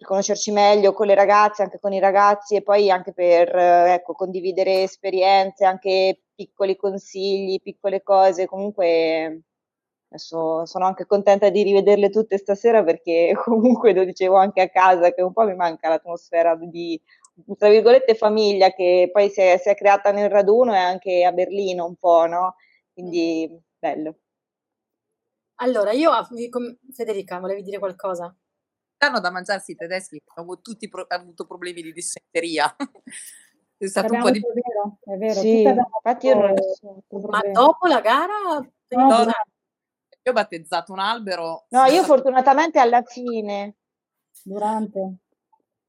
per 0.00 0.08
conoscerci 0.08 0.50
meglio 0.50 0.94
con 0.94 1.06
le 1.06 1.14
ragazze, 1.14 1.62
anche 1.62 1.78
con 1.78 1.92
i 1.92 2.00
ragazzi 2.00 2.56
e 2.56 2.62
poi 2.62 2.90
anche 2.90 3.12
per 3.12 3.54
ecco, 3.54 4.14
condividere 4.14 4.82
esperienze, 4.82 5.66
anche 5.66 6.22
piccoli 6.34 6.74
consigli, 6.74 7.60
piccole 7.60 8.02
cose. 8.02 8.46
Comunque 8.46 9.42
Adesso 10.12 10.66
sono 10.66 10.86
anche 10.86 11.06
contenta 11.06 11.50
di 11.50 11.62
rivederle 11.62 12.10
tutte 12.10 12.36
stasera 12.36 12.82
perché 12.82 13.32
comunque 13.44 13.92
lo 13.92 14.04
dicevo 14.04 14.36
anche 14.36 14.60
a 14.60 14.68
casa 14.68 15.12
che 15.12 15.22
un 15.22 15.32
po' 15.32 15.44
mi 15.44 15.54
manca 15.54 15.88
l'atmosfera 15.88 16.56
di, 16.56 17.00
tra 17.56 17.68
virgolette, 17.68 18.16
famiglia 18.16 18.72
che 18.72 19.08
poi 19.12 19.30
si 19.30 19.40
è, 19.40 19.56
si 19.58 19.68
è 19.68 19.74
creata 19.76 20.10
nel 20.10 20.28
raduno 20.28 20.74
e 20.74 20.78
anche 20.78 21.24
a 21.24 21.30
Berlino 21.30 21.86
un 21.86 21.94
po', 21.94 22.26
no? 22.26 22.56
Quindi 23.00 23.62
bello. 23.78 24.18
Allora, 25.62 25.92
io, 25.92 26.10
Federica, 26.92 27.38
volevi 27.38 27.62
dire 27.62 27.78
qualcosa? 27.78 28.34
Hanno 28.98 29.20
da 29.20 29.30
mangiarsi 29.30 29.72
i 29.72 29.74
tedeschi, 29.74 30.22
hanno 30.34 30.60
tutti 30.60 30.88
pro- 30.88 31.06
avuto 31.08 31.46
problemi 31.46 31.80
di 31.80 31.92
dissenteria. 31.92 32.74
è 33.78 33.86
stato 33.86 34.12
un 34.12 34.20
po' 34.20 34.30
di... 34.30 34.38
È 34.38 34.42
vero, 34.42 34.98
è 35.00 35.16
vero. 35.16 35.40
Sì, 35.40 35.62
infatti 35.62 36.26
io 36.26 36.34
non. 36.34 36.54
Ma 37.28 37.40
dopo 37.50 37.86
la 37.86 38.00
gara? 38.00 38.58
No, 38.88 39.24
no, 39.24 39.24
io 39.24 40.30
ho 40.30 40.32
battezzato 40.32 40.92
un 40.92 40.98
albero. 40.98 41.66
No, 41.70 41.84
io 41.86 42.04
fortunatamente 42.04 42.78
alla 42.78 43.02
fine. 43.02 43.76
Durante. 44.42 45.16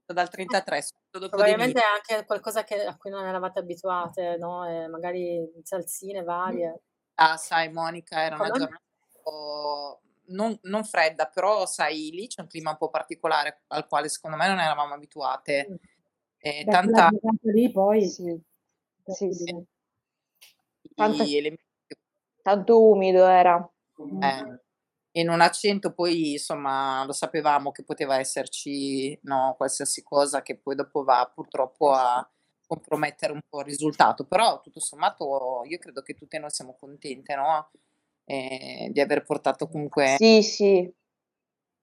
Dal 0.05 0.29
33. 0.29 0.83
Probabilmente 1.09 1.79
è 1.79 1.83
anche 1.83 2.25
qualcosa 2.25 2.63
che, 2.63 2.83
a 2.85 2.95
cui 2.97 3.09
non 3.09 3.25
eravate 3.25 3.59
abituate, 3.59 4.37
no? 4.37 4.65
E 4.65 4.87
magari 4.87 5.49
salsine 5.63 6.23
varie. 6.23 6.81
Ah, 7.23 7.37
sai, 7.37 7.71
Monica, 7.71 8.23
era 8.23 8.35
Come? 8.35 8.49
una 8.49 8.57
giornata 8.57 8.81
non, 10.31 10.57
non, 10.63 10.83
fredda, 10.83 11.27
però 11.27 11.65
sai, 11.65 12.09
lì 12.11 12.27
c'è 12.27 12.41
un 12.41 12.47
clima 12.47 12.71
un 12.71 12.77
po' 12.77 12.89
particolare 12.89 13.63
al 13.67 13.87
quale 13.87 14.09
secondo 14.09 14.37
me 14.37 14.47
non 14.47 14.59
eravamo 14.59 14.93
abituate. 14.93 15.67
Mm. 15.69 15.75
E 16.37 16.63
Beh, 16.63 16.71
tanta... 16.71 17.09
Lì 17.41 17.71
poi 17.71 18.07
sì. 18.07 18.41
Sì, 19.05 19.31
sì. 19.33 19.65
Tanta... 20.95 21.23
Tanto 22.41 22.83
umido 22.89 23.27
era. 23.27 23.69
Eh, 23.97 24.59
in 25.19 25.29
un 25.29 25.41
accento 25.41 25.93
poi 25.93 26.31
insomma 26.31 27.03
lo 27.05 27.11
sapevamo 27.11 27.71
che 27.71 27.83
poteva 27.83 28.17
esserci 28.17 29.19
no, 29.23 29.53
qualsiasi 29.57 30.01
cosa 30.01 30.41
che 30.41 30.57
poi 30.57 30.73
dopo 30.73 31.03
va 31.03 31.29
purtroppo 31.31 31.91
a 31.91 32.27
compromettere 32.71 33.33
un 33.33 33.41
po' 33.49 33.59
il 33.59 33.65
risultato, 33.65 34.23
però 34.23 34.61
tutto 34.61 34.79
sommato 34.79 35.63
io 35.65 35.77
credo 35.77 36.01
che 36.01 36.13
tutte 36.13 36.39
noi 36.39 36.49
siamo 36.51 36.77
contente 36.79 37.35
no? 37.35 37.69
eh, 38.23 38.89
di 38.91 39.01
aver 39.01 39.23
portato 39.23 39.67
comunque... 39.67 40.15
Sì, 40.17 40.41
sì, 40.41 40.89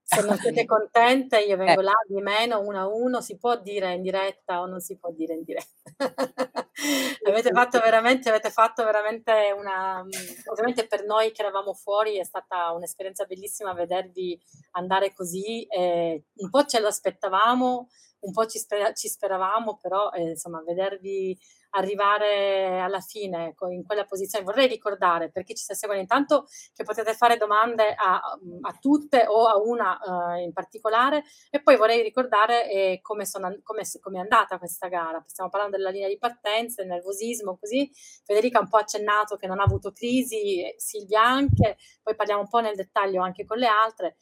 se 0.02 0.22
non 0.22 0.38
siete 0.38 0.64
contente 0.64 1.38
io 1.40 1.58
vengo 1.58 1.82
eh. 1.82 1.84
là 1.84 1.92
di 2.06 2.18
meno 2.22 2.60
uno 2.60 2.78
a 2.80 2.86
uno 2.86 3.20
si 3.20 3.36
può 3.36 3.60
dire 3.60 3.92
in 3.92 4.00
diretta 4.00 4.62
o 4.62 4.66
non 4.66 4.80
si 4.80 4.96
può 4.96 5.10
dire 5.10 5.34
in 5.34 5.42
diretta 5.42 5.66
avete 7.28 7.50
fatto 7.50 7.78
veramente 7.78 8.30
avete 8.30 8.50
fatto 8.50 8.82
veramente 8.84 9.54
una 9.54 10.02
ovviamente 10.46 10.86
per 10.86 11.04
noi 11.04 11.30
che 11.32 11.42
eravamo 11.42 11.74
fuori 11.74 12.16
è 12.16 12.24
stata 12.24 12.72
un'esperienza 12.72 13.26
bellissima 13.26 13.74
vedervi 13.74 14.40
andare 14.70 15.12
così 15.12 15.64
eh, 15.64 16.24
un 16.36 16.48
po' 16.48 16.64
ce 16.64 16.80
lo 16.80 16.86
aspettavamo 16.86 17.88
un 18.20 18.32
po' 18.32 18.46
ci, 18.46 18.58
sper- 18.58 18.96
ci 18.96 19.08
speravamo 19.08 19.78
però 19.80 20.10
eh, 20.10 20.30
insomma 20.30 20.62
vedervi 20.62 21.38
arrivare 21.70 22.80
alla 22.80 23.00
fine 23.00 23.54
in 23.70 23.84
quella 23.84 24.04
posizione. 24.04 24.44
Vorrei 24.44 24.66
ricordare 24.66 25.30
per 25.30 25.44
chi 25.44 25.54
ci 25.54 25.64
sta 25.64 25.74
seguendo 25.74 26.02
intanto 26.02 26.46
che 26.74 26.84
potete 26.84 27.14
fare 27.14 27.36
domande 27.36 27.94
a, 27.94 28.14
a 28.14 28.78
tutte 28.80 29.26
o 29.26 29.46
a 29.46 29.58
una 29.58 29.98
uh, 30.00 30.38
in 30.38 30.52
particolare 30.52 31.24
e 31.50 31.60
poi 31.60 31.76
vorrei 31.76 32.02
ricordare 32.02 32.70
eh, 32.70 33.00
come, 33.02 33.26
sono, 33.26 33.58
come, 33.62 33.82
come, 34.00 34.18
è 34.18 34.20
andata 34.22 34.58
questa 34.58 34.88
gara. 34.88 35.22
Stiamo 35.26 35.50
parlando 35.50 35.76
della 35.76 35.90
linea 35.90 36.08
di 36.08 36.18
partenza, 36.18 36.82
del 36.82 36.90
nervosismo, 36.90 37.58
così. 37.58 37.90
Federica 38.24 38.58
ha 38.58 38.62
un 38.62 38.68
po' 38.68 38.78
accennato 38.78 39.36
che 39.36 39.46
non 39.46 39.60
ha 39.60 39.64
avuto 39.64 39.92
crisi, 39.92 40.62
Silvia 40.76 41.22
anche, 41.22 41.76
poi 42.02 42.14
parliamo 42.14 42.42
un 42.42 42.48
po' 42.48 42.60
nel 42.60 42.74
dettaglio 42.74 43.22
anche 43.22 43.44
con 43.44 43.58
le 43.58 43.66
altre 43.66 44.16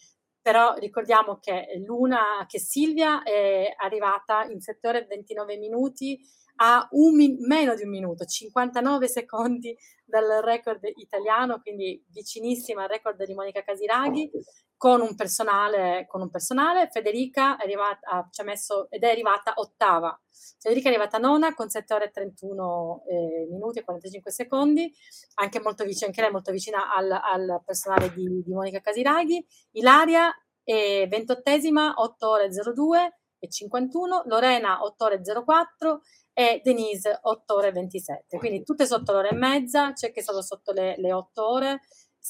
però 0.46 0.74
ricordiamo 0.74 1.40
che 1.40 1.82
Luna, 1.84 2.46
che 2.46 2.60
Silvia 2.60 3.24
è 3.24 3.74
arrivata 3.76 4.44
in 4.44 4.60
7 4.60 4.86
ore 4.86 4.98
e 5.00 5.06
29 5.06 5.56
minuti 5.56 6.20
a 6.58 6.88
min- 6.92 7.38
meno 7.40 7.74
di 7.74 7.82
un 7.82 7.88
minuto, 7.88 8.24
59 8.24 9.08
secondi 9.08 9.76
dal 10.06 10.40
record 10.42 10.80
italiano, 10.96 11.60
quindi 11.60 12.02
vicinissima 12.10 12.84
al 12.84 12.88
record 12.88 13.22
di 13.24 13.34
Monica 13.34 13.62
Casiraghi, 13.62 14.30
con 14.76 15.00
un 15.00 15.14
personale, 15.14 16.06
con 16.08 16.20
un 16.20 16.30
personale. 16.30 16.88
Federica 16.90 17.56
è 17.56 17.64
arrivata, 17.64 18.28
ci 18.30 18.40
ha 18.40 18.44
messo 18.44 18.88
ed 18.90 19.02
è 19.02 19.10
arrivata 19.10 19.54
ottava. 19.56 20.18
Federica 20.58 20.88
è 20.88 20.92
arrivata 20.92 21.18
nona 21.18 21.54
con 21.54 21.68
7 21.68 21.94
ore 21.94 22.04
e 22.06 22.10
31 22.10 23.02
eh, 23.08 23.46
minuti 23.50 23.78
e 23.78 23.84
45 23.84 24.30
secondi, 24.30 24.92
anche, 25.34 25.60
molto 25.60 25.84
vicina, 25.84 26.06
anche 26.06 26.20
lei 26.20 26.30
molto 26.30 26.52
vicina 26.52 26.94
al, 26.94 27.10
al 27.10 27.62
personale 27.64 28.12
di, 28.12 28.42
di, 28.44 28.52
Monica 28.52 28.80
Casiraghi. 28.80 29.44
Ilaria 29.72 30.30
è 30.62 31.06
ventottesima, 31.08 31.94
8 31.96 32.28
ore 32.28 32.48
02 32.48 33.18
e 33.38 33.48
51, 33.48 34.22
Lorena 34.26 34.82
8 34.82 35.04
ore 35.04 35.20
04 35.20 36.02
e 36.38 36.60
Denise 36.62 37.18
8 37.22 37.54
ore 37.54 37.68
e 37.68 37.72
27, 37.72 38.36
quindi 38.36 38.62
tutte 38.62 38.84
sotto 38.84 39.12
l'ora 39.12 39.30
e 39.30 39.34
mezza, 39.34 39.94
c'è 39.94 40.12
che 40.12 40.20
è 40.20 40.22
stato 40.22 40.42
sotto 40.42 40.72
le, 40.72 40.94
le 40.98 41.10
8 41.10 41.48
ore, 41.50 41.80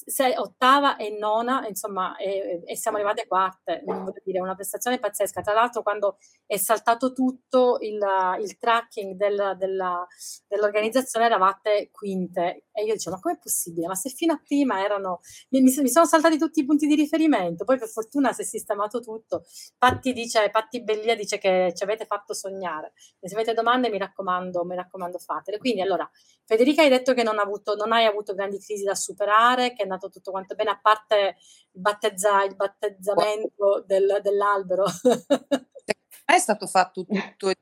sei, 0.05 0.35
ottava 0.37 0.97
e 0.97 1.17
nona, 1.17 1.67
insomma, 1.67 2.17
e, 2.17 2.63
e 2.65 2.77
siamo 2.77 2.97
arrivate 2.97 3.27
quarte, 3.27 3.83
voglio 3.85 4.13
dire, 4.23 4.41
una 4.41 4.55
prestazione 4.55 4.99
pazzesca. 4.99 5.41
Tra 5.41 5.55
l'altro, 5.55 5.83
quando 5.83 6.19
è 6.45 6.57
saltato 6.57 7.13
tutto 7.13 7.79
il, 7.81 7.99
il 8.41 8.59
tracking 8.59 9.15
del, 9.15 9.55
della, 9.59 10.07
dell'organizzazione, 10.47 11.27
eravate 11.27 11.89
quinte. 11.91 12.65
E 12.73 12.85
io 12.85 12.93
dicevo, 12.93 13.17
ma 13.17 13.23
com'è 13.23 13.39
possibile? 13.39 13.87
Ma 13.87 13.95
se 13.95 14.11
fino 14.11 14.35
a 14.35 14.41
prima 14.45 14.85
erano, 14.85 15.21
mi, 15.51 15.61
mi, 15.63 15.89
sono 15.89 16.05
saltati 16.05 16.37
tutti 16.37 16.61
i 16.61 16.67
punti 16.67 16.87
di 16.87 16.95
riferimento, 16.95 17.65
poi 17.65 17.79
per 17.79 17.89
fortuna 17.89 18.33
si 18.33 18.43
è 18.43 18.45
sistemato 18.45 19.01
tutto. 19.01 19.45
Patti 19.79 20.13
dice, 20.13 20.51
Patti 20.51 20.83
Bellia 20.83 21.15
dice 21.15 21.39
che 21.39 21.73
ci 21.75 21.85
avete 21.85 22.05
fatto 22.05 22.35
sognare. 22.35 22.93
Se 23.21 23.35
avete 23.35 23.55
domande, 23.55 23.89
mi 23.89 23.99
raccomando, 23.99 24.65
mi 24.65 24.77
raccomando, 24.77 25.19
fatele. 25.19 25.59
Quindi, 25.59 25.81
allora, 25.81 26.09
Federica 26.45 26.83
hai 26.83 26.89
detto 26.91 27.15
che 27.15 27.23
non, 27.23 27.39
avuto, 27.39 27.75
non 27.75 27.93
hai 27.93 28.05
avuto 28.05 28.35
grandi 28.35 28.59
crisi 28.59 28.85
da 28.85 28.95
superare, 28.95 29.73
che 29.73 29.86
andato 29.87 30.11
tutto 30.11 30.31
quanto 30.31 30.55
bene, 30.55 30.71
a 30.71 30.81
parte 30.81 31.37
il, 31.73 31.81
battezza, 31.81 32.45
il 32.45 32.57
battezzamento 32.57 33.85
del, 33.87 34.21
dell'albero. 34.23 34.85
è 36.25 36.39
stato 36.39 36.67
fatto 36.67 37.05
tutto 37.05 37.53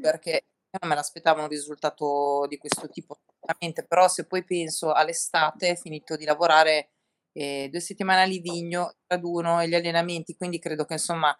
perché 0.00 0.46
non 0.80 0.88
me 0.88 0.94
l'aspettavo 0.94 1.42
un 1.42 1.48
risultato 1.48 2.46
di 2.48 2.56
questo 2.56 2.88
tipo, 2.88 3.20
però 3.86 4.08
se 4.08 4.26
poi 4.26 4.42
penso 4.42 4.92
all'estate, 4.92 5.76
finito 5.76 6.16
di 6.16 6.24
lavorare 6.24 6.92
eh, 7.32 7.68
due 7.70 7.80
settimane 7.80 8.22
a 8.22 8.24
Livigno, 8.24 8.96
raduno 9.06 9.60
e 9.60 9.68
gli 9.68 9.74
allenamenti, 9.74 10.34
quindi 10.34 10.58
credo 10.58 10.84
che 10.84 10.94
insomma 10.94 11.36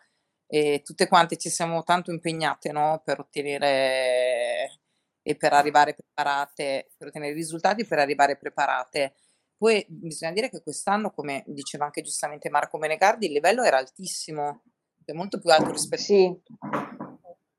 eh, 0.47 0.83
tutte 0.85 1.09
quante 1.09 1.39
ci 1.39 1.49
siamo 1.49 1.83
tanto 1.83 2.11
impegnate 2.11 2.73
no, 2.73 3.01
per 3.03 3.21
ottenere 3.21 4.81
e 5.23 5.37
per 5.37 5.53
arrivare 5.53 5.95
preparate, 5.95 6.91
per 6.97 7.09
ottenere 7.09 7.33
risultati, 7.33 7.87
per 7.87 7.99
arrivare 7.99 8.37
preparate. 8.37 9.15
Poi 9.63 9.87
bisogna 9.89 10.33
dire 10.33 10.51
che 10.51 10.61
quest'anno, 10.61 11.13
come 11.13 11.45
diceva 11.47 11.85
anche 11.85 12.03
giustamente 12.03 12.51
Marco 12.51 12.79
Menegardi, 12.79 13.27
il 13.27 13.33
livello 13.33 13.63
era 13.63 13.77
altissimo, 13.77 14.65
è 15.05 15.13
molto 15.13 15.39
più 15.39 15.51
alto 15.51 15.71
rispetto 15.71 16.03
sì. 16.03 16.37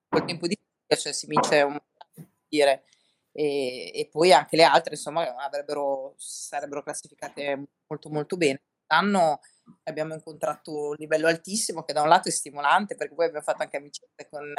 al 0.10 0.26
tempo 0.26 0.46
di 0.48 0.60
cioè 0.98 1.14
si 1.14 1.28
vince 1.28 1.62
un 1.62 1.80
dire. 2.46 2.84
E, 3.32 3.90
e, 3.96 4.10
poi 4.12 4.34
anche 4.34 4.58
le 4.58 4.64
altre 4.64 4.96
insomma 4.96 5.34
avrebbero, 5.38 6.14
sarebbero 6.18 6.84
classificate 6.84 7.68
molto 7.88 8.10
molto 8.10 8.36
bene. 8.36 8.60
Quest'anno 8.86 9.40
abbiamo 9.84 10.14
incontrato 10.14 10.90
un 10.90 10.96
livello 10.98 11.28
altissimo 11.28 11.84
che 11.84 11.94
da 11.94 12.02
un 12.02 12.10
lato 12.10 12.28
è 12.28 12.32
stimolante 12.34 12.96
perché 12.96 13.16
poi 13.16 13.28
abbiamo 13.28 13.46
fatto 13.46 13.64
anche 13.64 13.78
amicizia 13.78 14.28
con 14.30 14.54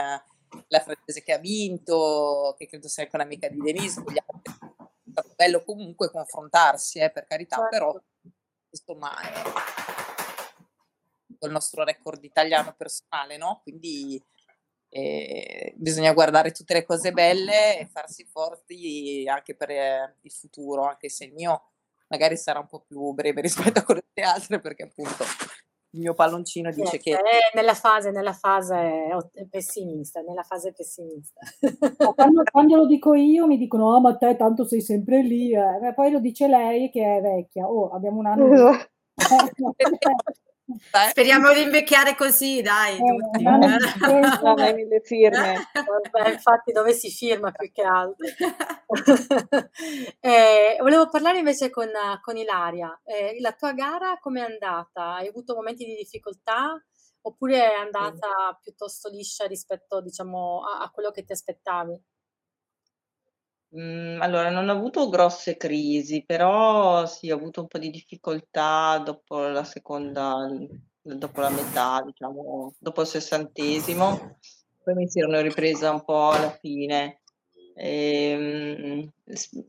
la 0.68 0.80
francese 0.80 1.22
che 1.22 1.32
ha 1.34 1.38
vinto, 1.38 2.54
che 2.56 2.66
credo 2.66 2.88
sia 2.88 3.02
anche 3.02 3.16
un'amica 3.16 3.48
di 3.48 3.58
Denise, 3.58 4.02
con 4.02 4.14
gli 4.14 4.18
altri 4.18 4.53
bello 5.44 5.62
comunque 5.62 6.10
confrontarsi, 6.10 6.98
eh, 6.98 7.10
per 7.10 7.26
carità, 7.26 7.56
certo. 7.56 7.70
però 7.70 8.00
insomma 8.70 9.20
è 9.20 9.42
il 11.40 11.50
nostro 11.50 11.84
record 11.84 12.24
italiano 12.24 12.74
personale, 12.74 13.36
no? 13.36 13.60
Quindi 13.62 14.22
eh, 14.88 15.74
bisogna 15.76 16.12
guardare 16.12 16.52
tutte 16.52 16.72
le 16.72 16.84
cose 16.84 17.12
belle 17.12 17.78
e 17.80 17.86
farsi 17.86 18.24
forti 18.24 19.24
anche 19.28 19.54
per 19.54 19.70
eh, 19.70 20.16
il 20.22 20.32
futuro, 20.32 20.84
anche 20.84 21.08
se 21.10 21.24
il 21.24 21.32
mio 21.34 21.70
magari 22.08 22.36
sarà 22.36 22.60
un 22.60 22.66
po' 22.66 22.80
più 22.80 23.12
breve 23.12 23.40
rispetto 23.42 23.80
a 23.80 23.84
quello 23.84 24.02
delle 24.12 24.26
altre, 24.26 24.60
perché 24.60 24.84
appunto 24.84 25.24
il 25.94 26.00
mio 26.00 26.14
palloncino 26.14 26.70
dice 26.70 26.98
che... 26.98 27.12
È 27.16 27.54
nella 27.54 27.74
fase, 27.74 28.10
nella 28.10 28.32
fase 28.32 29.08
pessimista, 29.48 30.20
nella 30.20 30.42
fase 30.42 30.72
pessimista. 30.72 31.40
quando, 32.14 32.42
quando, 32.50 32.76
lo 32.76 32.86
dico 32.86 33.14
io 33.14 33.46
mi 33.46 33.56
dicono, 33.56 33.94
oh 33.94 34.00
ma 34.00 34.16
te 34.16 34.36
tanto 34.36 34.64
sei 34.64 34.82
sempre 34.82 35.22
lì, 35.22 35.52
eh. 35.52 35.92
poi 35.94 36.10
lo 36.10 36.18
dice 36.20 36.48
lei 36.48 36.90
che 36.90 37.16
è 37.16 37.20
vecchia, 37.20 37.66
oh 37.66 37.90
abbiamo 37.90 38.18
un 38.18 38.26
anno... 38.26 38.48
Di... 38.48 38.82
Speriamo 41.10 41.52
di 41.52 41.60
invecchiare 41.60 42.14
così, 42.14 42.62
dai, 42.62 42.96
eh, 42.96 44.62
hai 44.62 44.74
mille 44.74 45.00
firme. 45.02 45.68
Vabbè, 45.72 46.30
infatti 46.30 46.72
dove 46.72 46.92
si 46.92 47.10
firma 47.10 47.50
più 47.50 47.70
che 47.70 47.82
altro. 47.82 48.26
eh, 50.20 50.76
volevo 50.80 51.08
parlare 51.10 51.38
invece 51.38 51.68
con, 51.68 51.90
con 52.22 52.38
Ilaria. 52.38 52.98
Eh, 53.04 53.36
la 53.40 53.52
tua 53.52 53.72
gara 53.72 54.18
come 54.18 54.40
è 54.40 54.50
andata? 54.50 55.16
Hai 55.16 55.28
avuto 55.28 55.54
momenti 55.54 55.84
di 55.84 55.96
difficoltà 55.96 56.82
oppure 57.26 57.72
è 57.72 57.74
andata 57.74 58.58
piuttosto 58.60 59.10
liscia 59.10 59.46
rispetto 59.46 60.00
diciamo, 60.00 60.62
a, 60.62 60.82
a 60.82 60.90
quello 60.90 61.10
che 61.10 61.24
ti 61.24 61.32
aspettavi? 61.32 62.00
Mhmm, 63.74 64.20
allora 64.22 64.50
non 64.50 64.68
ho 64.68 64.72
avuto 64.72 65.08
grosse 65.08 65.56
crisi, 65.56 66.22
però 66.24 67.06
sì, 67.06 67.30
ho 67.30 67.36
avuto 67.36 67.62
un 67.62 67.66
po' 67.66 67.78
di 67.78 67.90
difficoltà 67.90 68.98
dopo 69.04 69.48
la 69.48 69.64
seconda 69.64 70.48
dopo 71.02 71.40
la 71.40 71.50
metà, 71.50 72.00
diciamo, 72.06 72.72
dopo 72.78 73.00
il 73.00 73.06
sessantesimo, 73.08 74.38
poi 74.82 74.94
mi 74.94 75.08
si 75.08 75.18
erano 75.18 75.40
ripresa 75.40 75.90
un 75.90 76.04
po' 76.04 76.30
alla 76.30 76.50
fine. 76.52 77.20
Ehm, 77.76 79.10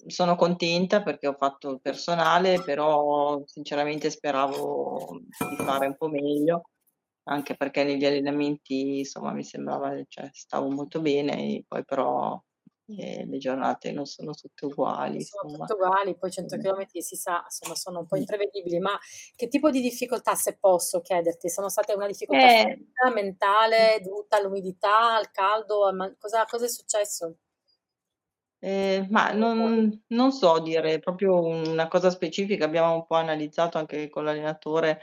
sono 0.06 0.36
contenta 0.36 1.02
perché 1.02 1.26
ho 1.28 1.34
fatto 1.34 1.72
il 1.72 1.82
personale, 1.82 2.62
però 2.62 3.41
sinceramente 3.46 4.12
speravo 4.12 5.20
di 5.50 5.56
fare 5.63 5.88
un 5.88 5.98
po' 5.98 6.08
meglio, 6.10 6.70
anche 7.24 7.56
perché 7.56 7.84
negli 7.84 8.06
allenamenti, 8.06 9.00
insomma, 9.00 9.32
mi 9.32 9.44
sembrava 9.44 9.91
cioè 10.08 10.30
stavo 10.32 10.70
molto 10.70 11.02
bene 11.02 11.34
e 11.58 11.65
poi 11.68 11.84
però 11.84 12.39
e 12.88 13.26
le 13.26 13.38
giornate 13.38 13.91
non 13.91 14.06
sono 14.06 14.34
tutte 14.34 14.65
uguali. 14.65 15.24
Sono 15.24 15.58
tutte 15.58 15.74
uguali, 15.74 16.15
poi 16.15 16.32
100 16.32 16.58
km 16.58 16.86
si 17.00 17.15
sa, 17.15 17.43
insomma, 17.43 17.76
sono 17.76 18.00
un 18.00 18.06
po' 18.06 18.15
imprevedibili, 18.15 18.80
ma 18.80 18.98
che 19.36 19.48
tipo 19.48 19.71
di 19.71 19.82
difficoltà, 19.82 20.36
se 20.36 20.58
posso 20.58 21.02
chiederti, 21.02 21.50
sono 21.50 21.69
state 21.69 21.93
una 21.93 22.08
difficoltà 22.08 22.45
eh. 22.45 22.76
fisica, 22.78 23.12
mentale, 23.12 24.00
dovuta 24.04 24.38
all'umidità, 24.38 25.15
al 25.15 25.32
caldo, 25.32 25.86
al, 25.88 26.15
cosa, 26.19 26.45
cosa, 26.45 26.65
è 26.65 26.69
successo? 26.69 27.38
Eh, 28.60 29.06
ma 29.10 29.32
non, 29.32 30.04
non, 30.08 30.32
so 30.32 30.60
dire 30.60 31.00
proprio 31.00 31.39
una 31.39 31.88
cosa 31.88 32.10
specifica, 32.10 32.65
abbiamo 32.65 32.93
un 32.93 33.06
po' 33.06 33.15
analizzato 33.15 33.78
anche 33.78 34.10
con 34.10 34.24
l'allenatore 34.24 35.02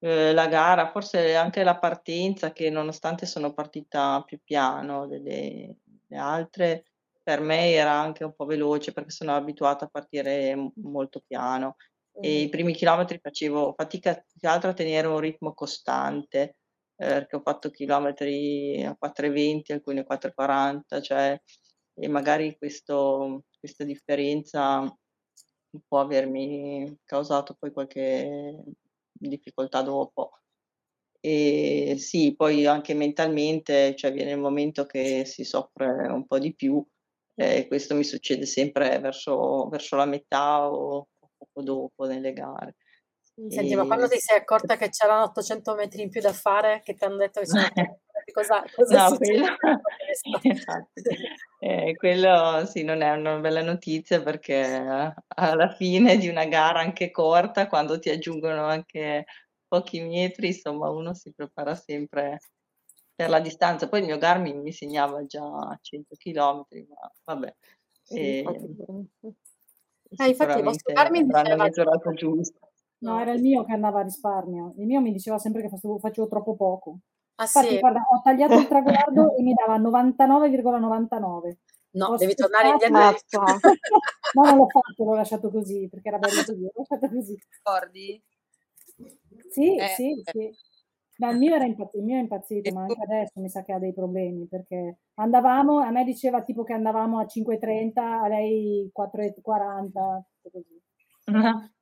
eh, 0.00 0.32
la 0.34 0.46
gara, 0.48 0.90
forse 0.90 1.34
anche 1.34 1.62
la 1.62 1.78
partenza 1.78 2.52
che 2.52 2.68
nonostante 2.68 3.24
sono 3.24 3.54
partita 3.54 4.22
più 4.26 4.38
piano 4.42 5.06
delle, 5.06 5.76
delle 5.82 6.20
altre, 6.20 6.84
per 7.24 7.40
me 7.40 7.72
era 7.72 7.92
anche 7.92 8.22
un 8.22 8.34
po' 8.34 8.44
veloce 8.44 8.92
perché 8.92 9.10
sono 9.10 9.34
abituata 9.34 9.86
a 9.86 9.88
partire 9.88 10.54
molto 10.76 11.22
piano 11.26 11.76
e 12.20 12.42
i 12.42 12.48
primi 12.48 12.74
chilometri 12.74 13.18
facevo 13.20 13.74
fatica 13.76 14.14
più 14.14 14.38
che 14.38 14.46
altro 14.46 14.70
a 14.70 14.74
tenere 14.74 15.08
un 15.08 15.18
ritmo 15.18 15.52
costante 15.52 16.58
eh, 16.96 17.06
perché 17.06 17.36
ho 17.36 17.40
fatto 17.40 17.70
chilometri 17.70 18.84
a 18.84 18.96
4,20, 18.96 19.72
alcuni 19.72 19.98
a 19.98 20.04
4,40, 20.04 21.02
cioè 21.02 21.40
e 21.96 22.08
magari 22.08 22.56
questo, 22.56 23.44
questa 23.58 23.84
differenza 23.84 24.84
può 25.86 26.00
avermi 26.00 26.98
causato 27.04 27.56
poi 27.58 27.72
qualche 27.72 28.62
difficoltà 29.12 29.82
dopo. 29.82 30.38
E 31.20 31.96
sì, 31.98 32.34
poi 32.36 32.66
anche 32.66 32.94
mentalmente, 32.94 33.94
cioè 33.96 34.12
viene 34.12 34.32
il 34.32 34.38
momento 34.38 34.84
che 34.84 35.24
si 35.24 35.44
soffre 35.44 35.86
un 36.08 36.26
po' 36.26 36.38
di 36.38 36.54
più 36.54 36.84
e 37.34 37.66
questo 37.66 37.94
mi 37.94 38.04
succede 38.04 38.46
sempre 38.46 38.98
verso, 38.98 39.68
verso 39.68 39.96
la 39.96 40.06
metà 40.06 40.70
o 40.70 41.08
poco 41.36 41.62
dopo 41.62 42.04
nelle 42.06 42.32
gare. 42.32 42.76
Senti, 43.48 43.72
e... 43.72 43.76
ma 43.76 43.86
quando 43.86 44.08
ti 44.08 44.18
sei 44.18 44.38
accorta 44.38 44.76
che 44.76 44.90
c'erano 44.90 45.24
800 45.24 45.74
metri 45.74 46.02
in 46.02 46.10
più 46.10 46.20
da 46.20 46.32
fare, 46.32 46.82
che 46.84 46.94
ti 46.94 47.04
hanno 47.04 47.16
detto 47.16 47.40
che 47.40 47.46
c'erano 47.46 47.72
cosa, 48.32 48.64
cosa 48.74 49.08
no, 49.08 49.16
quello, 49.16 49.46
eh, 51.58 51.94
quello 51.96 52.64
sì, 52.66 52.82
non 52.84 53.02
è 53.02 53.10
una 53.10 53.38
bella 53.38 53.62
notizia 53.62 54.22
perché 54.22 55.14
alla 55.26 55.68
fine 55.70 56.16
di 56.16 56.28
una 56.28 56.44
gara 56.46 56.80
anche 56.80 57.10
corta, 57.10 57.66
quando 57.66 57.98
ti 57.98 58.10
aggiungono 58.10 58.64
anche 58.64 59.24
pochi 59.66 60.00
metri, 60.00 60.48
insomma, 60.48 60.90
uno 60.90 61.14
si 61.14 61.32
prepara 61.34 61.74
sempre 61.74 62.38
per 63.14 63.28
la 63.28 63.40
distanza. 63.40 63.88
Poi 63.88 64.00
il 64.00 64.06
mio 64.06 64.18
Garmin 64.18 64.60
mi 64.60 64.72
segnava 64.72 65.24
già 65.24 65.78
100 65.80 66.16
km, 66.16 66.64
ma 66.88 67.12
vabbè. 67.24 67.54
Sì, 68.02 68.18
e, 68.18 68.44
eh, 70.18 70.28
infatti 70.28 70.58
il 70.58 70.64
vostro 70.64 70.92
Garmin 70.92 71.26
diceva 71.26 71.68
giornata 71.70 72.12
giusta. 72.12 72.68
No, 72.98 73.20
era 73.20 73.32
il 73.32 73.42
mio 73.42 73.64
che 73.64 73.72
andava 73.72 74.00
a 74.00 74.02
risparmio. 74.02 74.74
Il 74.78 74.86
mio 74.86 75.00
mi 75.00 75.12
diceva 75.12 75.38
sempre 75.38 75.62
che 75.62 75.68
facevo, 75.68 75.98
facevo 75.98 76.26
troppo 76.26 76.56
poco. 76.56 76.98
Ah, 77.36 77.44
Infatti, 77.44 77.68
sì? 77.68 77.78
guarda, 77.78 78.00
ho 78.00 78.20
tagliato 78.22 78.54
il 78.54 78.66
traguardo 78.68 79.34
e 79.36 79.42
mi 79.42 79.54
dava 79.54 79.78
99,99. 79.78 81.56
No, 81.90 82.06
ho 82.06 82.16
devi 82.16 82.34
tornare 82.34 82.68
indietro. 82.70 83.42
no, 84.34 84.42
non 84.42 84.56
l'ho 84.56 84.68
fatto, 84.68 85.04
l'ho 85.04 85.14
lasciato 85.14 85.50
così 85.50 85.88
perché 85.88 86.08
era 86.08 86.18
bello 86.18 86.42
così. 86.44 86.60
L'ho 86.60 86.72
lasciato 86.74 87.08
così. 87.08 87.38
Ricordi? 87.50 88.22
Sì, 89.50 89.76
eh, 89.76 89.88
sì, 89.88 90.22
eh. 90.24 90.30
sì. 90.32 90.56
No, 91.16 91.30
il 91.30 91.38
mio 91.38 91.54
era 91.54 91.64
impazzito, 91.64 91.98
il 91.98 92.04
mio 92.04 92.16
è 92.16 92.20
impazzito, 92.20 92.72
ma 92.72 92.82
anche 92.82 93.02
adesso 93.02 93.40
mi 93.40 93.48
sa 93.48 93.62
che 93.62 93.72
ha 93.72 93.78
dei 93.78 93.94
problemi 93.94 94.46
perché 94.48 94.98
andavamo, 95.14 95.78
a 95.78 95.90
me 95.90 96.04
diceva 96.04 96.42
tipo 96.42 96.64
che 96.64 96.72
andavamo 96.72 97.20
a 97.20 97.26
5.30, 97.26 98.00
a 98.24 98.28
lei 98.28 98.90
4.40, 98.92 100.22
così. 100.50 100.82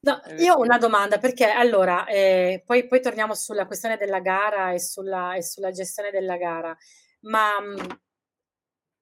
No, 0.00 0.20
io 0.38 0.54
ho 0.54 0.60
una 0.60 0.78
domanda 0.78 1.18
perché 1.18 1.46
allora, 1.46 2.06
eh, 2.06 2.62
poi, 2.64 2.86
poi 2.86 3.00
torniamo 3.00 3.34
sulla 3.34 3.66
questione 3.66 3.96
della 3.96 4.20
gara 4.20 4.70
e 4.70 4.78
sulla, 4.78 5.34
e 5.34 5.42
sulla 5.42 5.72
gestione 5.72 6.12
della 6.12 6.36
gara, 6.36 6.74
ma 7.22 7.60
mh, 7.60 8.00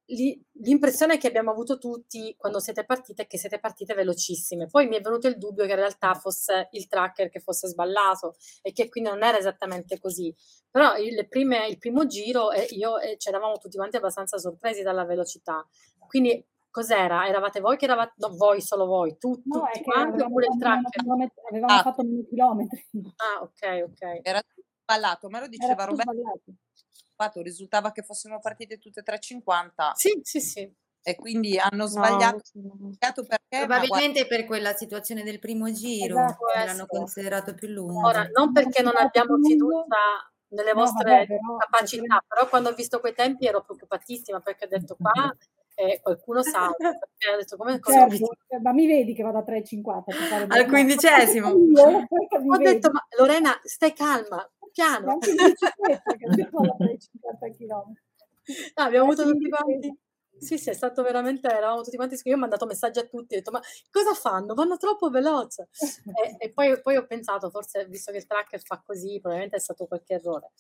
l'impressione 0.08 1.18
che 1.18 1.26
abbiamo 1.26 1.50
avuto 1.50 1.78
tutti 1.78 2.34
quando 2.38 2.60
siete 2.60 2.84
partite 2.84 3.22
è 3.22 3.26
che 3.26 3.38
siete 3.38 3.58
partite 3.58 3.94
velocissime. 3.94 4.66
Poi 4.66 4.86
mi 4.86 4.96
è 4.96 5.00
venuto 5.00 5.26
il 5.28 5.36
dubbio 5.38 5.64
che 5.64 5.70
in 5.70 5.76
realtà 5.76 6.14
fosse 6.14 6.68
il 6.72 6.86
tracker 6.86 7.28
che 7.28 7.40
fosse 7.40 7.68
sballato 7.68 8.36
e 8.62 8.72
che 8.72 8.88
quindi 8.88 9.10
non 9.10 9.22
era 9.22 9.38
esattamente 9.38 9.98
così. 9.98 10.34
Però 10.70 10.96
il, 10.96 11.26
prime, 11.28 11.66
il 11.66 11.78
primo 11.78 12.06
giro 12.06 12.50
eh, 12.52 12.66
io 12.70 12.98
e 12.98 13.16
ci 13.18 13.28
eravamo 13.28 13.58
tutti 13.58 13.76
quanti 13.76 13.96
abbastanza 13.96 14.38
sorpresi 14.38 14.82
dalla 14.82 15.04
velocità. 15.04 15.66
Quindi 16.06 16.44
cos'era? 16.70 17.26
Eravate 17.26 17.60
voi 17.60 17.76
che 17.76 17.86
eravate, 17.86 18.12
no, 18.16 18.36
voi, 18.36 18.60
solo 18.60 18.84
voi, 18.86 19.16
tu, 19.18 19.30
No, 19.30 19.60
tutti 19.60 19.70
è 19.70 19.72
che 19.78 19.82
quanti 19.82 20.08
avevamo 20.08 20.26
oppure 20.26 20.46
il 20.46 20.58
tracker? 20.58 20.90
chilometri, 21.02 21.40
avevamo 21.50 21.72
Ah, 21.72 21.82
fatto 21.82 22.02
meno 22.04 22.22
chilometri. 22.28 22.86
Ah, 23.16 23.42
ok, 23.42 23.84
ok. 23.90 24.20
era 24.22 24.40
sballato, 24.82 25.28
me 25.30 25.40
lo 25.40 25.48
diceva 25.48 25.84
Roberto, 25.84 26.12
sbagliato. 26.12 26.42
Risultava 27.42 27.92
che 27.92 28.02
fossimo 28.02 28.40
partite 28.40 28.78
tutte 28.78 29.00
e 29.00 29.02
3.50 29.02 29.92
Sì, 29.94 30.18
sì, 30.22 30.40
sì. 30.40 30.72
e 31.02 31.14
quindi 31.16 31.58
hanno 31.58 31.84
No, 31.84 31.86
sbagliato, 31.86 32.40
no. 32.54 32.92
sbagliato 32.96 33.24
perché, 33.24 33.60
ma 33.60 33.66
guarda, 33.66 33.86
Probabilmente 33.86 34.26
per 34.26 34.44
quella 34.44 34.74
situazione 34.74 35.22
del 35.22 35.38
primo 35.38 35.70
giro 35.72 36.16
Esatto. 36.18 36.44
L'hanno 36.64 36.86
considerato 36.86 37.54
più 37.54 37.68
Ora, 37.68 38.22
lungo. 38.22 38.30
non 38.34 38.52
perché 38.52 38.82
non 38.82 38.96
abbiamo 38.96 39.36
fiducia 39.42 40.30
nelle 40.48 40.72
No, 40.72 40.80
vostre 40.80 41.10
vabbè, 41.10 41.26
però 41.26 41.56
capacità, 41.56 42.24
però 42.26 42.48
quando 42.48 42.68
ho 42.70 42.74
visto 42.74 43.00
quei 43.00 43.14
tempi 43.14 43.46
ero 43.46 43.62
preoccupatissima 43.62 44.40
perché 44.40 44.64
ho 44.64 44.68
detto 44.68 44.96
qua 45.00 45.12
eh, 45.78 46.00
qualcuno 46.00 46.42
salta, 46.42 46.76
perché 47.18 47.34
ho 47.34 47.36
detto 47.36 47.56
come 47.56 47.78
cosa 47.80 48.02
ho? 48.04 48.08
Certo, 48.08 48.60
ma 48.62 48.72
mi 48.72 48.86
vedi 48.86 49.12
che 49.14 49.22
vado 49.22 49.38
a 49.38 49.42
3,50 49.42 50.04
per 50.04 50.14
fare 50.14 50.46
Al 50.48 50.66
quindicesimo. 50.66 51.48
Ho 52.48 52.56
detto, 52.58 52.90
ma 52.92 53.04
Lorena, 53.18 53.58
stai 53.64 53.92
calma, 53.92 54.48
piano. 54.76 55.12
anche 55.12 55.30
in 55.30 55.36
bicicletta 55.36 56.14
che 56.16 56.26
si 56.32 56.40
a 56.42 56.76
3,50 56.78 57.56
km. 57.56 57.92
No, 58.76 58.84
abbiamo 58.84 59.10
avuto 59.10 59.24
tutti 59.24 59.48
quanti. 59.48 59.98
Sì, 60.38 60.58
sì, 60.58 60.68
è 60.68 60.74
stato 60.74 61.02
veramente, 61.02 61.48
eravamo 61.48 61.80
tutti 61.80 61.96
quanti, 61.96 62.18
io 62.24 62.34
ho 62.34 62.38
mandato 62.38 62.66
messaggi 62.66 62.98
a 62.98 63.06
tutti, 63.06 63.34
ho 63.34 63.38
detto, 63.38 63.50
ma 63.50 63.60
cosa 63.90 64.12
fanno? 64.12 64.52
Vanno 64.52 64.76
troppo 64.76 65.08
veloce. 65.08 65.68
E, 66.12 66.36
e 66.38 66.52
poi, 66.52 66.78
poi 66.82 66.96
ho 66.96 67.06
pensato, 67.06 67.48
forse, 67.48 67.86
visto 67.86 68.12
che 68.12 68.18
il 68.18 68.26
tracker 68.26 68.60
fa 68.62 68.82
così, 68.84 69.18
probabilmente 69.18 69.56
è 69.56 69.60
stato 69.60 69.86
qualche 69.86 70.14
errore. 70.14 70.50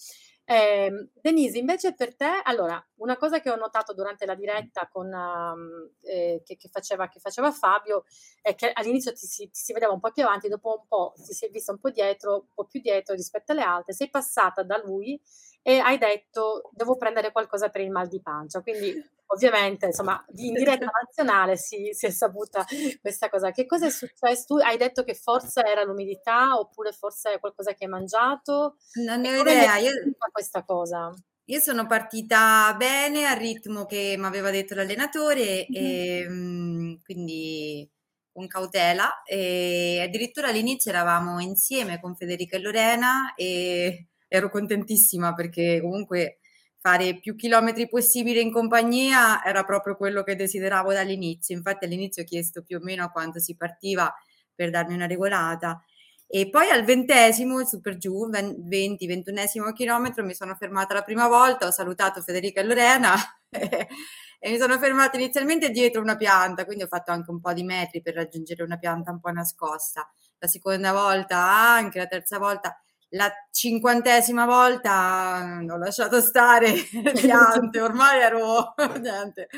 Eh, 0.44 1.10
Denise, 1.20 1.58
invece 1.58 1.94
per 1.94 2.16
te, 2.16 2.40
allora, 2.44 2.82
una 2.96 3.16
cosa 3.18 3.40
che 3.40 3.50
ho 3.50 3.56
notato 3.56 3.92
durante 3.92 4.24
la 4.24 4.34
diretta 4.34 4.88
con, 4.88 5.12
um, 5.12 5.90
eh, 6.02 6.40
che, 6.42 6.56
che 6.56 6.68
faceva, 6.70 7.08
che 7.08 7.20
faceva 7.20 7.50
Fabio 7.52 8.04
è 8.40 8.54
che 8.54 8.70
all'inizio 8.72 9.12
ti 9.12 9.26
si, 9.26 9.44
ti 9.50 9.60
si 9.60 9.72
vedeva 9.74 9.92
un 9.92 10.00
po' 10.00 10.10
più 10.12 10.22
avanti, 10.24 10.48
dopo 10.48 10.78
un 10.80 10.86
po' 10.88 11.12
ti 11.16 11.34
si 11.34 11.44
è 11.44 11.50
vista 11.50 11.72
un 11.72 11.78
po' 11.78 11.90
dietro, 11.90 12.34
un 12.34 12.46
po' 12.54 12.64
più 12.64 12.80
dietro 12.80 13.14
rispetto 13.14 13.52
alle 13.52 13.62
altre, 13.62 13.92
sei 13.92 14.08
passata 14.08 14.62
da 14.62 14.78
lui 14.82 15.20
e 15.68 15.78
hai 15.80 15.98
detto 15.98 16.68
devo 16.72 16.96
prendere 16.96 17.32
qualcosa 17.32 17.70
per 17.70 17.80
il 17.80 17.90
mal 17.90 18.06
di 18.06 18.20
pancia. 18.22 18.60
Quindi 18.62 18.94
ovviamente, 19.26 19.86
insomma, 19.86 20.24
in 20.36 20.54
diretta 20.54 20.86
nazionale 21.02 21.56
si, 21.56 21.88
si 21.92 22.06
è 22.06 22.10
saputa 22.10 22.64
questa 23.00 23.28
cosa. 23.28 23.50
Che 23.50 23.66
cosa 23.66 23.86
è 23.86 23.90
successo? 23.90 24.44
Tu 24.46 24.56
hai 24.58 24.76
detto 24.76 25.02
che 25.02 25.14
forse 25.14 25.62
era 25.64 25.82
l'umidità 25.82 26.56
oppure 26.56 26.92
forse 26.92 27.32
è 27.34 27.40
qualcosa 27.40 27.72
che 27.74 27.84
hai 27.84 27.90
mangiato? 27.90 28.76
Non 29.04 29.20
ne 29.20 29.28
E 29.30 29.32
ho 29.34 29.36
come 29.38 29.52
idea. 29.54 29.76
Io, 29.78 29.90
questa 30.30 30.62
cosa? 30.64 31.12
io 31.48 31.60
sono 31.60 31.86
partita 31.86 32.74
bene 32.76 33.26
al 33.26 33.36
ritmo 33.38 33.84
che 33.86 34.16
mi 34.18 34.24
aveva 34.26 34.50
detto 34.50 34.74
l'allenatore, 34.74 35.66
Mhm. 35.68 35.76
e, 35.76 36.26
mm, 36.28 36.94
quindi 37.04 37.88
con 38.32 38.46
cautela. 38.48 39.22
E 39.24 40.00
addirittura 40.02 40.48
all'inizio 40.48 40.90
eravamo 40.90 41.40
insieme 41.40 42.00
con 42.00 42.14
Federica 42.16 42.56
e 42.56 42.60
Lorena 42.60 43.34
e 43.36 44.08
ero 44.28 44.50
contentissima 44.50 45.34
perché 45.34 45.80
comunque 45.80 46.38
fare 46.78 47.18
più 47.18 47.34
chilometri 47.34 47.88
possibile 47.88 48.40
in 48.40 48.52
compagnia 48.52 49.44
era 49.44 49.64
proprio 49.64 49.96
quello 49.96 50.22
che 50.22 50.36
desideravo 50.36 50.92
dall'inizio. 50.92 51.56
Infatti 51.56 51.84
all'inizio 51.84 52.22
ho 52.22 52.26
chiesto 52.26 52.62
più 52.62 52.76
o 52.78 52.80
meno 52.80 53.04
a 53.04 53.10
quanto 53.10 53.40
si 53.40 53.56
partiva 53.56 54.14
per 54.54 54.70
darmi 54.70 54.94
una 54.94 55.06
regolata. 55.06 55.82
E 56.28 56.48
poi 56.50 56.68
al 56.70 56.84
ventesimo, 56.84 57.64
su 57.64 57.80
per 57.80 57.98
giù, 57.98 58.28
20, 58.30 59.06
ventunesimo 59.06 59.72
chilometro, 59.72 60.24
mi 60.24 60.34
sono 60.34 60.54
fermata 60.56 60.94
la 60.94 61.02
prima 61.02 61.28
volta, 61.28 61.66
ho 61.66 61.70
salutato 61.70 62.20
Federica 62.20 62.60
e 62.60 62.64
Lorena 62.64 63.14
e 63.48 64.50
mi 64.50 64.58
sono 64.58 64.76
fermata 64.78 65.16
inizialmente 65.16 65.70
dietro 65.70 66.00
una 66.00 66.16
pianta, 66.16 66.64
quindi 66.64 66.82
ho 66.82 66.88
fatto 66.88 67.12
anche 67.12 67.30
un 67.30 67.40
po' 67.40 67.52
di 67.52 67.62
metri 67.62 68.02
per 68.02 68.14
raggiungere 68.14 68.62
una 68.64 68.76
pianta 68.76 69.12
un 69.12 69.20
po' 69.20 69.30
nascosta. 69.30 70.08
La 70.38 70.48
seconda 70.48 70.92
volta 70.92 71.38
anche, 71.38 71.98
la 71.98 72.06
terza 72.06 72.38
volta, 72.38 72.76
la 73.10 73.30
cinquantesima 73.50 74.44
volta 74.46 75.64
ho 75.68 75.76
lasciato 75.76 76.20
stare 76.20 76.72
le 76.92 77.12
piante, 77.12 77.80
ormai 77.80 78.20
ero 78.20 78.74
niente. 79.00 79.48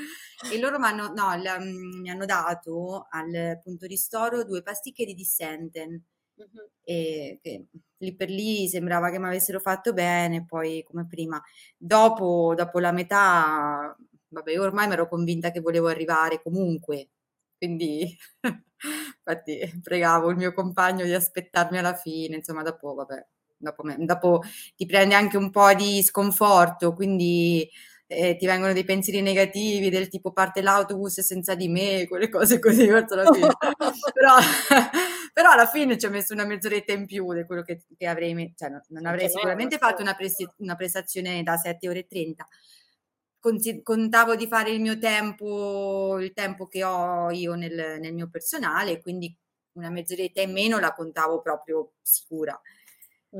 E 0.52 0.58
loro 0.58 0.78
m'hanno, 0.78 1.08
no, 1.14 1.34
la- 1.42 1.58
mi 1.60 2.08
hanno 2.10 2.24
dato 2.24 3.06
al 3.10 3.58
punto 3.62 3.86
ristoro 3.86 4.44
due 4.44 4.62
pasticche 4.62 5.04
di 5.04 5.14
Dissenten 5.14 6.02
Mhm. 6.38 6.68
e 6.84 7.38
che 7.42 7.66
lì 7.96 8.14
per 8.14 8.30
lì 8.30 8.68
sembrava 8.68 9.10
che 9.10 9.18
mi 9.18 9.26
avessero 9.26 9.58
fatto 9.58 9.92
bene, 9.92 10.44
poi 10.44 10.84
come 10.84 11.04
prima. 11.06 11.42
Dopo, 11.76 12.54
dopo 12.56 12.78
la 12.78 12.92
metà, 12.92 13.96
vabbè, 14.28 14.52
io 14.52 14.62
ormai 14.62 14.86
mi 14.86 14.92
ero 14.92 15.08
convinta 15.08 15.50
che 15.50 15.58
volevo 15.60 15.88
arrivare 15.88 16.40
comunque, 16.40 17.08
quindi 17.58 18.16
infatti 19.18 19.80
pregavo 19.82 20.30
il 20.30 20.36
mio 20.36 20.52
compagno 20.52 21.04
di 21.04 21.12
aspettarmi 21.14 21.78
alla 21.78 21.94
fine, 21.94 22.36
insomma, 22.36 22.62
dopo, 22.62 22.94
vabbè, 22.94 23.26
dopo, 23.58 23.82
me- 23.82 23.96
dopo 23.98 24.42
ti 24.76 24.86
prendi 24.86 25.14
anche 25.14 25.36
un 25.36 25.50
po' 25.50 25.74
di 25.74 26.02
sconforto, 26.02 26.94
quindi 26.94 27.68
eh, 28.10 28.36
ti 28.36 28.46
vengono 28.46 28.72
dei 28.72 28.84
pensieri 28.84 29.20
negativi 29.20 29.90
del 29.90 30.08
tipo 30.08 30.32
parte 30.32 30.62
l'autobus 30.62 31.20
senza 31.20 31.54
di 31.54 31.68
me, 31.68 32.06
quelle 32.08 32.30
cose 32.30 32.58
così 32.58 32.86
verso 32.86 33.14
la 33.14 33.30
fine. 33.30 33.48
però, 34.14 34.34
però 35.32 35.50
alla 35.50 35.66
fine 35.66 35.98
ci 35.98 36.06
ho 36.06 36.10
messo 36.10 36.32
una 36.32 36.46
mezz'oretta 36.46 36.92
in 36.92 37.04
più 37.04 37.34
di 37.34 37.44
quello 37.44 37.62
che, 37.62 37.82
che 37.96 38.06
avrei 38.06 38.54
cioè 38.56 38.70
non, 38.70 38.80
non 38.88 39.06
avrei 39.06 39.28
sicuramente 39.28 39.76
fatto 39.76 40.00
una, 40.00 40.14
presi- 40.14 40.48
una 40.56 40.74
prestazione 40.74 41.42
da 41.42 41.56
7 41.56 41.88
ore 41.88 41.98
e 42.00 42.06
30. 42.06 42.48
Consi- 43.40 43.82
contavo 43.82 44.36
di 44.36 44.46
fare 44.46 44.70
il 44.70 44.80
mio 44.80 44.98
tempo, 44.98 46.18
il 46.18 46.32
tempo 46.32 46.66
che 46.66 46.82
ho 46.84 47.30
io 47.30 47.54
nel, 47.56 47.98
nel 48.00 48.14
mio 48.14 48.28
personale, 48.30 49.02
quindi 49.02 49.36
una 49.72 49.90
mezz'oretta 49.90 50.40
in 50.40 50.52
meno 50.52 50.78
la 50.78 50.94
contavo 50.94 51.42
proprio 51.42 51.92
sicura. 52.00 52.58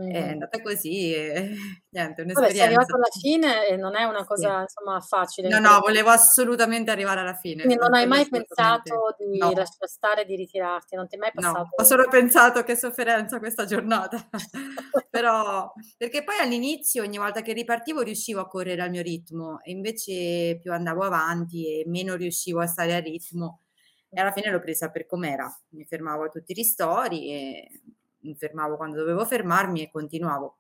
È 0.07 0.19
andata 0.31 0.61
così 0.61 1.13
e 1.15 1.55
niente, 1.91 2.23
Vabbè, 2.35 2.53
sei 2.53 2.67
arrivato 2.67 2.95
un'esperienza. 2.95 2.97
alla 2.97 3.09
fine 3.19 3.67
e 3.67 3.77
non 3.77 3.97
è 3.97 4.05
una 4.05 4.25
Sì. 4.37 4.51
cosa, 4.51 4.61
insomma, 4.61 5.01
facile. 5.01 5.51
No, 5.51 5.61
no, 5.61 5.81
volevo 5.81 6.11
assolutamente 6.11 6.91
arrivare 6.91 7.21
alla 7.21 7.35
fine, 7.35 7.67
Quindi 7.67 7.77
non 7.77 7.93
hai 7.95 8.07
mai 8.07 8.29
pensato 8.29 9.17
di 9.19 9.53
No, 9.53 9.53
lasciar 9.53 9.89
stare, 9.89 10.25
di 10.25 10.37
ritirarti, 10.37 10.95
non 10.95 11.09
ti 11.09 11.17
è 11.17 11.19
mai 11.19 11.33
no, 11.33 11.33
passato? 11.33 11.75
ho 11.75 11.83
solo 11.85 12.09
pensato 12.09 12.63
che 12.65 12.77
sofferenza 12.77 13.39
questa 13.39 13.65
giornata. 13.65 14.29
Però, 15.11 15.73
perché 15.97 16.23
poi 16.25 16.37
all'inizio, 16.39 17.03
ogni 17.03 17.17
volta 17.19 17.41
che 17.43 17.53
ripartivo, 17.55 18.03
riuscivo 18.03 18.41
a 18.41 18.47
correre 18.47 18.83
al 18.83 18.91
mio 18.91 19.03
ritmo, 19.03 19.61
e 19.63 19.71
invece 19.71 20.59
più 20.61 20.73
andavo 20.73 21.03
avanti 21.03 21.81
e 21.81 21.85
meno 21.89 22.15
riuscivo 22.15 22.61
a 22.61 22.67
stare 22.67 22.95
a 22.95 22.99
ritmo. 23.01 23.63
E 24.11 24.21
alla 24.21 24.33
fine 24.33 24.51
l'ho 24.51 24.61
presa 24.61 24.91
per 24.91 25.07
com'era. 25.07 25.51
Mi 25.71 25.85
fermavo 25.85 26.25
a 26.25 26.29
tutti 26.29 26.53
i 26.53 26.55
ristori 26.55 27.31
e 27.33 27.81
mi 28.21 28.35
fermavo 28.35 28.77
quando 28.77 28.97
dovevo 28.97 29.25
fermarmi 29.25 29.83
e 29.83 29.91
continuavo. 29.91 30.59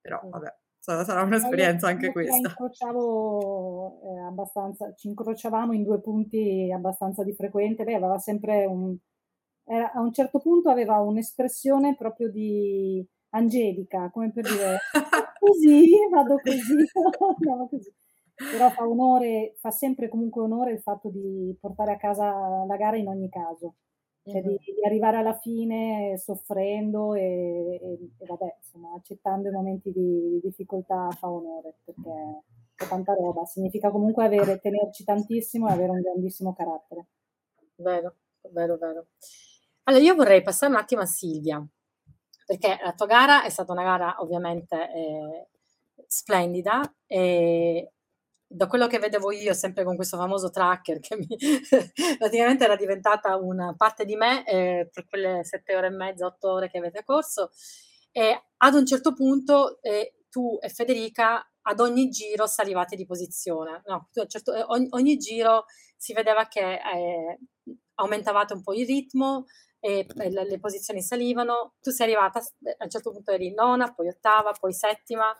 Però, 0.00 0.20
vabbè, 0.22 0.54
sarà, 0.78 1.22
un'esperienza 1.22 1.88
anche 1.88 2.12
questa. 2.12 2.48
incrociavo 2.48 4.00
eh, 4.02 4.20
abbastanza, 4.20 4.92
ci 4.94 5.08
incrociavamo 5.08 5.72
in 5.72 5.82
due 5.82 6.00
punti 6.00 6.70
abbastanza 6.72 7.24
di 7.24 7.34
frequente. 7.34 7.84
Lei 7.84 7.94
aveva 7.94 8.18
sempre 8.18 8.66
un, 8.66 8.96
era- 9.64 9.92
a 9.92 10.00
un 10.00 10.12
certo 10.12 10.40
punto 10.40 10.68
aveva 10.68 10.98
un'espressione 10.98 11.96
proprio 11.96 12.30
di 12.30 13.06
angelica, 13.30 14.10
come 14.10 14.30
per 14.30 14.44
dire 14.44 14.78
così, 15.40 15.90
vado 16.10 16.38
così, 16.42 16.84
andiamo 17.34 17.68
così. 17.68 17.92
Però 18.34 18.68
fa 18.70 18.86
onore, 18.86 19.54
fa 19.60 19.70
sempre 19.70 20.08
comunque 20.08 20.42
onore 20.42 20.72
il 20.72 20.80
fatto 20.80 21.08
di 21.08 21.56
portare 21.60 21.92
a 21.92 21.96
casa 21.96 22.64
la 22.66 22.76
gara 22.76 22.96
in 22.96 23.06
ogni 23.06 23.28
caso, 23.28 23.76
cioè 24.24 24.42
di, 24.42 24.58
di 24.58 24.84
arrivare 24.84 25.18
alla 25.18 25.34
fine 25.38 26.16
soffrendo 26.18 27.14
e, 27.14 27.22
e- 27.80 28.10
e 28.18 28.26
vabbè, 28.26 28.56
insomma, 28.58 28.94
accettando 28.96 29.48
i 29.48 29.52
momenti 29.52 29.92
di 29.92 30.40
difficoltà 30.42 31.08
fa 31.10 31.30
onore, 31.30 31.76
perché 31.84 32.10
è 32.74 32.86
tanta 32.88 33.14
roba, 33.14 33.44
significa 33.44 33.90
comunque 33.90 34.24
avere, 34.24 34.58
tenerci 34.60 35.04
tantissimo 35.04 35.68
e 35.68 35.72
avere 35.72 35.90
un 35.90 36.00
grandissimo 36.00 36.54
carattere. 36.54 37.06
Vero, 37.76 38.16
vero, 38.50 38.76
vero. 38.76 39.06
Allora, 39.84 40.02
io 40.02 40.14
vorrei 40.14 40.42
passare 40.42 40.72
un 40.72 40.78
attimo 40.78 41.02
a 41.02 41.06
Silvia, 41.06 41.64
perché 42.46 42.78
la 42.82 42.92
tua 42.92 43.06
gara 43.06 43.42
è 43.44 43.48
stata 43.50 43.72
una 43.72 43.82
gara 43.82 44.16
ovviamente 44.20 44.76
eh, 44.92 45.48
splendida 46.06 46.80
e 47.06 47.92
da 48.54 48.68
quello 48.68 48.86
che 48.86 49.00
vedevo 49.00 49.32
io, 49.32 49.52
sempre 49.52 49.82
con 49.82 49.96
questo 49.96 50.16
famoso 50.16 50.50
tracker 50.50 51.00
che 51.00 51.16
mi, 51.16 51.26
praticamente 52.18 52.64
era 52.64 52.76
diventata 52.76 53.36
una 53.36 53.74
parte 53.76 54.04
di 54.04 54.14
me 54.14 54.46
eh, 54.46 54.88
per 54.92 55.06
quelle 55.08 55.42
sette 55.42 55.74
ore 55.74 55.88
e 55.88 55.90
mezza, 55.90 56.26
otto 56.26 56.52
ore 56.52 56.70
che 56.70 56.78
avete 56.78 57.02
corso. 57.04 57.50
E 58.12 58.44
ad 58.58 58.74
un 58.74 58.86
certo 58.86 59.12
punto 59.12 59.82
eh, 59.82 60.14
tu 60.30 60.56
e 60.60 60.68
Federica 60.68 61.44
ad 61.62 61.80
ogni 61.80 62.08
giro 62.10 62.46
salivate 62.46 62.94
di 62.94 63.06
posizione. 63.06 63.82
No, 63.86 64.08
certo, 64.28 64.54
eh, 64.54 64.62
ogni, 64.68 64.86
ogni, 64.90 65.16
giro 65.16 65.64
si 65.96 66.12
vedeva 66.12 66.46
che 66.46 66.74
eh, 66.74 67.38
aumentavate 67.94 68.52
un 68.52 68.62
po' 68.62 68.74
il 68.74 68.86
ritmo 68.86 69.46
e 69.80 70.06
le, 70.14 70.30
le, 70.30 70.60
posizioni 70.60 71.02
salivano. 71.02 71.74
Tu 71.80 71.90
sei 71.90 72.06
arrivata, 72.06 72.38
a 72.38 72.84
un 72.84 72.90
certo 72.90 73.10
punto 73.10 73.32
eri 73.32 73.52
nona, 73.52 73.92
poi 73.92 74.08
ottava, 74.08 74.52
poi 74.52 74.72
settima 74.72 75.36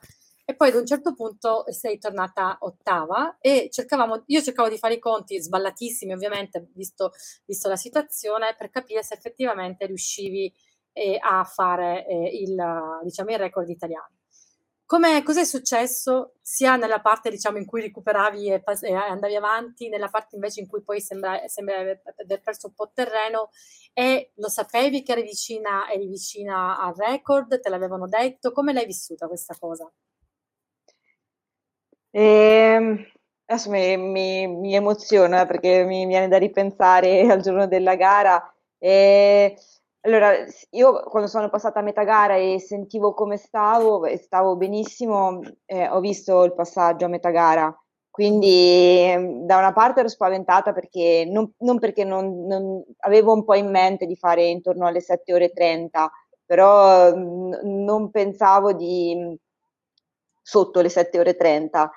e 0.47 0.55
poi 0.55 0.69
ad 0.69 0.75
un 0.75 0.87
certo 0.87 1.15
punto 1.15 1.65
sei 1.69 1.99
tornata 1.99 2.59
ottava 2.61 3.39
e 3.41 3.69
cercavamo, 3.71 4.25
io 4.27 4.43
cercavo 4.43 4.69
di 4.69 4.79
fare 4.79 4.95
i 4.95 4.99
conti 4.99 5.41
sballatissimi 5.41 6.13
ovviamente, 6.13 6.69
visto, 6.75 7.13
visto 7.47 7.69
la 7.69 7.77
situazione, 7.77 8.55
per 8.57 8.71
capire 8.71 9.03
se 9.03 9.15
effettivamente 9.15 9.87
riuscivi 9.87 10.53
eh, 10.93 11.19
a 11.21 11.45
fare 11.45 12.07
eh, 12.07 12.43
il, 12.43 12.57
diciamo, 13.03 13.31
il 13.31 13.39
record 13.39 13.69
italiano. 13.69 14.11
Come, 14.87 15.23
cos'è 15.23 15.45
successo 15.45 16.35
sia 16.43 16.77
nella 16.77 17.01
parte 17.01 17.31
diciamo, 17.31 17.57
in 17.57 17.65
cui 17.65 17.81
recuperavi 17.81 18.53
e, 18.53 18.63
e, 18.83 18.93
andavi 18.93 19.35
avanti, 19.35 19.89
nella 19.89 20.09
parte 20.09 20.35
invece 20.35 20.61
in 20.61 20.69
cui 20.69 20.83
poi 20.83 21.01
sembra, 21.01 21.41
sembra 21.49 21.79
aver 21.79 22.41
perso 22.43 22.67
un 22.67 22.75
po' 22.75 22.91
terreno 22.93 23.49
e 23.95 24.33
lo 24.37 24.49
sapevi 24.49 25.03
che 25.03 25.13
eri 25.13 25.23
vicina, 25.23 25.91
eri 25.91 26.07
vicina 26.07 26.79
al 26.79 26.95
record, 26.95 27.61
te 27.61 27.71
l'avevano 27.71 28.07
detto, 28.07 28.53
come 28.53 28.75
l'hai 28.75 28.85
vissuta 28.85 29.27
questa 29.27 29.57
cosa? 29.59 29.91
Ehm, 32.17 33.05
adesso 33.47 33.71
mi, 33.71 33.97
mi, 33.97 34.47
mi 34.47 34.75
emoziona 34.75 35.47
perché 35.47 35.83
mi 35.85 36.07
viene 36.07 36.29
da 36.29 36.39
ripensare 36.39 37.23
al 37.31 37.41
giorno 37.41 37.67
della 37.67 37.97
gara. 37.97 38.41
E, 38.79 39.57
allora, 40.03 40.33
io 40.71 41.03
quando 41.09 41.29
sono 41.29 41.49
passata 41.49 41.81
a 41.81 41.83
metà 41.83 42.05
gara 42.05 42.37
e 42.37 42.61
sentivo 42.61 43.15
come 43.15 43.37
stavo 43.37 44.05
e 44.05 44.17
stavo 44.19 44.57
benissimo, 44.57 45.41
eh, 45.65 45.89
ho 45.89 45.99
visto 46.01 46.45
il 46.45 46.55
passaggio 46.55 47.07
a 47.07 47.09
metà 47.09 47.31
gara. 47.31 47.75
Quindi 48.11 48.47
ehm, 49.01 49.45
da 49.47 49.57
una 49.59 49.73
parte 49.73 50.01
ero 50.01 50.09
spaventata 50.09 50.73
perché 50.73 51.25
non, 51.29 51.53
non 51.59 51.79
perché 51.81 52.05
non, 52.05 52.47
non, 52.47 52.81
avevo 53.01 53.33
un 53.33 53.45
po' 53.45 53.55
in 53.55 53.71
mente 53.71 54.07
di 54.07 54.15
fare 54.17 54.45
intorno 54.45 54.87
alle 54.87 55.01
7 55.01 55.35
ore 55.35 55.51
30, 55.53 56.13
però 56.45 57.13
n- 57.13 57.59
non 57.85 58.11
pensavo 58.11 58.73
di 58.73 59.37
sotto 60.43 60.81
le 60.81 60.89
7 60.89 61.19
ore 61.19 61.35
30 61.37 61.91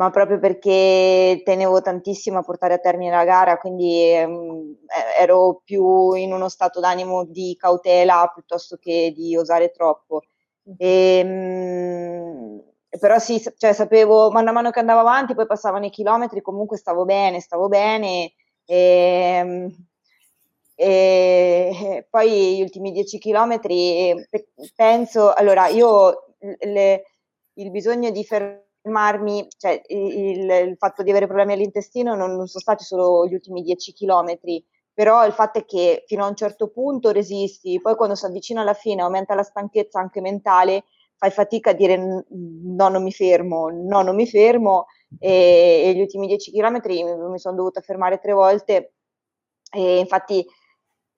ma 0.00 0.08
proprio 0.08 0.38
perché 0.38 1.42
tenevo 1.44 1.82
tantissimo 1.82 2.38
a 2.38 2.42
portare 2.42 2.72
a 2.72 2.78
termine 2.78 3.10
la 3.10 3.24
gara, 3.26 3.58
quindi 3.58 4.10
ehm, 4.10 4.76
ero 5.18 5.60
più 5.62 6.14
in 6.14 6.32
uno 6.32 6.48
stato 6.48 6.80
d'animo 6.80 7.26
di 7.26 7.54
cautela 7.58 8.30
piuttosto 8.32 8.78
che 8.80 9.12
di 9.14 9.36
osare 9.36 9.70
troppo. 9.70 10.22
E, 10.78 11.18
ehm, 11.18 12.62
però 12.98 13.18
sì, 13.18 13.42
cioè, 13.58 13.74
sapevo, 13.74 14.30
man 14.30 14.46
mano 14.46 14.70
che 14.70 14.78
andavo 14.80 15.00
avanti, 15.00 15.34
poi 15.34 15.46
passavano 15.46 15.84
i 15.84 15.90
chilometri, 15.90 16.40
comunque 16.40 16.78
stavo 16.78 17.04
bene, 17.04 17.40
stavo 17.40 17.68
bene. 17.68 18.32
E, 18.64 18.76
ehm, 18.76 19.68
e 20.76 22.06
poi 22.08 22.56
gli 22.56 22.62
ultimi 22.62 22.90
dieci 22.90 23.18
chilometri, 23.18 24.14
penso, 24.74 25.30
allora 25.34 25.68
io 25.68 26.36
le, 26.60 27.04
il 27.54 27.70
bisogno 27.70 28.10
di 28.10 28.24
fermare 28.24 28.68
fermarmi, 28.82 29.46
cioè 29.56 29.80
il, 29.88 30.50
il, 30.50 30.76
fatto 30.76 31.02
di 31.02 31.10
avere 31.10 31.26
problemi 31.26 31.52
all'intestino 31.52 32.14
non, 32.14 32.36
non 32.36 32.46
sono 32.46 32.60
stati 32.60 32.84
solo 32.84 33.26
gli 33.26 33.34
ultimi 33.34 33.62
10 33.62 33.92
chilometri, 33.92 34.64
però 34.92 35.24
il 35.26 35.32
fatto 35.32 35.58
è 35.58 35.64
che 35.64 36.04
fino 36.06 36.24
a 36.24 36.28
un 36.28 36.34
certo 36.34 36.68
punto 36.68 37.10
resisti, 37.10 37.80
poi 37.80 37.94
quando 37.94 38.14
si 38.14 38.24
avvicina 38.24 38.62
alla 38.62 38.74
fine 38.74 39.02
aumenta 39.02 39.34
la 39.34 39.42
stanchezza 39.42 40.00
anche 40.00 40.20
mentale, 40.20 40.84
fai 41.16 41.30
fatica 41.30 41.70
a 41.70 41.74
dire 41.74 41.96
no, 41.96 42.88
non 42.88 43.02
mi 43.02 43.12
fermo, 43.12 43.68
no, 43.70 44.02
non 44.02 44.14
mi 44.14 44.26
fermo 44.26 44.86
e, 45.18 45.82
e 45.84 45.94
gli 45.94 46.00
ultimi 46.00 46.26
10 46.26 46.50
chilometri 46.50 47.02
mi, 47.02 47.14
mi 47.14 47.38
sono 47.38 47.56
dovuta 47.56 47.80
fermare 47.80 48.18
tre 48.18 48.32
volte 48.32 48.94
e 49.72 49.98
infatti 49.98 50.44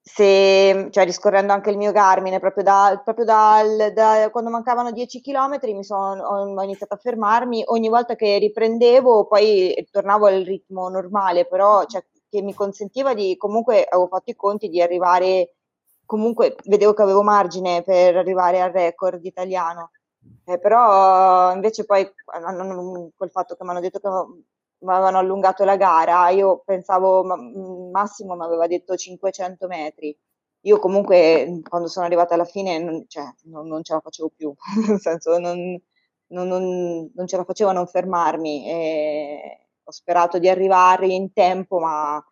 se, 0.05 0.89
cioè, 0.91 1.05
riscorrendo 1.05 1.53
anche 1.53 1.71
il 1.71 1.77
mio 1.77 1.93
Garmin, 1.93 2.39
proprio, 2.41 2.65
da, 2.65 3.01
proprio 3.05 3.25
dal, 3.25 3.93
da, 3.95 4.29
quando 4.33 4.51
mancavano 4.51 4.91
10 4.91 5.21
km 5.21 5.59
mi 5.63 5.85
sono, 5.85 6.25
ho, 6.25 6.53
ho, 6.53 6.63
iniziato 6.63 6.95
a 6.95 6.97
fermarmi, 6.97 7.63
ogni 7.67 7.89
volta 7.89 8.17
che 8.17 8.37
riprendevo 8.39 9.27
poi 9.27 9.87
tornavo 9.93 10.27
al 10.27 10.43
ritmo 10.43 10.89
normale, 10.89 11.47
però 11.47 11.85
cioè, 11.85 12.05
che 12.29 12.43
mi 12.43 12.53
consentiva 12.53 13.15
di, 13.15 13.37
comunque 13.37 13.85
avevo 13.85 14.09
fatto 14.09 14.31
i 14.31 14.35
conti 14.35 14.69
di 14.69 14.83
arrivare, 14.83 15.55
comunque 16.05 16.57
vedevo 16.65 16.95
che 16.95 17.03
avevo 17.03 17.23
margine 17.23 17.83
per 17.85 18.17
arrivare 18.17 18.61
al 18.61 18.73
record 18.73 19.25
italiano. 19.25 19.93
Eh, 20.45 20.59
però 20.59 21.53
invece 21.53 21.85
poi 21.85 22.11
quel 23.17 23.31
fatto 23.31 23.55
che 23.55 23.65
mi 23.65 23.71
hanno 23.71 23.81
detto 23.81 24.01
che 24.01 24.09
avevano 24.87 25.19
allungato 25.19 25.65
la 25.65 25.77
gara, 25.77 26.29
io 26.31 26.63
pensavo 26.65 27.23
ma, 27.25 27.37
Massimo 27.37 28.35
mi 28.35 28.45
aveva 28.45 28.67
detto 28.67 28.97
500 28.97 29.67
metri. 29.67 30.17
Io 30.65 30.79
comunque 30.79 31.61
quando 31.69 31.89
sono 31.89 32.07
arrivata 32.07 32.35
alla 32.35 32.45
fine 32.45 32.79
non, 32.79 33.05
cioè, 33.09 33.25
non, 33.45 33.67
non 33.67 33.83
ce 33.83 33.95
la 33.95 34.01
facevo 34.01 34.31
più, 34.35 34.55
nel 34.89 35.01
senso 35.01 35.39
non, 35.39 35.81
non, 36.29 37.27
ce 37.27 37.37
la 37.37 37.45
facevo 37.45 37.71
a 37.71 37.73
non 37.73 37.87
fermarmi. 37.87 38.69
E 38.69 39.67
ho 39.85 39.91
sperato 39.91 40.39
di 40.39 40.49
arrivare 40.49 41.07
in 41.09 41.33
tempo, 41.33 41.79
ma 41.79 42.23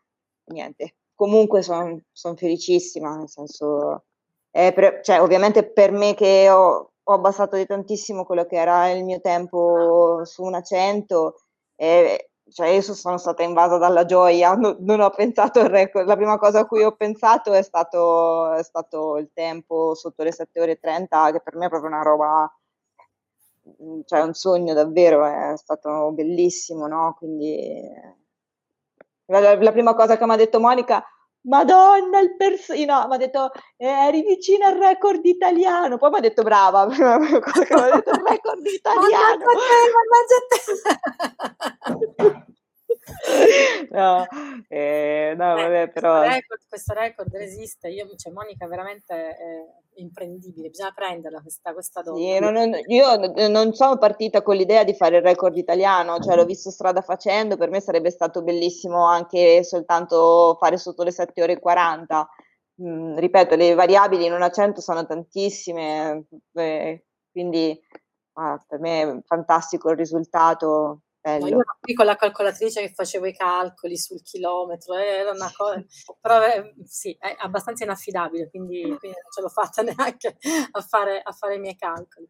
niente. 0.47 0.97
Comunque 1.15 1.63
sono 1.63 2.01
son 2.13 2.37
felicissima, 2.37 3.17
nel 3.17 3.29
senso, 3.29 4.05
per, 4.51 5.01
cioè, 5.03 5.21
ovviamente 5.21 5.69
per 5.71 5.91
me 5.93 6.15
che 6.15 6.49
ho, 6.51 6.93
ho 7.03 7.13
abbassato 7.13 7.57
di 7.57 7.67
tantissimo 7.67 8.25
quello 8.25 8.47
che 8.47 8.57
era 8.57 8.91
il 8.91 9.05
mio 9.05 9.21
tempo 9.21 10.25
su 10.25 10.43
una 10.45 10.63
100, 10.63 11.35
eh, 11.77 12.30
cioè 12.53 12.69
io 12.69 12.83
sono 12.83 13.17
stata 13.19 13.43
invasa 13.43 13.79
dalla 13.79 14.05
gioia, 14.05 14.55
non, 14.57 14.77
non 14.81 15.01
ho 15.01 15.11
pensato 15.11 15.61
al 15.61 15.69
record, 15.69 16.07
la 16.07 16.17
prima 16.17 16.39
cosa 16.39 16.61
a 16.61 16.67
cui 16.67 16.83
ho 16.83 16.93
pensato 16.93 17.53
è 17.53 17.63
stato, 17.63 18.53
è 18.53 18.63
stato 18.63 19.17
il 19.17 19.31
tempo 19.33 19.95
sotto 19.95 20.23
le 20.23 20.33
7 20.33 20.61
ore 20.61 20.73
e 20.73 20.79
30, 20.81 21.33
che 21.33 21.41
per 21.41 21.57
me 21.57 21.67
è 21.67 21.69
proprio 21.69 21.91
una 21.91 22.03
roba, 22.03 22.53
mm, 23.83 24.01
cioè 24.05 24.21
un 24.23 24.35
sogno 24.35 24.75
davvero, 24.75 25.25
è 25.25 25.57
stato 25.57 26.11
bellissimo, 26.13 26.87
no? 26.87 27.15
Quindi 27.17 27.89
la, 29.27 29.57
la 29.57 29.73
prima 29.73 29.95
cosa 29.95 30.17
che 30.17 30.25
mi 30.27 30.33
ha 30.33 30.37
detto 30.37 30.61
Monica, 30.61 31.05
Madonna, 31.42 32.20
il 32.20 32.37
persino, 32.37 33.07
mi 33.09 33.14
ha 33.14 33.16
detto 33.16 33.50
eh, 33.76 33.87
eri 33.87 34.22
vicino 34.22 34.66
al 34.66 34.76
record 34.76 35.24
italiano. 35.24 35.96
Poi 35.96 36.11
mi 36.11 36.16
ha 36.18 36.20
detto 36.20 36.42
brava, 36.42 36.85
mi 36.88 36.94
ha 36.94 37.18
detto 37.18 38.11
il 38.11 38.22
record 38.26 38.66
italiano. 38.66 39.44
no, 43.91 44.27
eh, 44.69 45.35
no, 45.37 45.59
eh, 45.59 45.63
vabbè, 45.63 45.91
però... 45.91 46.19
Questo 46.19 46.35
record, 46.35 46.61
questo 46.69 46.95
record 46.95 47.37
resiste, 47.37 47.89
io, 47.89 48.09
cioè, 48.17 48.33
Monica 48.33 48.67
è 48.67 48.69
veramente 48.69 49.37
imprendibile, 49.95 50.69
bisogna 50.69 50.93
prenderla 50.95 51.41
questa, 51.41 51.73
questa 51.73 52.03
donna. 52.03 52.19
Sì, 52.19 52.39
non, 52.39 52.53
non, 52.53 52.71
io 52.87 53.49
non 53.49 53.73
sono 53.75 53.99
partita 53.99 54.43
con 54.43 54.57
l'idea 54.57 54.85
di 54.85 54.95
fare 54.95 55.17
il 55.17 55.23
record 55.23 55.57
italiano, 55.57 56.19
cioè 56.19 56.37
l'ho 56.37 56.45
visto 56.45 56.71
strada 56.71 57.03
facendo, 57.03 57.57
per 57.57 57.71
me 57.71 57.81
sarebbe 57.81 58.11
stato 58.11 58.43
bellissimo 58.43 59.05
anche 59.05 59.63
soltanto 59.65 60.57
fare 60.59 60.77
sotto 60.79 61.03
le 61.03 61.11
7 61.13 61.43
ore 61.43 61.53
e 61.55 61.61
40. 61.61 62.29
Mm, 62.83 63.17
ripeto, 63.19 63.57
le 63.57 63.75
variabili 63.75 64.25
in 64.27 64.33
un 64.33 64.43
accento 64.43 64.81
sono 64.81 65.05
tantissime, 65.05 66.25
eh, 66.55 67.05
quindi 67.31 67.79
ah, 68.35 68.63
per 68.67 68.79
me 68.81 69.03
è 69.03 69.19
fantastico 69.27 69.91
il 69.91 69.97
risultato, 69.97 71.03
No, 71.22 71.37
io 71.46 71.61
ero 71.61 71.76
qui 71.78 71.92
con 71.92 72.06
la 72.06 72.16
calcolatrice 72.16 72.80
che 72.80 72.94
facevo 72.94 73.26
i 73.26 73.35
calcoli 73.35 73.98
sul 73.98 74.22
chilometro, 74.22 74.96
eh, 74.96 75.04
era 75.04 75.33
una 75.33 75.52
cosa, 75.54 75.85
però 76.18 76.42
eh, 76.42 76.74
sì, 76.85 77.14
è 77.18 77.37
abbastanza 77.40 77.85
inaffidabile, 77.85 78.48
quindi, 78.48 78.80
quindi, 78.80 79.09
non 79.09 79.30
ce 79.30 79.42
l'ho 79.42 79.48
fatta 79.50 79.83
neanche 79.85 80.38
a 80.70 80.80
fare, 80.80 81.20
a 81.22 81.33
fare 81.33 81.56
i 81.56 81.61
miei 81.61 81.76
calcoli. 81.76 82.26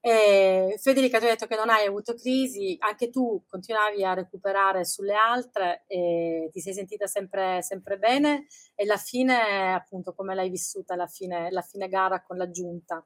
E 0.00 0.76
Federica, 0.78 1.18
tu 1.18 1.24
hai 1.24 1.30
detto 1.30 1.46
che 1.46 1.56
non 1.56 1.70
hai 1.70 1.86
avuto 1.86 2.14
crisi, 2.14 2.76
anche 2.78 3.10
tu 3.10 3.42
continuavi 3.48 4.04
a 4.04 4.14
recuperare 4.14 4.84
sulle 4.84 5.14
altre 5.14 5.84
e 5.88 6.48
ti 6.52 6.60
sei 6.60 6.74
sentita 6.74 7.06
sempre, 7.06 7.60
sempre 7.62 7.98
bene 7.98 8.46
e 8.74 8.84
la 8.84 8.98
fine, 8.98 9.74
appunto, 9.74 10.14
come 10.14 10.34
l'hai 10.34 10.50
vissuta 10.50 10.94
la 10.94 11.06
fine, 11.06 11.50
la 11.50 11.62
fine 11.62 11.88
gara 11.88 12.22
con 12.22 12.36
l'aggiunta? 12.36 13.04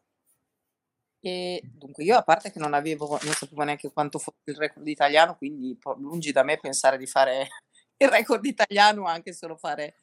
E 1.20 1.60
dunque 1.62 2.02
io 2.02 2.16
a 2.16 2.22
parte 2.22 2.50
che 2.50 2.58
non 2.58 2.72
avevo, 2.72 3.18
non 3.22 3.34
sapevo 3.34 3.62
neanche 3.62 3.92
quanto 3.92 4.18
fosse 4.18 4.38
il 4.44 4.56
record 4.56 4.86
italiano, 4.88 5.36
quindi 5.36 5.78
lungi 5.98 6.32
da 6.32 6.42
me 6.42 6.58
pensare 6.58 6.96
di 6.96 7.06
fare 7.06 7.48
il 7.98 8.08
record 8.08 8.44
italiano, 8.44 9.04
anche 9.04 9.32
solo 9.32 9.56
fare 9.56 9.94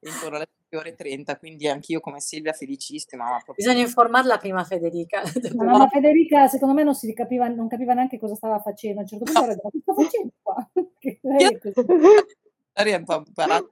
intorno 0.00 0.36
alle 0.36 0.48
ore 0.72 0.94
30, 0.94 1.38
quindi 1.38 1.68
anch'io 1.68 2.00
come 2.00 2.20
Silvia 2.20 2.52
felicissima. 2.52 3.24
Ma 3.24 3.40
proprio... 3.42 3.54
Bisogna 3.54 3.80
informarla 3.80 4.36
prima 4.36 4.62
Federica. 4.64 5.22
Ma, 5.54 5.64
ma 5.78 5.88
Federica 5.88 6.46
secondo 6.48 6.74
me 6.74 6.82
non 6.82 6.94
si 6.94 7.10
capiva, 7.14 7.48
non 7.48 7.68
capiva 7.68 7.94
neanche 7.94 8.18
cosa 8.18 8.34
stava 8.34 8.60
facendo, 8.60 8.98
a 8.98 9.02
un 9.02 9.08
certo 9.08 9.24
punto 9.24 9.42
era 9.42 9.54
detto, 9.54 9.70
sto 9.80 9.94
facendo 9.94 10.32
qua? 10.42 10.70
Imparata, 13.26 13.70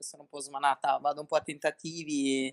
sono 0.00 0.22
un 0.22 0.28
po' 0.28 0.40
smanata, 0.40 0.98
vado 0.98 1.20
un 1.20 1.26
po' 1.26 1.36
a 1.36 1.42
tentativi 1.42 2.52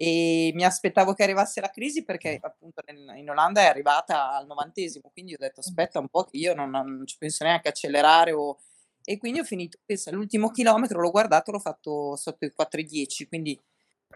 e 0.00 0.52
mi 0.54 0.64
aspettavo 0.64 1.12
che 1.12 1.24
arrivasse 1.24 1.60
la 1.60 1.70
crisi 1.70 2.04
perché 2.04 2.38
appunto 2.40 2.82
in 3.16 3.28
Olanda 3.28 3.62
è 3.62 3.66
arrivata 3.66 4.30
al 4.30 4.46
novantesimo, 4.46 5.10
quindi 5.12 5.34
ho 5.34 5.38
detto 5.38 5.58
aspetta 5.58 5.98
un 5.98 6.06
po' 6.06 6.22
che 6.22 6.36
io 6.36 6.54
non, 6.54 6.70
non 6.70 7.02
ci 7.04 7.16
penso 7.18 7.42
neanche 7.42 7.66
a 7.66 7.70
accelerare 7.72 8.30
o 8.30 8.58
e 9.04 9.16
quindi 9.16 9.40
ho 9.40 9.44
finito, 9.44 9.78
pensa, 9.84 10.12
l'ultimo 10.12 10.50
chilometro 10.50 11.00
l'ho 11.00 11.10
guardato, 11.10 11.50
l'ho 11.50 11.58
fatto 11.58 12.14
sotto 12.14 12.44
i 12.44 12.52
4,10, 12.56 13.26
quindi 13.26 13.58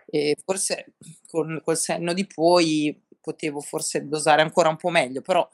eh, 0.06 0.36
forse 0.44 0.92
con, 1.26 1.60
col 1.64 1.76
senno 1.78 2.12
di 2.12 2.26
poi 2.26 3.02
potevo 3.20 3.60
forse 3.60 4.06
dosare 4.06 4.42
ancora 4.42 4.68
un 4.68 4.76
po' 4.76 4.90
meglio, 4.90 5.20
però 5.20 5.48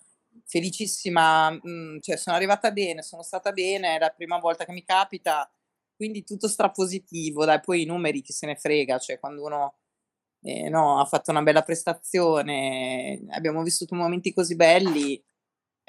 felicissima, 0.44 1.52
mh, 1.52 1.60
mm, 1.66 1.98
cioè 2.00 2.16
sono 2.16 2.36
arrivata 2.36 2.70
bene, 2.70 3.02
sono 3.02 3.22
stata 3.22 3.52
bene, 3.52 3.94
è 3.96 3.98
la 3.98 4.10
prima 4.10 4.38
volta 4.38 4.64
che 4.66 4.72
mi 4.72 4.84
capita, 4.84 5.50
quindi 5.96 6.24
tutto 6.24 6.48
strapositivo, 6.48 7.44
dai, 7.44 7.60
poi 7.60 7.82
i 7.82 7.86
numeri 7.86 8.20
chi 8.20 8.32
se 8.32 8.44
ne 8.46 8.56
frega, 8.56 8.98
cioè 8.98 9.18
quando 9.18 9.44
uno 9.44 9.74
eh, 10.42 10.68
no, 10.68 11.00
ha 11.00 11.04
fatto 11.04 11.30
una 11.30 11.42
bella 11.42 11.62
prestazione, 11.62 13.20
abbiamo 13.30 13.62
vissuto 13.62 13.94
momenti 13.94 14.32
così 14.32 14.56
belli, 14.56 15.22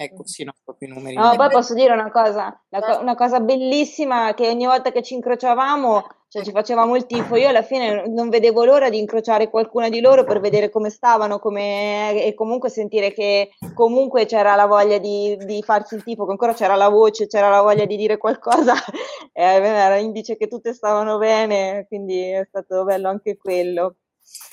Ecco, 0.02 0.26
sì, 0.26 0.46
no, 0.46 0.54
proprio 0.64 0.88
i 0.88 0.94
numeri. 0.94 1.16
No, 1.16 1.36
poi 1.36 1.50
posso 1.50 1.74
dire 1.74 1.92
una 1.92 2.10
cosa, 2.10 2.58
una 3.02 3.16
cosa 3.16 3.42
bellissima 3.42 4.34
che 4.34 4.48
ogni 4.48 4.66
volta 4.66 4.94
che 4.94 5.04
ci 5.04 5.14
incrociavamo, 5.14 6.08
cioè 6.30 6.42
ci 6.42 6.52
facevamo 6.52 6.96
il 6.96 7.06
tifo, 7.06 7.36
io 7.36 7.50
alla 7.50 7.64
fine 7.64 8.08
non 8.08 8.30
vedevo 8.30 8.64
l'ora 8.64 8.90
di 8.90 8.98
incrociare 8.98 9.50
qualcuna 9.50 9.90
di 9.90 10.00
loro 10.00 10.24
per 10.24 10.40
vedere 10.40 10.70
come 10.70 10.90
stavano 10.90 11.40
come, 11.40 12.24
e 12.24 12.34
comunque 12.34 12.70
sentire 12.70 13.12
che 13.12 13.50
comunque 13.74 14.26
c'era 14.26 14.56
la 14.56 14.68
voglia 14.68 15.00
di, 15.00 15.36
di 15.36 15.62
farsi 15.64 15.96
il 15.96 16.04
tifo, 16.04 16.24
che 16.24 16.32
ancora 16.32 16.54
c'era 16.54 16.76
la 16.76 16.88
voce, 16.88 17.28
c'era 17.28 17.50
la 17.50 17.62
voglia 17.62 17.84
di 17.84 17.98
dire 17.98 18.16
qualcosa, 18.16 18.76
era 19.34 19.98
indice 19.98 20.38
che 20.38 20.48
tutte 20.48 20.72
stavano 20.72 21.18
bene, 21.18 21.88
quindi 21.90 22.22
è 22.22 22.46
stato 22.48 22.86
bello 22.86 23.10
anche 23.10 23.36
quello. 23.36 23.96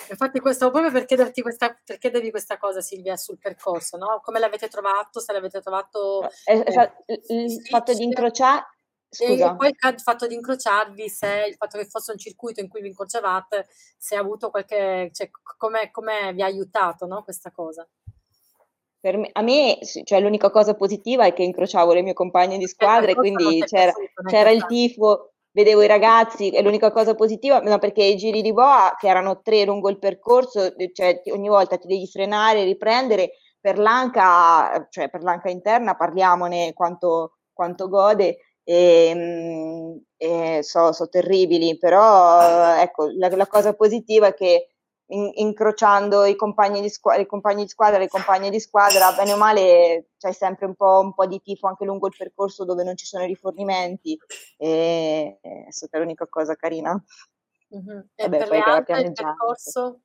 Infatti, 0.09 0.41
questo 0.41 0.71
proprio 0.71 0.93
per 0.93 1.05
chiederti 1.05 1.43
questa, 1.43 1.77
per 1.85 1.99
chiedervi 1.99 2.31
questa 2.31 2.59
cosa, 2.59 2.81
Silvia, 2.81 3.17
sul 3.17 3.39
percorso, 3.39 3.97
no? 3.97 4.21
Come 4.23 4.39
l'avete 4.39 4.69
trovato? 4.69 5.21
Se 5.21 5.33
l'avete 5.33 5.61
trovato. 5.61 6.29
Eh, 6.45 6.65
eh, 7.07 7.23
il 7.29 7.67
fatto 7.69 7.93
di 7.93 8.05
incrociare. 8.05 8.65
Scusa. 9.09 9.53
E 9.53 9.57
poi 9.57 9.69
il 9.69 10.01
fatto 10.01 10.27
di 10.27 10.35
incrociarvi, 10.35 11.09
se 11.09 11.47
il 11.49 11.55
fatto 11.55 11.79
che 11.79 11.87
fosse 11.87 12.13
un 12.13 12.19
circuito 12.19 12.61
in 12.61 12.69
cui 12.69 12.83
vi 12.83 12.89
incrociavate, 12.89 13.67
se 13.97 14.17
ha 14.17 14.21
avuto 14.21 14.51
qualche. 14.51 15.11
cioè, 15.13 15.31
come, 15.57 16.33
vi 16.33 16.43
ha 16.43 16.47
aiutato 16.47 17.07
no, 17.07 17.23
questa 17.23 17.51
cosa? 17.51 17.87
Per 18.99 19.17
me, 19.17 19.31
a 19.33 19.43
me, 19.43 19.79
cioè, 20.05 20.21
l'unica 20.21 20.51
cosa 20.51 20.75
positiva 20.75 21.25
è 21.25 21.33
che 21.33 21.45
incrociavo 21.45 21.93
le 21.93 22.03
mie 22.03 22.13
compagne 22.13 22.59
di 22.59 22.67
squadra 22.67 23.11
e 23.11 23.15
quindi 23.15 23.63
c'era, 23.65 23.93
c'era 24.27 24.51
il 24.51 24.67
tifo 24.67 25.36
vedevo 25.57 25.81
i 25.81 25.87
ragazzi, 25.87 26.51
è 26.51 26.61
l'unica 26.61 26.93
cosa 26.93 27.15
positiva, 27.15 27.61
no, 27.61 27.79
perché 27.79 28.05
i 28.05 28.17
giri 28.17 28.43
di 28.43 28.53
boa, 28.53 28.95
che 28.99 29.09
erano 29.09 29.41
tre 29.41 29.65
lungo 29.65 29.89
il 29.89 29.99
percorso, 29.99 30.75
cioè 30.93 31.23
ogni 31.33 31.49
volta 31.49 31.79
ti 31.79 31.87
devi 31.87 32.07
frenare, 32.07 32.65
riprendere, 32.65 33.31
per 33.59 33.79
l'anca, 33.79 34.87
cioè 34.91 35.09
per 35.09 35.23
l'anca 35.23 35.49
interna 35.49 35.97
parliamone 35.97 36.75
quanto, 36.75 37.39
quanto 37.55 37.89
gode, 37.89 38.37
e, 38.63 39.07
ehm, 39.09 40.03
e 40.19 40.63
so, 40.63 40.93
so 40.93 41.09
terribili, 41.09 41.79
però 41.79 42.77
ecco, 42.77 43.09
la, 43.17 43.35
la 43.35 43.47
cosa 43.47 43.73
positiva 43.73 44.27
è 44.27 44.35
che 44.35 44.76
in, 45.09 45.31
incrociando 45.35 46.25
i 46.25 46.35
compagni, 46.35 46.81
di 46.81 46.89
squadra, 46.89 47.23
i 47.23 47.27
compagni 47.27 47.63
di 47.63 47.69
squadra, 47.69 47.99
le 47.99 48.09
compagne 48.09 48.51
di 48.51 48.59
squadra, 48.59 49.13
bene 49.13 49.33
o 49.33 49.37
male 49.37 50.09
c'è 50.19 50.33
sempre 50.33 50.67
un 50.67 50.75
po', 50.75 51.01
un 51.01 51.15
po', 51.15 51.27
di 51.27 51.41
tifo 51.41 51.69
anche 51.69 51.85
lungo 51.85 52.09
il 52.09 52.15
percorso 52.17 52.65
dove 52.65 52.83
non 52.83 52.97
ci 52.97 53.07
sono 53.07 53.25
i 53.25 53.29
rifornimenti 53.29 54.19
e 54.57 55.39
è 55.41 55.71
stata 55.71 55.99
l'unica 55.99 56.27
cosa 56.27 56.55
carina. 56.57 56.93
Mm-hmm. 57.75 57.99
E 58.15 58.23
Vabbè, 58.23 58.39
per 58.39 58.49
le 58.49 58.61
altre 58.61 59.01
il 59.01 59.13
percorso? 59.13 60.01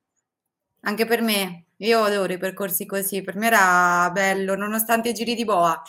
Anche 0.84 1.06
per 1.06 1.22
me, 1.22 1.66
io 1.78 2.02
adoro 2.02 2.32
i 2.32 2.38
percorsi 2.38 2.86
così, 2.86 3.22
per 3.22 3.36
me 3.36 3.46
era 3.46 4.10
bello, 4.12 4.56
nonostante 4.56 5.10
i 5.10 5.12
giri 5.12 5.34
di 5.36 5.44
boa, 5.44 5.80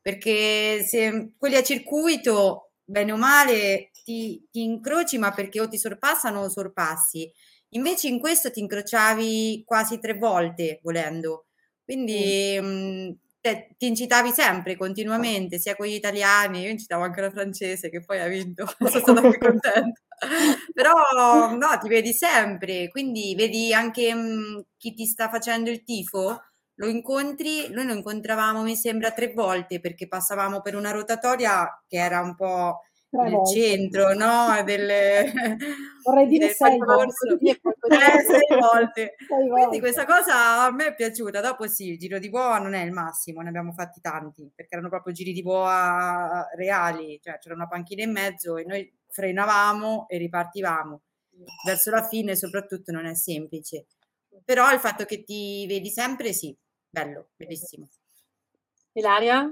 perché 0.00 0.82
se 0.82 1.34
quelli 1.38 1.54
a 1.54 1.62
circuito, 1.62 2.72
bene 2.82 3.12
o 3.12 3.16
male, 3.16 3.90
ti, 4.02 4.48
ti 4.50 4.64
incroci, 4.64 5.18
ma 5.18 5.30
perché 5.30 5.60
o 5.60 5.68
ti 5.68 5.78
sorpassano 5.78 6.40
o 6.40 6.48
sorpassi 6.48 7.32
Invece 7.70 8.08
in 8.08 8.18
questo 8.18 8.50
ti 8.50 8.60
incrociavi 8.60 9.62
quasi 9.64 9.98
tre 9.98 10.14
volte 10.14 10.80
volendo, 10.82 11.46
quindi 11.84 12.58
mm. 12.60 12.66
mh, 12.66 13.18
te, 13.40 13.74
ti 13.78 13.86
incitavi 13.86 14.30
sempre, 14.32 14.76
continuamente, 14.76 15.58
sia 15.58 15.76
con 15.76 15.86
gli 15.86 15.94
italiani, 15.94 16.62
io 16.62 16.70
incitavo 16.70 17.02
anche 17.04 17.20
la 17.20 17.30
francese 17.30 17.90
che 17.90 18.02
poi 18.04 18.20
ha 18.20 18.26
vinto, 18.26 18.66
sono 18.78 18.88
stata 19.00 19.20
più 19.20 19.38
contenta. 19.38 20.00
Però 20.74 20.92
no, 21.56 21.78
ti 21.80 21.88
vedi 21.88 22.12
sempre, 22.12 22.88
quindi 22.88 23.34
vedi 23.34 23.72
anche 23.72 24.12
mh, 24.14 24.64
chi 24.76 24.92
ti 24.94 25.06
sta 25.06 25.28
facendo 25.30 25.70
il 25.70 25.82
tifo, 25.82 26.42
lo 26.74 26.88
incontri, 26.88 27.68
noi 27.70 27.86
lo 27.86 27.92
incontravamo 27.94 28.62
mi 28.62 28.74
sembra 28.74 29.12
tre 29.12 29.32
volte 29.34 29.80
perché 29.80 30.08
passavamo 30.08 30.60
per 30.62 30.74
una 30.74 30.90
rotatoria 30.90 31.68
che 31.86 31.96
era 31.98 32.20
un 32.20 32.34
po' 32.34 32.80
nel 33.10 33.32
volte. 33.32 33.50
centro, 33.50 34.14
no? 34.14 34.62
Delle, 34.64 35.32
Vorrei 36.04 36.26
dire 36.26 36.48
sei 36.50 36.78
volte. 36.78 37.38
Eh, 37.90 38.22
sei 38.24 38.58
volte. 38.58 39.14
sei 39.26 39.48
Quindi 39.48 39.80
questa 39.80 40.04
cosa 40.04 40.64
a 40.64 40.70
me 40.70 40.86
è 40.86 40.94
piaciuta. 40.94 41.40
Dopo 41.40 41.66
sì, 41.66 41.90
il 41.90 41.98
giro 41.98 42.18
di 42.18 42.30
boa 42.30 42.58
non 42.58 42.74
è 42.74 42.82
il 42.82 42.92
massimo, 42.92 43.40
ne 43.40 43.48
abbiamo 43.48 43.72
fatti 43.72 44.00
tanti, 44.00 44.50
perché 44.54 44.74
erano 44.74 44.88
proprio 44.88 45.12
giri 45.12 45.32
di 45.32 45.42
boa 45.42 46.48
reali, 46.54 47.18
cioè 47.22 47.38
c'era 47.38 47.54
una 47.54 47.66
panchina 47.66 48.04
in 48.04 48.12
mezzo 48.12 48.56
e 48.56 48.64
noi 48.64 48.92
frenavamo 49.08 50.06
e 50.08 50.18
ripartivamo. 50.18 51.00
Verso 51.64 51.90
la 51.90 52.06
fine 52.06 52.36
soprattutto 52.36 52.92
non 52.92 53.06
è 53.06 53.14
semplice. 53.14 53.86
Però 54.44 54.70
il 54.72 54.78
fatto 54.78 55.04
che 55.04 55.24
ti 55.24 55.66
vedi 55.66 55.90
sempre, 55.90 56.32
sì, 56.32 56.56
bello, 56.88 57.30
bellissimo. 57.36 57.88
Ilaria? 58.92 59.50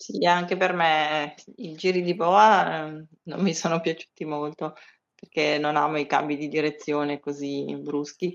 Sì, 0.00 0.26
anche 0.26 0.58
per 0.58 0.74
me 0.74 1.34
i 1.56 1.74
giri 1.74 2.02
di 2.02 2.14
boa 2.14 2.84
ehm, 2.86 3.06
non 3.24 3.40
mi 3.40 3.54
sono 3.54 3.80
piaciuti 3.80 4.26
molto 4.26 4.74
perché 5.14 5.56
non 5.58 5.74
amo 5.76 5.96
i 5.96 6.04
cambi 6.06 6.36
di 6.36 6.48
direzione 6.48 7.18
così 7.18 7.74
bruschi, 7.80 8.34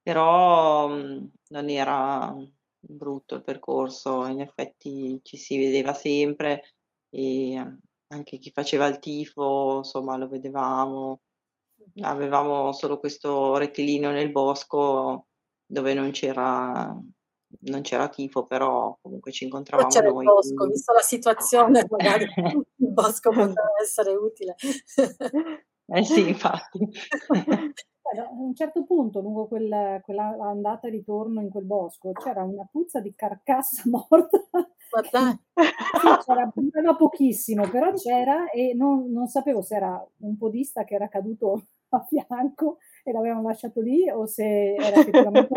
però 0.00 0.88
mh, 0.88 1.30
non 1.48 1.68
era 1.68 2.34
brutto 2.78 3.34
il 3.34 3.42
percorso, 3.42 4.24
in 4.26 4.40
effetti 4.40 5.20
ci 5.22 5.36
si 5.36 5.58
vedeva 5.58 5.92
sempre 5.92 6.62
e 7.10 7.56
anche 8.08 8.38
chi 8.38 8.50
faceva 8.50 8.86
il 8.86 8.98
tifo, 8.98 9.78
insomma, 9.78 10.16
lo 10.16 10.28
vedevamo. 10.28 11.20
Avevamo 12.02 12.72
solo 12.72 12.98
questo 12.98 13.56
rettilineo 13.58 14.10
nel 14.10 14.30
bosco 14.30 15.26
dove 15.66 15.92
non 15.94 16.10
c'era 16.12 16.96
non 17.60 17.82
c'era 17.82 18.08
tifo, 18.08 18.44
però 18.44 18.96
comunque 19.00 19.32
ci 19.32 19.44
incontravamo 19.44 19.88
c'era 19.88 20.08
noi. 20.08 20.24
il 20.24 20.32
bosco, 20.32 20.54
quindi... 20.54 20.74
visto 20.74 20.92
la 20.92 21.00
situazione, 21.00 21.86
magari 21.90 22.26
il 22.76 22.88
bosco 22.92 23.30
poteva 23.30 23.70
essere 23.82 24.14
utile. 24.14 24.54
eh 25.86 26.04
sì, 26.04 26.28
infatti. 26.28 26.78
a 28.18 28.28
un 28.30 28.54
certo 28.54 28.84
punto, 28.84 29.20
lungo 29.20 29.46
quel, 29.46 30.00
quella 30.02 30.36
andata 30.40 30.86
e 30.86 30.90
ritorno 30.90 31.40
in 31.40 31.50
quel 31.50 31.64
bosco, 31.64 32.12
c'era 32.12 32.42
una 32.42 32.66
puzza 32.70 33.00
di 33.00 33.14
carcassa 33.14 33.82
morta. 33.90 34.38
Guardate. 34.90 35.38
sì, 35.54 36.24
c'era, 36.26 36.52
c'era 36.70 36.94
pochissimo, 36.94 37.68
però 37.68 37.92
c'era 37.94 38.50
e 38.50 38.74
non, 38.74 39.10
non, 39.10 39.26
sapevo 39.28 39.62
se 39.62 39.76
era 39.76 40.06
un 40.18 40.36
podista 40.36 40.84
che 40.84 40.94
era 40.94 41.08
caduto 41.08 41.66
a 41.90 42.04
fianco 42.04 42.78
e 43.02 43.12
l'avevano 43.12 43.48
lasciato 43.48 43.80
lì 43.80 44.08
o 44.10 44.26
se 44.26 44.74
era 44.74 45.00
effettivamente 45.00 45.48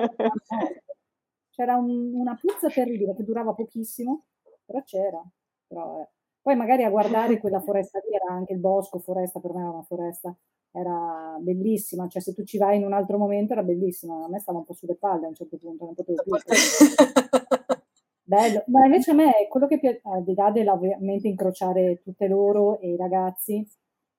c'era 1.56 1.78
un, 1.78 2.14
una 2.14 2.38
puzza 2.40 2.68
terribile 2.68 3.16
che 3.16 3.24
durava 3.24 3.54
pochissimo, 3.54 4.26
però 4.66 4.82
c'era. 4.84 5.24
Però, 5.68 6.02
eh. 6.02 6.10
Poi 6.42 6.56
magari 6.56 6.84
a 6.84 6.90
guardare 6.90 7.40
quella 7.40 7.62
foresta 7.62 8.00
lì 8.00 8.14
era 8.14 8.34
anche 8.34 8.54
il 8.54 8.60
bosco, 8.60 9.00
foresta, 9.00 9.40
per 9.40 9.54
me 9.54 9.62
era 9.62 9.70
una 9.70 9.84
foresta, 9.84 10.36
era 10.72 11.38
bellissima, 11.40 12.08
cioè 12.08 12.22
se 12.22 12.34
tu 12.34 12.44
ci 12.44 12.58
vai 12.58 12.78
in 12.78 12.86
un 12.86 12.92
altro 12.94 13.18
momento 13.18 13.54
era 13.54 13.64
bellissima, 13.64 14.26
a 14.26 14.28
me 14.28 14.40
stava 14.40 14.58
un 14.58 14.66
po' 14.66 14.74
sulle 14.74 14.96
palle 14.96 15.26
a 15.26 15.30
un 15.30 15.36
certo 15.36 15.58
punto, 15.58 15.86
non 15.86 15.94
potevo 15.94 16.22
più. 16.22 16.34
Bello, 18.28 18.64
ma 18.68 18.86
invece 18.86 19.12
a 19.12 19.14
me 19.14 19.32
quello 19.50 19.68
che 19.68 19.80
piace, 19.80 20.02
al 20.04 20.24
di 20.24 20.34
là 20.34 20.50
dell'ovviamente 20.52 21.28
incrociare 21.28 22.02
tutte 22.02 22.28
loro 22.28 22.80
e 22.80 22.90
i 22.90 22.98
ragazzi, 22.98 23.66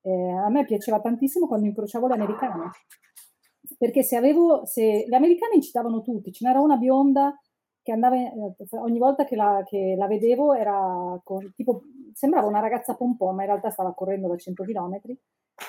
eh, 0.03 0.30
a 0.30 0.49
me 0.49 0.64
piaceva 0.64 1.01
tantissimo 1.01 1.47
quando 1.49 1.66
incrociavo 1.66 2.07
le 2.07 2.14
americane 2.14 2.70
perché 3.79 4.03
se 4.03 4.16
avevo, 4.16 4.64
se 4.66 5.05
le 5.07 5.16
americane 5.16 5.57
incitavano 5.57 6.03
tutti, 6.03 6.33
ce 6.33 6.47
n'era 6.47 6.61
una 6.61 6.77
bionda 6.77 7.39
che 7.83 7.93
andava, 7.93 8.16
eh, 8.16 8.55
ogni 8.79 8.99
volta 8.99 9.24
che 9.24 9.37
la, 9.37 9.62
che 9.64 9.95
la 9.97 10.07
vedevo 10.07 10.55
era 10.55 11.20
con, 11.22 11.53
tipo, 11.55 11.83
sembrava 12.12 12.49
una 12.49 12.61
ragazza 12.61 12.97
pompon, 12.97 13.35
ma 13.35 13.43
in 13.43 13.49
realtà 13.49 13.70
stava 13.70 13.95
correndo 13.95 14.29
da 14.29 14.37
100 14.37 14.64
km, 14.64 15.01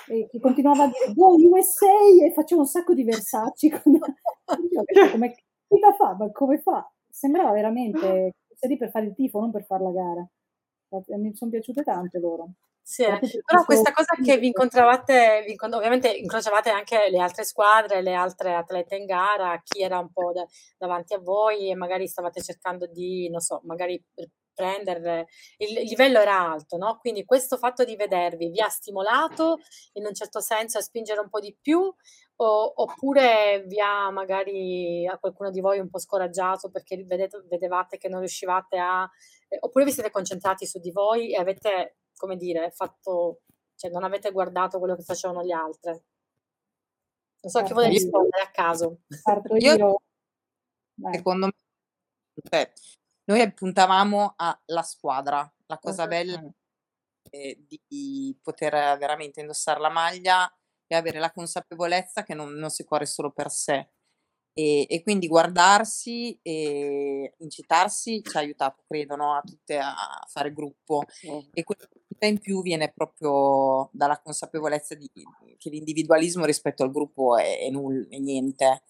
e 0.09 0.27
che 0.29 0.39
continuava 0.39 0.83
a 0.83 0.87
dire 0.87 1.13
Go 1.13 1.35
USA 1.35 2.25
e 2.25 2.31
faceva 2.33 2.61
un 2.61 2.67
sacco 2.67 2.93
di 2.93 3.03
versacci. 3.03 3.69
Con... 3.69 3.99
come, 5.11 5.35
come 5.67 5.93
fa? 5.95 6.15
Ma 6.17 6.31
come 6.31 6.59
fa? 6.59 6.91
Sembrava 7.09 7.51
veramente 7.51 8.33
sei 8.57 8.69
lì 8.69 8.77
per 8.77 8.89
fare 8.89 9.05
il 9.05 9.13
tifo, 9.13 9.39
non 9.39 9.51
per 9.51 9.65
fare 9.65 9.83
la 9.83 9.91
gara. 9.91 10.27
Mi 11.17 11.35
sono 11.35 11.51
piaciute 11.51 11.83
tanto 11.83 12.19
loro. 12.19 12.49
Sì, 12.89 13.03
però 13.43 13.65
questa 13.65 13.91
cosa 13.91 14.15
che 14.23 14.37
vi 14.37 14.47
incontravate, 14.47 15.43
vi, 15.45 15.57
ovviamente 15.59 16.09
incrociavate 16.09 16.69
anche 16.69 17.09
le 17.09 17.19
altre 17.19 17.43
squadre, 17.43 18.01
le 18.01 18.13
altre 18.13 18.55
atlete 18.55 18.95
in 18.95 19.05
gara, 19.05 19.61
chi 19.61 19.81
era 19.81 19.99
un 19.99 20.09
po' 20.09 20.31
da, 20.31 20.45
davanti 20.77 21.13
a 21.13 21.19
voi 21.19 21.69
e 21.69 21.75
magari 21.75 22.07
stavate 22.07 22.41
cercando 22.41 22.87
di, 22.87 23.29
non 23.29 23.41
so, 23.41 23.59
magari 23.65 24.01
prendere, 24.53 25.27
il, 25.57 25.79
il 25.79 25.83
livello 25.89 26.19
era 26.19 26.39
alto, 26.49 26.77
no? 26.77 26.97
Quindi 27.01 27.25
questo 27.25 27.57
fatto 27.57 27.83
di 27.83 27.97
vedervi 27.97 28.47
vi 28.51 28.61
ha 28.61 28.69
stimolato 28.69 29.57
in 29.95 30.05
un 30.05 30.13
certo 30.13 30.39
senso 30.39 30.77
a 30.77 30.81
spingere 30.81 31.19
un 31.19 31.27
po' 31.27 31.41
di 31.41 31.53
più? 31.61 31.93
O, 32.39 32.73
oppure 32.83 33.65
vi 33.67 33.81
ha 33.81 34.09
magari 34.11 35.05
a 35.05 35.17
qualcuno 35.17 35.51
di 35.51 35.59
voi 35.59 35.79
un 35.79 35.89
po' 35.89 35.99
scoraggiato 35.99 36.69
perché 36.69 37.03
vedete, 37.03 37.43
vedevate 37.49 37.97
che 37.97 38.07
non 38.07 38.19
riuscivate 38.19 38.77
a, 38.77 39.09
eh, 39.49 39.57
oppure 39.59 39.83
vi 39.83 39.91
siete 39.91 40.09
concentrati 40.09 40.65
su 40.65 40.79
di 40.79 40.91
voi 40.91 41.33
e 41.33 41.37
avete 41.37 41.97
come 42.17 42.35
dire, 42.35 42.71
fatto, 42.71 43.41
cioè 43.75 43.91
non 43.91 44.03
avete 44.03 44.31
guardato 44.31 44.79
quello 44.79 44.95
che 44.95 45.03
facevano 45.03 45.43
gli 45.43 45.51
altri. 45.51 45.91
Non 45.91 47.51
so 47.51 47.63
chi 47.63 47.73
vuole 47.73 47.89
rispondere 47.89 48.43
a 48.43 48.51
caso. 48.51 49.01
Parto 49.23 49.55
io. 49.55 49.75
io 49.75 50.01
secondo 51.11 51.45
me, 51.45 51.53
cioè, 52.49 52.71
noi 53.25 53.53
puntavamo 53.53 54.33
alla 54.35 54.81
squadra. 54.81 55.49
La 55.67 55.77
cosa 55.77 56.07
bella 56.07 56.41
è 57.29 57.57
di 57.57 58.37
poter 58.41 58.97
veramente 58.97 59.41
indossare 59.41 59.79
la 59.79 59.89
maglia 59.89 60.51
e 60.87 60.95
avere 60.95 61.19
la 61.19 61.31
consapevolezza 61.31 62.23
che 62.23 62.33
non, 62.33 62.53
non 62.53 62.69
si 62.69 62.85
corre 62.85 63.05
solo 63.05 63.31
per 63.31 63.49
sé, 63.49 63.89
e, 64.57 64.87
e, 64.89 65.03
quindi 65.03 65.27
guardarsi 65.27 66.39
e 66.41 67.35
incitarsi 67.37 68.23
ci 68.23 68.37
ha 68.37 68.39
aiutato, 68.39 68.81
credo, 68.87 69.15
no? 69.15 69.35
a 69.35 69.41
tutte 69.41 69.77
a 69.77 69.93
fare 70.27 70.51
gruppo. 70.51 71.03
Sì. 71.09 71.27
E 71.53 71.63
che 71.63 71.75
in 72.25 72.39
più 72.39 72.61
viene 72.61 72.91
proprio 72.91 73.89
dalla 73.93 74.19
consapevolezza 74.19 74.95
di, 74.95 75.09
che 75.57 75.69
l'individualismo 75.69 76.45
rispetto 76.45 76.83
al 76.83 76.91
gruppo 76.91 77.37
è, 77.37 77.59
è, 77.59 77.69
null, 77.69 78.07
è 78.09 78.17
niente. 78.17 78.83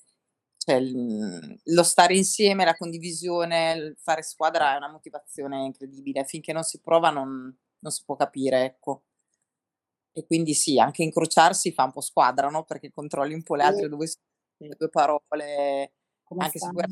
Cioè, 0.57 0.79
lo 0.81 1.83
stare 1.83 2.15
insieme, 2.15 2.65
la 2.65 2.75
condivisione, 2.75 3.95
fare 3.97 4.21
squadra 4.21 4.73
è 4.73 4.77
una 4.77 4.89
motivazione 4.91 5.63
incredibile. 5.65 6.25
Finché 6.25 6.53
non 6.53 6.63
si 6.63 6.79
prova 6.81 7.09
non, 7.09 7.55
non 7.79 7.91
si 7.91 8.03
può 8.05 8.15
capire, 8.15 8.63
ecco. 8.65 9.03
E 10.11 10.25
quindi 10.25 10.53
sì, 10.55 10.79
anche 10.79 11.03
incrociarsi 11.03 11.71
fa 11.71 11.83
un 11.83 11.91
po' 11.91 12.01
squadra, 12.01 12.49
no? 12.49 12.63
Perché 12.63 12.91
controlli 12.91 13.33
un 13.33 13.43
po' 13.43 13.55
le 13.55 13.63
altre 13.63 13.87
sono 13.87 14.05
le 14.57 14.75
due 14.75 14.89
parole, 14.89 15.93
Come 16.23 16.45
anche 16.45 16.57
stanno? 16.57 16.79
se 16.79 16.87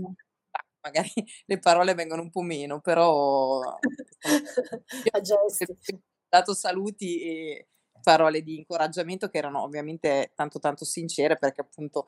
magari 0.85 1.11
le 1.45 1.59
parole 1.59 1.95
vengono 1.95 2.21
un 2.21 2.29
po' 2.29 2.41
meno, 2.41 2.79
però 2.81 3.61
a 5.11 5.21
gesti. 5.21 5.65
Dato 6.27 6.53
saluti 6.53 7.21
e 7.21 7.67
parole 8.03 8.41
di 8.41 8.57
incoraggiamento 8.57 9.29
che 9.29 9.37
erano 9.37 9.61
ovviamente 9.63 10.31
tanto 10.35 10.59
tanto 10.59 10.85
sincere 10.85 11.37
perché 11.37 11.61
appunto 11.61 12.07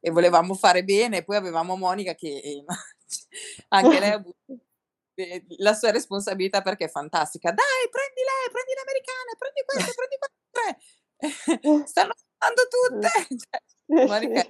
e 0.00 0.10
volevamo 0.10 0.54
fare 0.54 0.84
bene, 0.84 1.24
poi 1.24 1.36
avevamo 1.36 1.76
Monica 1.76 2.14
che 2.14 2.28
eh, 2.28 2.64
anche 3.68 3.98
lei 4.00 4.10
ha 4.10 4.14
avuto 4.16 4.36
eh, 5.14 5.46
la 5.58 5.72
sua 5.72 5.90
responsabilità 5.90 6.60
perché 6.60 6.84
è 6.84 6.90
fantastica. 6.90 7.50
Dai, 7.52 7.88
prendi 7.90 8.20
lei, 8.20 8.50
prendi 8.52 8.72
le 8.74 8.82
americane, 8.82 9.36
prendi 9.38 9.64
queste, 9.64 9.94
prendi 9.96 10.18
queste. 10.20 11.86
Stanno 11.88 12.12
andando 12.38 12.68
tutte. 12.68 13.10
Cioè, 13.38 14.06
Monica 14.06 14.44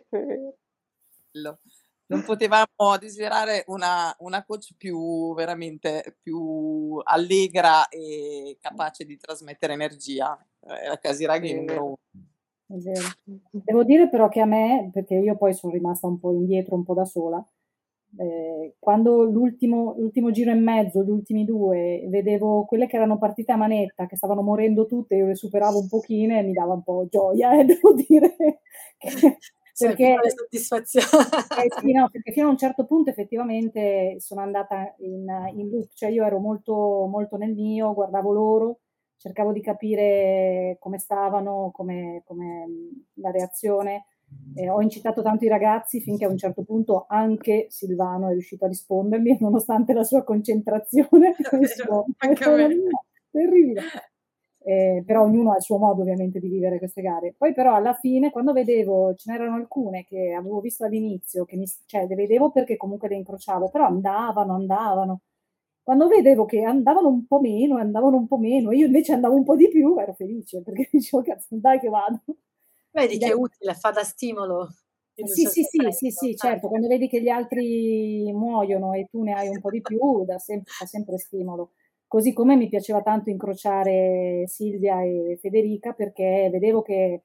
non 2.07 2.23
potevamo 2.23 2.99
desiderare 2.99 3.65
una, 3.69 4.15
una, 4.19 4.45
coach 4.45 4.75
più 4.77 5.35
veramente 5.35 6.17
più 6.21 7.01
allegra 7.03 7.89
e 7.89 8.59
capace 8.61 9.05
di 9.05 9.17
trasmettere 9.17 9.73
energia. 9.73 10.39
Era 10.61 10.99
Casiraghi 10.99 11.55
numero 11.55 11.85
uno. 11.85 11.97
Devo 12.67 13.85
dire 13.85 14.09
però 14.09 14.29
che 14.29 14.41
a 14.41 14.47
me, 14.47 14.91
perché 14.93 15.15
io 15.15 15.37
poi 15.37 15.55
sono 15.55 15.73
rimasta 15.73 16.07
un 16.07 16.19
po' 16.19 16.33
indietro, 16.33 16.75
un 16.75 16.85
po' 16.85 16.95
da 16.95 17.05
sola, 17.05 17.45
eh, 18.17 18.75
quando 18.79 19.25
l'ultimo, 19.25 19.95
l'ultimo, 19.99 20.31
giro 20.31 20.51
e 20.51 20.55
mezzo, 20.55 21.03
gli 21.03 21.11
ultimi 21.11 21.45
due, 21.45 22.05
vedevo 22.09 22.65
quelle 22.65 22.87
che 22.87 22.97
erano 22.97 23.19
partite 23.19 23.53
a 23.53 23.57
manetta, 23.57 24.07
che 24.07 24.17
stavano 24.17 24.43
morendo 24.43 24.87
tutte, 24.87 25.17
io 25.17 25.27
le 25.27 25.35
superavo 25.35 25.81
un 25.81 25.89
pochino 25.89 26.37
e 26.37 26.43
mi 26.43 26.53
dava 26.53 26.75
un 26.75 26.83
po' 26.83 27.07
gioia, 27.11 27.59
eh, 27.59 27.65
devo 27.67 27.93
dire. 27.95 28.37
Che, 28.99 29.39
perché, 29.77 30.17
soddisfazione. 30.35 31.07
Eh, 31.65 31.81
sì, 31.81 31.93
no, 31.93 32.09
perché 32.11 32.33
fino 32.33 32.49
a 32.49 32.51
un 32.51 32.57
certo 32.57 32.85
punto 32.85 33.11
effettivamente 33.11 34.17
sono 34.19 34.41
andata 34.41 34.95
in, 34.99 35.27
in 35.55 35.69
loop, 35.69 35.93
cioè 35.95 36.11
io 36.11 36.25
ero 36.25 36.39
molto, 36.39 37.07
molto 37.11 37.37
nel 37.37 37.55
mio, 37.55 37.93
guardavo 37.95 38.33
loro, 38.33 38.79
cercavo 39.17 39.53
di 39.53 39.61
capire 39.61 40.77
come 40.81 40.99
stavano, 40.99 41.71
come, 41.73 42.23
come 42.25 42.67
la 43.15 43.31
reazione 43.31 44.07
eh, 44.55 44.69
ho 44.69 44.81
incitato 44.81 45.23
tanto 45.23 45.45
i 45.45 45.49
ragazzi 45.49 46.01
finché 46.01 46.25
a 46.25 46.29
un 46.29 46.39
certo 46.39 46.63
punto 46.63 47.07
anche 47.09 47.67
Silvano 47.71 48.29
è 48.29 48.33
riuscito 48.33 48.65
a 48.65 48.69
rispondermi, 48.69 49.39
nonostante 49.41 49.93
la 49.93 50.05
sua 50.05 50.23
concentrazione. 50.23 51.35
Questo, 51.49 52.07
terribile. 53.31 53.83
Eh, 54.67 55.03
però 55.05 55.23
ognuno 55.25 55.53
ha 55.53 55.57
il 55.57 55.63
suo 55.63 55.77
modo 55.77 56.01
ovviamente 56.01 56.39
di 56.41 56.49
vivere 56.49 56.79
queste 56.79 57.03
gare. 57.03 57.35
Poi 57.37 57.53
però 57.53 57.75
alla 57.75 57.93
fine, 57.95 58.31
quando 58.31 58.53
vedevo, 58.55 59.15
ce 59.15 59.31
n'erano 59.31 59.57
alcune 59.57 60.05
che 60.05 60.33
avevo 60.33 60.61
visto 60.61 60.85
all'inizio, 60.85 61.45
che 61.45 61.57
mi, 61.57 61.67
cioè 61.87 62.07
le 62.07 62.15
vedevo 62.15 62.51
perché 62.51 62.77
comunque 62.79 63.09
le 63.09 63.17
incrociavo, 63.17 63.69
però 63.69 63.85
andavano, 63.87 64.55
andavano. 64.55 65.21
Quando 65.83 66.09
vedevo 66.09 66.47
che 66.47 66.63
andavano 66.63 67.09
un 67.09 67.27
po' 67.27 67.41
meno, 67.41 67.77
andavano 67.77 68.17
un 68.17 68.27
po' 68.27 68.39
meno, 68.39 68.73
io 68.73 68.87
invece 68.87 69.13
andavo 69.13 69.35
un 69.35 69.45
po' 69.45 69.55
di 69.55 69.69
più, 69.69 69.99
ero 69.99 70.15
felice 70.15 70.63
perché 70.63 70.89
dicevo, 70.93 71.23
cazzo, 71.23 71.57
dai 71.59 71.79
che 71.79 71.89
vado. 71.91 72.23
Vedi 72.93 73.19
che 73.19 73.31
è 73.31 73.35
utile, 73.35 73.75
fa 73.75 73.91
da 73.91 74.03
stimolo. 74.05 74.69
Sì, 75.23 75.47
sì, 75.47 75.63
sì, 75.65 75.91
sì, 75.91 76.11
sì, 76.11 76.37
certo, 76.37 76.69
quando 76.69 76.87
vedi 76.87 77.09
che 77.09 77.21
gli 77.23 77.29
altri 77.29 78.31
muoiono 78.33 78.93
e 78.93 79.07
tu 79.11 79.23
ne 79.23 79.33
hai 79.35 79.49
un 79.49 79.59
po' 79.61 79.71
di 79.71 79.81
più, 79.83 80.25
da 80.25 80.39
sempre, 80.39 80.73
fa 80.73 80.87
sempre 80.87 81.19
stimolo. 81.19 81.73
Così 82.15 82.33
come 82.33 82.55
mi 82.55 82.69
piaceva 82.69 83.03
tanto 83.03 83.29
incrociare 83.29 84.45
Silvia 84.47 85.03
e 85.03 85.37
Federica 85.41 85.95
perché 85.95 86.49
vedevo 86.49 86.81
che 86.81 87.23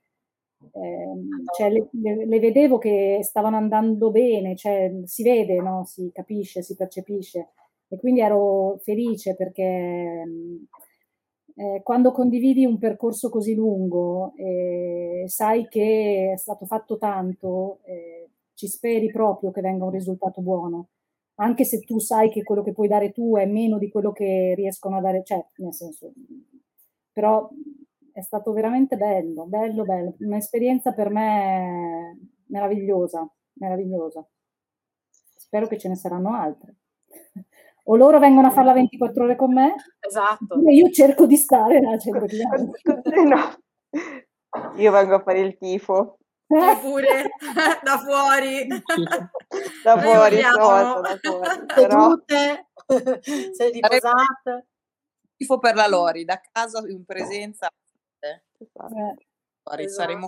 eh, 0.72 1.14
cioè, 1.56 1.70
le, 1.70 1.90
le, 2.26 2.40
vedevo 2.40 2.80
che 2.80 3.20
stavano 3.22 3.56
andando 3.56 4.10
bene, 4.10 4.56
cioè, 4.56 4.92
si 5.06 5.22
vede, 5.22 5.58
no? 5.58 5.84
si 5.86 6.10
capisce, 6.12 6.64
si 6.64 6.76
percepisce 6.76 7.50
e 7.88 8.00
quindi 8.00 8.22
ero 8.22 8.80
felice 8.80 9.36
perché 9.36 10.24
eh, 11.56 11.82
quando 11.84 12.12
condividi 12.12 12.66
un 12.66 12.80
percorso 12.80 13.30
così 13.30 13.54
lungo 13.54 14.34
e 14.38 15.26
sai 15.28 15.68
che 15.68 16.32
è 16.34 16.38
stato 16.38 16.66
fatto 16.66 16.98
tanto, 16.98 17.82
eh, 17.84 18.30
ci 18.56 18.66
speri 18.68 19.12
proprio 19.12 19.52
che 19.52 19.62
venga 19.62 19.86
un 19.86 19.92
risultato 19.92 20.42
buono, 20.42 20.88
anche 21.40 21.66
se 21.66 21.80
tu 21.82 22.00
sai 22.00 22.30
che 22.30 22.44
quello 22.44 22.64
che 22.64 22.74
puoi 22.74 22.88
dare 22.88 23.12
tu 23.12 23.36
è 23.38 23.46
meno 23.46 23.78
di 23.78 23.90
quello 23.90 24.12
che 24.12 24.54
riescono 24.56 24.98
a 24.98 25.02
dare, 25.02 25.24
cioè, 25.24 25.44
nel 25.58 25.74
senso, 25.74 26.12
però 27.12 27.50
è 28.12 28.22
stato 28.22 28.52
veramente 28.54 28.98
bello, 28.98 29.46
bello, 29.46 29.84
bello, 29.84 30.16
un'esperienza 30.20 30.94
per 30.94 31.10
me 31.10 32.18
meravigliosa, 32.48 33.28
meravigliosa. 33.54 34.26
Spero 35.10 35.68
che 35.68 35.78
ce 35.78 35.88
ne 35.90 35.96
saranno 35.96 36.34
altre 36.34 36.76
o 37.92 37.96
loro 37.96 38.20
vengono 38.20 38.48
a 38.48 38.52
farla 38.52 38.74
24 38.74 39.24
ore 39.24 39.36
con 39.36 39.52
me, 39.52 39.74
esatto. 40.00 40.62
io 40.70 40.90
cerco 40.92 41.26
di 41.26 41.36
stare 41.36 41.82
là 41.82 41.98
no. 43.26 44.78
Io 44.78 44.92
vengo 44.92 45.16
a 45.16 45.22
fare 45.22 45.40
il 45.40 45.58
tifo. 45.58 46.19
Io 46.50 46.80
pure, 46.82 47.30
da 47.84 47.97
fuori. 48.00 48.68
da 49.84 50.02
fuori, 50.02 50.38
stavolta, 50.39 51.02
da 51.02 51.20
fuori. 51.22 51.66
Però... 51.66 52.16
sei 53.54 53.72
riposate. 53.72 54.68
Tifo 55.36 55.60
per 55.60 55.76
la 55.76 55.88
Lori, 55.88 56.26
da 56.26 56.41
casa 56.52 56.84
in 56.88 57.06
presenza. 57.06 57.70
Eh. 58.20 58.43
Esatto. 58.58 59.16
Saremo 59.88 60.28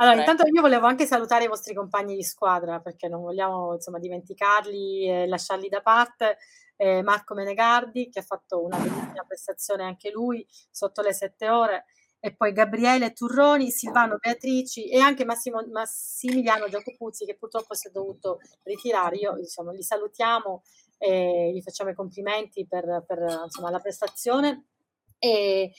allora, 0.00 0.20
intanto 0.20 0.46
io 0.46 0.60
volevo 0.60 0.86
anche 0.86 1.06
salutare 1.06 1.44
i 1.44 1.48
vostri 1.48 1.74
compagni 1.74 2.14
di 2.14 2.22
squadra 2.22 2.78
perché 2.78 3.08
non 3.08 3.20
vogliamo 3.20 3.74
insomma, 3.74 3.98
dimenticarli 3.98 5.08
e 5.08 5.26
lasciarli 5.26 5.68
da 5.68 5.80
parte. 5.80 6.38
Eh, 6.76 7.02
Marco 7.02 7.34
Menegardi 7.34 8.08
che 8.08 8.20
ha 8.20 8.22
fatto 8.22 8.62
una 8.62 8.76
bellissima 8.76 9.24
prestazione 9.26 9.82
anche 9.82 10.12
lui 10.12 10.46
sotto 10.70 11.02
le 11.02 11.12
sette 11.12 11.48
ore 11.48 11.86
e 12.20 12.34
poi 12.34 12.52
Gabriele 12.52 13.12
Turroni, 13.12 13.70
Silvano 13.70 14.16
Beatrici 14.18 14.88
e 14.88 14.98
anche 14.98 15.24
Massimo, 15.24 15.64
Massimiliano 15.70 16.68
Giacopuzzi 16.68 17.24
che 17.24 17.36
purtroppo 17.36 17.74
si 17.74 17.88
è 17.88 17.90
dovuto 17.90 18.38
ritirare. 18.64 19.16
Io 19.16 19.36
insomma, 19.36 19.72
li 19.72 19.82
salutiamo 19.82 20.62
e 20.98 21.52
gli 21.54 21.62
facciamo 21.62 21.90
i 21.90 21.94
complimenti 21.94 22.66
per, 22.66 23.04
per 23.06 23.42
insomma, 23.44 23.70
la 23.70 23.78
prestazione. 23.78 24.66
E, 25.18 25.70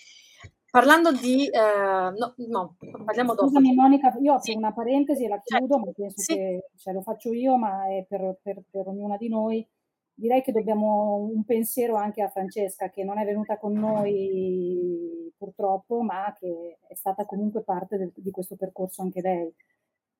parlando 0.71 1.11
di... 1.11 1.47
Eh, 1.47 1.59
no, 1.59 2.33
no, 2.37 2.77
parliamo 3.03 3.33
dopo. 3.33 3.47
Scusami 3.47 3.73
Monica, 3.73 4.15
io 4.21 4.33
apro 4.33 4.43
sì. 4.43 4.55
una 4.55 4.73
parentesi 4.73 5.25
e 5.25 5.27
la 5.27 5.41
chiudo, 5.43 5.75
certo. 5.75 5.85
ma 5.85 5.91
penso 5.91 6.21
sì. 6.21 6.35
che 6.35 6.69
cioè, 6.77 6.93
lo 6.93 7.01
faccio 7.01 7.33
io, 7.33 7.57
ma 7.57 7.85
è 7.89 8.05
per, 8.07 8.37
per, 8.41 8.63
per 8.69 8.87
ognuna 8.87 9.17
di 9.17 9.27
noi 9.27 9.67
direi 10.19 10.41
che 10.41 10.51
dobbiamo 10.51 11.15
un 11.15 11.43
pensiero 11.45 11.95
anche 11.95 12.21
a 12.21 12.29
Francesca, 12.29 12.89
che 12.89 13.03
non 13.03 13.17
è 13.17 13.25
venuta 13.25 13.57
con 13.57 13.73
noi 13.73 15.33
purtroppo, 15.37 16.01
ma 16.01 16.35
che 16.37 16.79
è 16.85 16.93
stata 16.93 17.25
comunque 17.25 17.63
parte 17.63 17.97
del, 17.97 18.11
di 18.13 18.29
questo 18.29 18.55
percorso 18.55 19.01
anche 19.01 19.21
lei. 19.21 19.51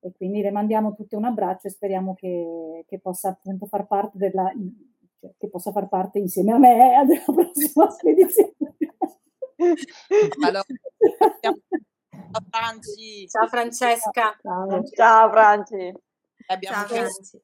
E 0.00 0.12
quindi 0.12 0.40
le 0.40 0.50
mandiamo 0.50 0.94
tutte 0.94 1.16
un 1.16 1.26
abbraccio 1.26 1.66
e 1.66 1.70
speriamo 1.70 2.14
che, 2.14 2.84
che 2.88 2.98
possa 2.98 3.28
appunto 3.28 3.66
far 3.66 3.86
parte 3.86 4.16
della, 4.16 4.50
cioè, 5.20 5.34
che 5.36 5.48
possa 5.50 5.70
far 5.72 5.88
parte 5.88 6.18
insieme 6.18 6.52
a 6.52 6.58
me 6.58 7.04
della 7.06 7.24
prossima 7.24 7.90
spedizione. 7.90 8.54
Allora, 10.42 10.64
ciao 11.40 11.54
Franci. 12.48 13.28
Ciao 13.28 13.46
Francesca. 13.46 14.38
Ciao, 14.40 14.82
ciao 14.84 15.30
Franci. 15.30 15.92
Abbiamo 16.46 16.76
ciao, 16.76 16.86
Franci. 16.86 17.42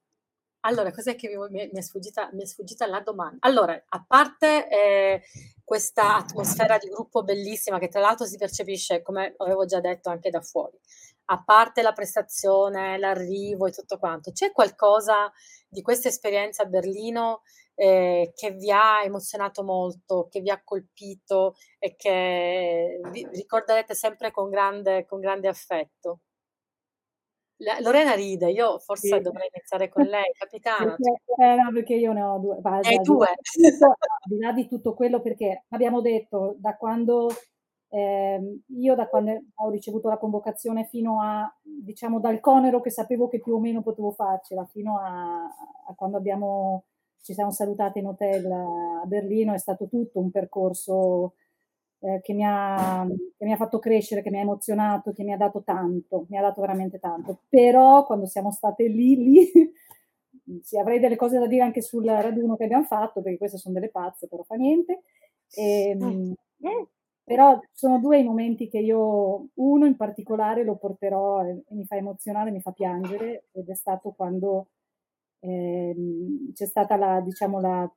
Allora, 0.67 0.91
cos'è 0.91 1.15
che 1.15 1.29
mi, 1.49 1.71
è 1.71 1.81
sfuggita, 1.81 2.29
mi, 2.33 2.43
è 2.43 2.47
sfuggita, 2.47 2.87
la 2.89 3.01
domanda? 3.01 3.39
Allora, 3.41 3.81
a 3.89 4.05
parte 4.07 4.69
eh, 4.69 5.23
questa 5.63 6.17
atmosfera 6.17 6.77
di 6.77 6.89
gruppo 6.89 7.23
bellissima, 7.23 7.79
che 7.79 7.87
tra 7.87 8.01
l'altro 8.01 8.27
si 8.27 8.37
percepisce, 8.37 9.01
come 9.01 9.35
avevo 9.39 9.65
già 9.65 9.79
detto, 9.79 10.11
anche 10.11 10.29
da 10.29 10.41
fuori, 10.41 10.77
a 11.27 11.43
parte 11.45 11.83
la 11.83 11.93
prestazione, 11.93 12.99
l'arrivo 12.99 13.67
e 13.67 13.71
tutto 13.71 13.97
quanto, 13.99 14.33
c'è 14.33 14.51
qualcosa 14.51 15.33
di 15.69 15.83
questa 15.83 16.09
esperienza 16.09 16.65
a 16.65 16.67
Berlino 16.67 17.43
eh, 17.77 18.33
che 18.35 18.51
vi 18.51 18.73
ha 18.73 19.05
emozionato 19.05 19.63
molto, 19.63 20.27
che 20.29 20.41
vi 20.41 20.51
ha 20.51 20.61
colpito 20.65 21.55
e 21.79 21.95
che 21.95 23.01
vi 23.13 23.29
ricorderete 23.33 23.95
sempre 23.95 24.33
con 24.33 24.51
grande, 24.51 25.07
con 25.07 25.21
grande 25.21 25.47
affetto? 25.47 26.23
Lorena 27.81 28.15
ride, 28.15 28.51
io 28.51 28.79
forse 28.79 29.17
sì. 29.17 29.21
dovrei 29.21 29.49
iniziare 29.53 29.89
con 29.89 30.05
lei, 30.05 30.31
capitano. 30.39 30.97
Perché, 30.97 31.43
eh, 31.43 31.55
no, 31.55 31.73
perché 31.73 31.95
io 31.95 32.13
ne 32.13 32.23
ho 32.23 32.39
due. 32.39 32.59
Va, 32.61 32.81
eh, 32.81 32.99
due. 32.99 33.29
Al 33.29 33.37
di 34.25 34.39
là 34.39 34.53
di 34.53 34.69
tutto 34.69 34.95
quello, 34.95 35.21
perché 35.21 35.65
abbiamo 35.71 36.01
detto 36.01 36.57
da 36.59 36.77
quando 36.77 37.31
eh, 37.89 38.61
io 38.67 38.95
da 38.95 39.07
quando 39.09 39.43
ho 39.55 39.71
ricevuto 39.71 40.09
la 40.09 40.19
convocazione 40.19 40.85
fino 40.85 41.23
a, 41.23 41.51
diciamo, 41.63 42.21
dal 42.21 42.41
conero 42.41 42.81
che 42.81 42.91
sapevo 42.91 43.29
che 43.29 43.41
più 43.41 43.55
o 43.55 43.61
meno 43.61 43.83
potevo 43.83 44.11
farcela, 44.11 44.67
fino 44.67 44.99
a, 44.99 45.45
a 45.45 45.95
quando 45.95 46.17
abbiamo, 46.17 46.85
ci 47.23 47.33
siamo 47.33 47.53
salutati 47.53 48.01
in 48.01 48.07
hotel 48.07 48.51
a 48.51 49.07
Berlino, 49.07 49.55
è 49.55 49.59
stato 49.59 49.89
tutto 49.89 50.19
un 50.19 50.31
percorso 50.31 51.35
eh, 52.01 52.21
che, 52.23 52.33
mi 52.35 52.45
ha, 52.45 53.07
che, 53.37 53.45
mi 53.45 53.53
ha, 53.53 53.57
fatto 53.57 53.79
crescere, 53.79 54.23
che 54.23 54.31
mi 54.31 54.39
ha 54.39 54.43
emozionato, 54.43 55.13
che 55.13 55.23
mi 55.25 55.33
ha 55.33 55.37
dato 55.37 55.63
tanto, 55.63 56.27
mi 56.29 56.37
ha 56.39 56.43
dato 56.43 56.61
veramente 56.61 56.99
tanto. 56.99 57.41
Però 57.49 58.05
quando 58.05 58.27
siamo 58.27 58.51
state 58.51 58.87
lì, 58.89 59.17
lì, 59.17 59.51
sì, 60.63 60.79
avrei 60.79 60.99
delle 61.01 61.17
cose 61.17 61.39
da 61.39 61.47
dire 61.47 61.63
anche 61.63 61.83
sul 61.83 62.05
raduno 62.05 62.57
che 62.57 62.65
abbiamo 62.65 62.85
fatto, 62.85 63.23
perché 63.23 63.39
queste 63.39 63.59
sono 63.59 63.75
delle 63.75 63.91
pazze, 63.91 64.29
però 64.29 64.43
fa 64.43 64.57
niente. 64.57 65.03
E, 65.51 65.91
ehm, 65.91 66.35
mm. 66.67 66.83
Però 67.27 67.61
sono 67.73 67.99
due 67.99 68.19
i 68.21 68.25
momenti 68.25 68.69
che 68.69 68.79
io, 68.79 69.49
uno 69.55 69.85
in 69.85 69.97
particolare 69.97 70.63
lo 70.63 70.77
porterò 70.77 71.43
e, 71.45 71.65
e 71.69 71.75
mi 71.75 71.85
fa 71.85 71.97
emozionare, 71.97 72.53
mi 72.53 72.61
fa 72.61 72.71
piangere, 72.71 73.47
ed 73.51 73.69
è 73.69 73.75
stato 73.75 74.13
quando 74.13 74.69
eh, 75.41 75.95
c'è 76.55 76.67
stata 76.67 76.97
la, 76.97 77.21
diciamo, 77.21 77.61
la 77.61 77.93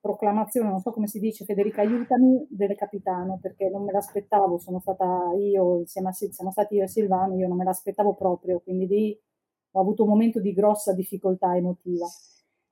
proclamazione, 0.00 0.70
non 0.70 0.80
so 0.80 0.90
come 0.90 1.06
si 1.06 1.18
dice, 1.18 1.44
Federica 1.44 1.82
aiutami, 1.82 2.46
del 2.48 2.74
capitano, 2.74 3.38
perché 3.40 3.68
non 3.68 3.84
me 3.84 3.92
l'aspettavo, 3.92 4.58
sono 4.58 4.80
stata 4.80 5.32
io, 5.38 5.78
insieme 5.78 6.08
a, 6.08 6.12
siamo 6.12 6.50
stati 6.50 6.76
io 6.76 6.84
e 6.84 6.88
Silvano, 6.88 7.36
io 7.36 7.48
non 7.48 7.56
me 7.56 7.64
l'aspettavo 7.64 8.14
proprio, 8.14 8.60
quindi 8.60 8.86
lì 8.86 9.20
ho 9.72 9.80
avuto 9.80 10.04
un 10.04 10.08
momento 10.08 10.40
di 10.40 10.52
grossa 10.52 10.92
difficoltà 10.94 11.54
emotiva. 11.56 12.06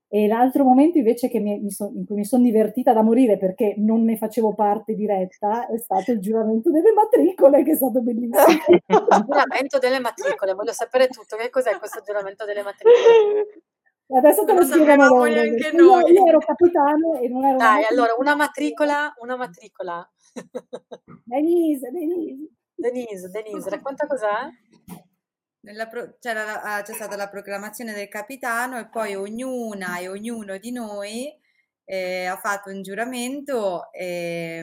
E 0.09 0.29
l'altro 0.29 0.63
momento 0.63 0.99
invece 0.99 1.29
mi, 1.35 1.59
mi 1.59 1.71
so, 1.71 1.91
in 1.93 2.07
cui 2.07 2.15
mi 2.15 2.25
sono 2.25 2.45
divertita 2.45 2.93
da 2.93 3.03
morire 3.03 3.39
perché 3.39 3.75
non 3.77 4.05
ne 4.05 4.17
facevo 4.17 4.55
parte 4.55 4.95
diretta 4.95 5.67
è 5.67 5.79
stato 5.79 6.13
il 6.13 6.21
giuramento 6.21 6.71
delle 6.71 6.93
matricole, 6.93 7.65
che 7.65 7.73
è 7.73 7.75
stato 7.77 8.01
bellissimo. 8.01 8.39
il 8.87 9.25
giuramento 9.27 9.79
delle 9.79 9.99
matricole, 9.99 10.55
voglio 10.55 10.73
sapere 10.73 11.09
tutto. 11.09 11.37
Che 11.37 11.51
cos'è 11.51 11.77
questo 11.79 12.03
giuramento 12.05 12.45
delle 12.45 12.63
matricole? 12.63 13.63
Adesso 14.09 14.45
te 14.45 14.53
lo, 14.53 14.61
lo 14.61 14.65
spiegano 14.65 15.09
loro. 15.09 15.25
Anche 15.25 15.73
noi. 15.73 16.13
Io, 16.13 16.23
io 16.23 16.27
ero 16.27 16.39
capitano 16.39 17.19
e 17.19 17.29
non 17.29 17.45
ero... 17.45 17.57
Dai, 17.57 17.85
allora, 17.91 18.15
una 18.19 18.37
matricola, 18.37 19.15
una 19.19 19.37
matricola. 19.37 20.09
Denise, 21.25 21.91
Denise. 21.91 22.51
Denise, 22.75 23.29
Denise, 23.29 23.71
racconta 23.71 24.07
cos'è? 24.07 24.49
Pro- 25.89 26.17
c'era, 26.21 26.63
ah, 26.63 26.83
c'è 26.83 26.93
stata 26.93 27.17
la 27.17 27.29
proclamazione 27.29 27.93
del 27.93 28.07
capitano 28.07 28.79
e 28.79 28.89
poi 28.89 29.17
ognuna 29.17 29.99
e 29.99 30.09
ognuno 30.09 30.59
di 30.59 30.71
noi 30.71 31.35
eh, 31.85 32.27
ha 32.27 32.37
fatto 32.37 32.71
un 32.71 32.83
giuramento 32.83 33.91
eh, 33.93 34.63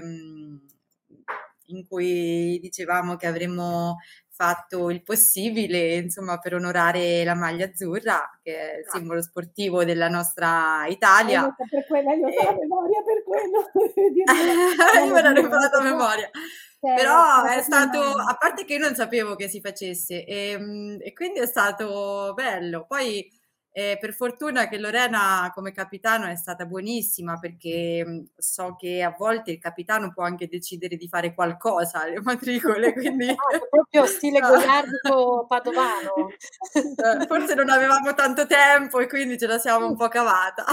in 1.66 1.88
cui 1.88 2.58
dicevamo 2.62 3.18
che 3.18 3.28
avremmo 3.28 3.98
fatto 4.44 4.90
il 4.90 5.02
possibile, 5.04 5.96
insomma, 5.96 6.38
per 6.38 6.54
onorare 6.54 7.24
la 7.24 7.34
maglia 7.34 7.66
azzurra, 7.66 8.38
che 8.44 8.74
è 8.74 8.78
il 8.80 8.86
simbolo 8.90 9.22
sportivo 9.22 9.86
della 9.86 10.10
nostra 10.10 10.86
Italia. 10.88 11.48
Eh, 11.48 11.68
per 11.70 11.86
quello, 11.88 12.14
io 12.14 12.28
ho 12.28 12.44
la 12.44 12.58
memoria 12.60 13.02
per 13.04 13.24
quello. 13.24 13.72
io 15.06 15.14
me 15.14 15.34
l'ho 15.34 15.40
imparato 15.40 15.78
a 15.78 15.82
memoria. 15.82 16.30
Però 16.78 17.46
è 17.46 17.62
stato, 17.62 18.00
a 18.02 18.36
parte 18.38 18.66
che 18.66 18.74
io 18.74 18.80
non 18.80 18.94
sapevo 18.94 19.36
che 19.36 19.48
si 19.48 19.62
facesse 19.62 20.26
e, 20.26 20.50
ehm, 20.50 20.98
e 21.00 21.14
quindi 21.14 21.40
è 21.40 21.46
stato 21.46 22.34
bello. 22.36 22.86
Poi 22.86 23.32
eh, 23.76 23.98
per 24.00 24.14
fortuna 24.14 24.68
che 24.68 24.78
Lorena 24.78 25.52
come 25.52 25.72
capitano 25.72 26.28
è 26.28 26.36
stata 26.36 26.66
buonissima 26.66 27.40
perché 27.40 28.26
so 28.38 28.76
che 28.76 29.02
a 29.02 29.16
volte 29.18 29.50
il 29.50 29.58
capitano 29.58 30.14
può 30.14 30.24
anche 30.24 30.48
decidere 30.48 30.96
di 30.96 31.08
fare 31.08 31.34
qualcosa 31.34 32.04
alle 32.04 32.22
matricole, 32.22 32.94
quindi... 32.94 33.30
Ah, 33.30 33.36
proprio 33.68 34.06
stile 34.08 34.40
goliardico 34.40 35.48
padovano. 35.48 36.30
Eh, 36.74 37.26
forse 37.26 37.56
non 37.56 37.70
avevamo 37.70 38.14
tanto 38.14 38.46
tempo 38.46 39.00
e 39.00 39.08
quindi 39.08 39.40
ce 39.40 39.48
la 39.48 39.58
siamo 39.58 39.88
un 39.88 39.96
po' 39.96 40.08
cavata. 40.08 40.66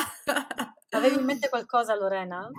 Avevi 0.91 1.17
in 1.17 1.25
mente 1.25 1.49
qualcosa 1.49 1.95
Lorena? 1.95 2.51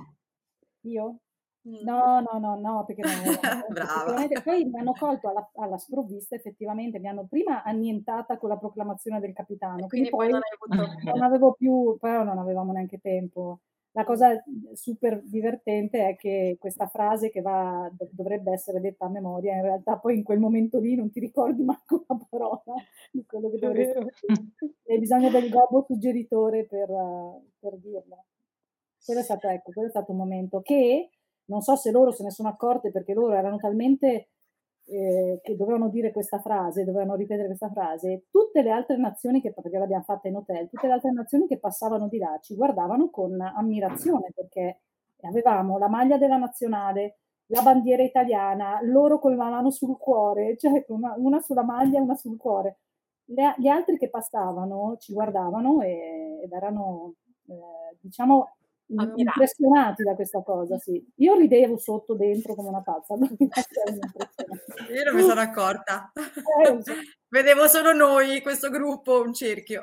Io? 0.85 1.19
No, 1.63 2.21
no, 2.21 2.39
no, 2.39 2.59
no, 2.59 2.85
perché 2.85 3.03
non 3.03 3.11
Brava. 3.69 4.41
poi 4.43 4.65
mi 4.65 4.79
hanno 4.79 4.93
colto 4.93 5.29
alla, 5.29 5.47
alla 5.55 5.77
sprovvista, 5.77 6.33
effettivamente, 6.33 6.97
mi 6.97 7.07
hanno 7.07 7.27
prima 7.29 7.61
annientata 7.61 8.37
con 8.37 8.49
la 8.49 8.57
proclamazione 8.57 9.19
del 9.19 9.33
capitano, 9.33 9.85
quindi, 9.87 10.09
quindi 10.09 10.09
poi, 10.09 10.29
non, 10.29 10.41
avuto... 10.75 10.93
non 11.13 11.21
avevo 11.21 11.53
più, 11.53 11.97
però 11.99 12.23
non 12.23 12.39
avevamo 12.39 12.71
neanche 12.71 12.99
tempo. 12.99 13.59
La 13.93 14.05
cosa 14.05 14.41
super 14.73 15.21
divertente 15.21 16.07
è 16.07 16.15
che 16.15 16.55
questa 16.57 16.87
frase 16.87 17.29
che 17.29 17.41
va, 17.41 17.91
dovrebbe 18.09 18.53
essere 18.53 18.79
detta 18.79 19.05
a 19.05 19.09
memoria, 19.09 19.53
in 19.53 19.63
realtà 19.63 19.97
poi 19.97 20.15
in 20.15 20.23
quel 20.23 20.39
momento 20.39 20.79
lì 20.79 20.95
non 20.95 21.11
ti 21.11 21.19
ricordi 21.19 21.61
manco 21.61 22.05
la 22.07 22.17
parola 22.27 22.63
di 23.11 23.23
quello 23.25 23.49
che 23.51 23.59
dovresti 23.59 23.99
dire. 23.99 24.73
E 24.83 24.97
bisogna 24.97 25.29
del 25.29 25.49
gobbo 25.49 25.83
suggeritore 25.85 26.65
per, 26.65 26.89
per 27.59 27.77
dirla. 27.77 28.17
Quello 29.03 29.19
è 29.19 29.23
stato, 29.23 29.47
ecco, 29.47 29.71
quello 29.71 29.89
è 29.89 29.91
stato 29.91 30.11
un 30.11 30.17
momento 30.17 30.61
che 30.61 31.09
non 31.51 31.61
so 31.61 31.75
se 31.75 31.91
loro 31.91 32.11
se 32.11 32.23
ne 32.23 32.31
sono 32.31 32.47
accorte 32.47 32.91
perché 32.91 33.13
loro 33.13 33.33
erano 33.33 33.57
talmente 33.57 34.29
eh, 34.85 35.39
che 35.43 35.55
dovevano 35.55 35.89
dire 35.89 36.11
questa 36.11 36.39
frase, 36.39 36.85
dovevano 36.85 37.15
ripetere 37.15 37.47
questa 37.47 37.69
frase, 37.69 38.25
tutte 38.31 38.61
le 38.61 38.71
altre 38.71 38.97
nazioni 38.97 39.41
che, 39.41 39.53
perché 39.53 39.77
l'abbiamo 39.77 40.03
fatta 40.03 40.27
in 40.29 40.37
hotel, 40.37 40.69
tutte 40.69 40.87
le 40.87 40.93
altre 40.93 41.11
nazioni 41.11 41.47
che 41.47 41.59
passavano 41.59 42.07
di 42.07 42.17
là 42.17 42.37
ci 42.41 42.55
guardavano 42.55 43.09
con 43.09 43.39
ammirazione 43.39 44.31
perché 44.33 44.81
avevamo 45.21 45.77
la 45.77 45.89
maglia 45.89 46.17
della 46.17 46.37
nazionale, 46.37 47.19
la 47.47 47.61
bandiera 47.61 48.01
italiana, 48.01 48.79
loro 48.81 49.19
con 49.19 49.35
la 49.35 49.49
mano 49.49 49.69
sul 49.71 49.97
cuore, 49.97 50.57
cioè 50.57 50.85
una, 50.87 51.13
una 51.17 51.41
sulla 51.41 51.63
maglia 51.63 51.99
e 51.99 52.01
una 52.01 52.15
sul 52.15 52.37
cuore. 52.37 52.79
Le, 53.25 53.55
gli 53.57 53.67
altri 53.67 53.97
che 53.97 54.09
passavano 54.09 54.97
ci 54.99 55.13
guardavano 55.13 55.81
e, 55.81 56.39
ed 56.43 56.51
erano, 56.51 57.15
eh, 57.47 57.97
diciamo, 57.99 58.55
impressionati 59.15 60.03
da 60.03 60.15
questa 60.15 60.41
cosa, 60.41 60.77
sì. 60.77 61.03
Io 61.17 61.35
ridevo 61.35 61.77
sotto 61.77 62.15
dentro 62.15 62.55
come 62.55 62.69
una 62.69 62.81
pazza. 62.81 63.15
Io 64.91 65.03
non 65.05 65.15
mi 65.15 65.21
sono 65.21 65.39
accorta. 65.41 66.11
Eh, 66.13 66.79
Vedevo 67.29 67.67
solo 67.67 67.93
noi, 67.93 68.41
questo 68.41 68.69
gruppo, 68.69 69.21
un 69.21 69.33
cerchio. 69.33 69.81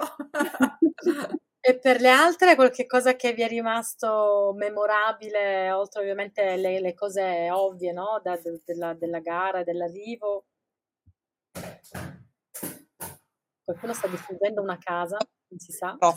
E 1.60 1.78
per 1.78 2.00
le 2.00 2.10
altre 2.10 2.54
qualche 2.54 2.86
cosa 2.86 3.16
che 3.16 3.32
vi 3.32 3.42
è 3.42 3.48
rimasto 3.48 4.52
memorabile, 4.56 5.70
oltre 5.72 6.00
ovviamente 6.02 6.56
le, 6.56 6.80
le 6.80 6.94
cose 6.94 7.50
ovvie, 7.50 7.92
no? 7.92 8.20
Da, 8.22 8.36
de, 8.36 8.60
della, 8.64 8.94
della 8.94 9.20
gara, 9.20 9.64
dell'arrivo? 9.64 10.44
Qualcuno 13.64 13.92
sta 13.92 14.08
distruggendo 14.08 14.62
una 14.62 14.78
casa, 14.78 15.18
non 15.48 15.58
si 15.58 15.72
sa. 15.72 15.96
No. 16.00 16.16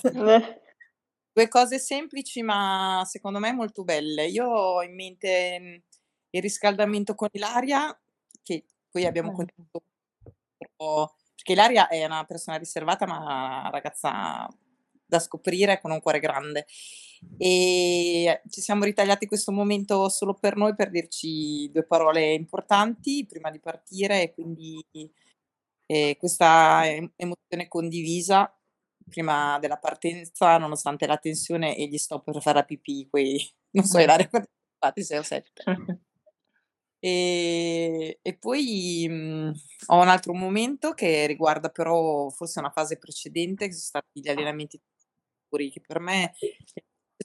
Due 1.34 1.48
cose 1.48 1.80
semplici, 1.80 2.42
ma 2.42 3.04
secondo 3.06 3.40
me 3.40 3.54
molto 3.54 3.84
belle. 3.84 4.28
Io 4.28 4.46
ho 4.48 4.84
in 4.84 4.94
mente, 4.96 5.84
il 6.30 6.42
riscaldamento 6.42 7.16
con 7.16 7.30
Ilaria, 7.32 7.98
che 8.44 8.66
poi 8.90 9.06
abbiamo 9.06 9.32
Eh. 9.32 9.36
continuato 9.36 9.84
perché 11.36 11.54
Ilaria 11.54 11.88
è 11.88 12.06
una 12.06 12.24
persona 12.26 12.58
riservata, 12.58 13.08
ma 13.08 13.18
una 13.20 13.70
ragazza 13.72 14.48
da 15.06 15.20
scoprire 15.20 15.80
con 15.82 15.92
un 15.92 16.00
cuore 16.02 16.20
grande. 16.20 16.66
E 17.38 18.42
ci 18.50 18.62
siamo 18.62 18.84
ritagliati 18.84 19.26
questo 19.26 19.52
momento 19.52 20.10
solo 20.10 20.36
per 20.36 20.56
noi 20.56 20.76
per 20.76 20.90
dirci 20.90 21.70
due 21.72 21.84
parole 21.84 22.34
importanti 22.34 23.26
prima 23.26 23.50
di 23.50 23.60
partire 23.60 24.22
e 24.24 24.34
quindi 24.34 24.84
eh, 25.88 26.16
questa 26.18 26.88
em- 26.88 27.12
emozione 27.16 27.68
condivisa 27.68 28.54
prima 29.12 29.60
della 29.60 29.78
partenza, 29.78 30.58
nonostante 30.58 31.06
la 31.06 31.18
tensione 31.18 31.76
e 31.78 31.88
gli 31.88 31.98
stop 31.98 32.24
per 32.32 32.42
fare 32.42 32.60
la 32.60 32.66
pipì, 32.66 33.08
quei 33.10 33.40
non 33.78 33.86
so, 33.86 34.00
Ilaria, 34.00 34.28
quanti 34.30 34.50
fate? 34.80 35.04
6 35.04 35.18
o 35.20 35.24
7. 35.24 35.52
E, 37.04 38.20
e 38.22 38.38
poi 38.38 39.08
mh, 39.10 39.54
ho 39.88 40.00
un 40.02 40.08
altro 40.08 40.34
momento 40.34 40.94
che 40.94 41.26
riguarda 41.26 41.70
però 41.70 42.30
forse 42.30 42.60
una 42.60 42.70
fase 42.70 42.98
precedente, 43.00 43.66
che 43.66 43.72
sono 43.74 44.04
stati 44.04 44.22
gli 44.22 44.30
allenamenti 44.30 44.80
duri, 45.50 45.72
che 45.72 45.82
per 45.82 46.00
me 46.00 46.34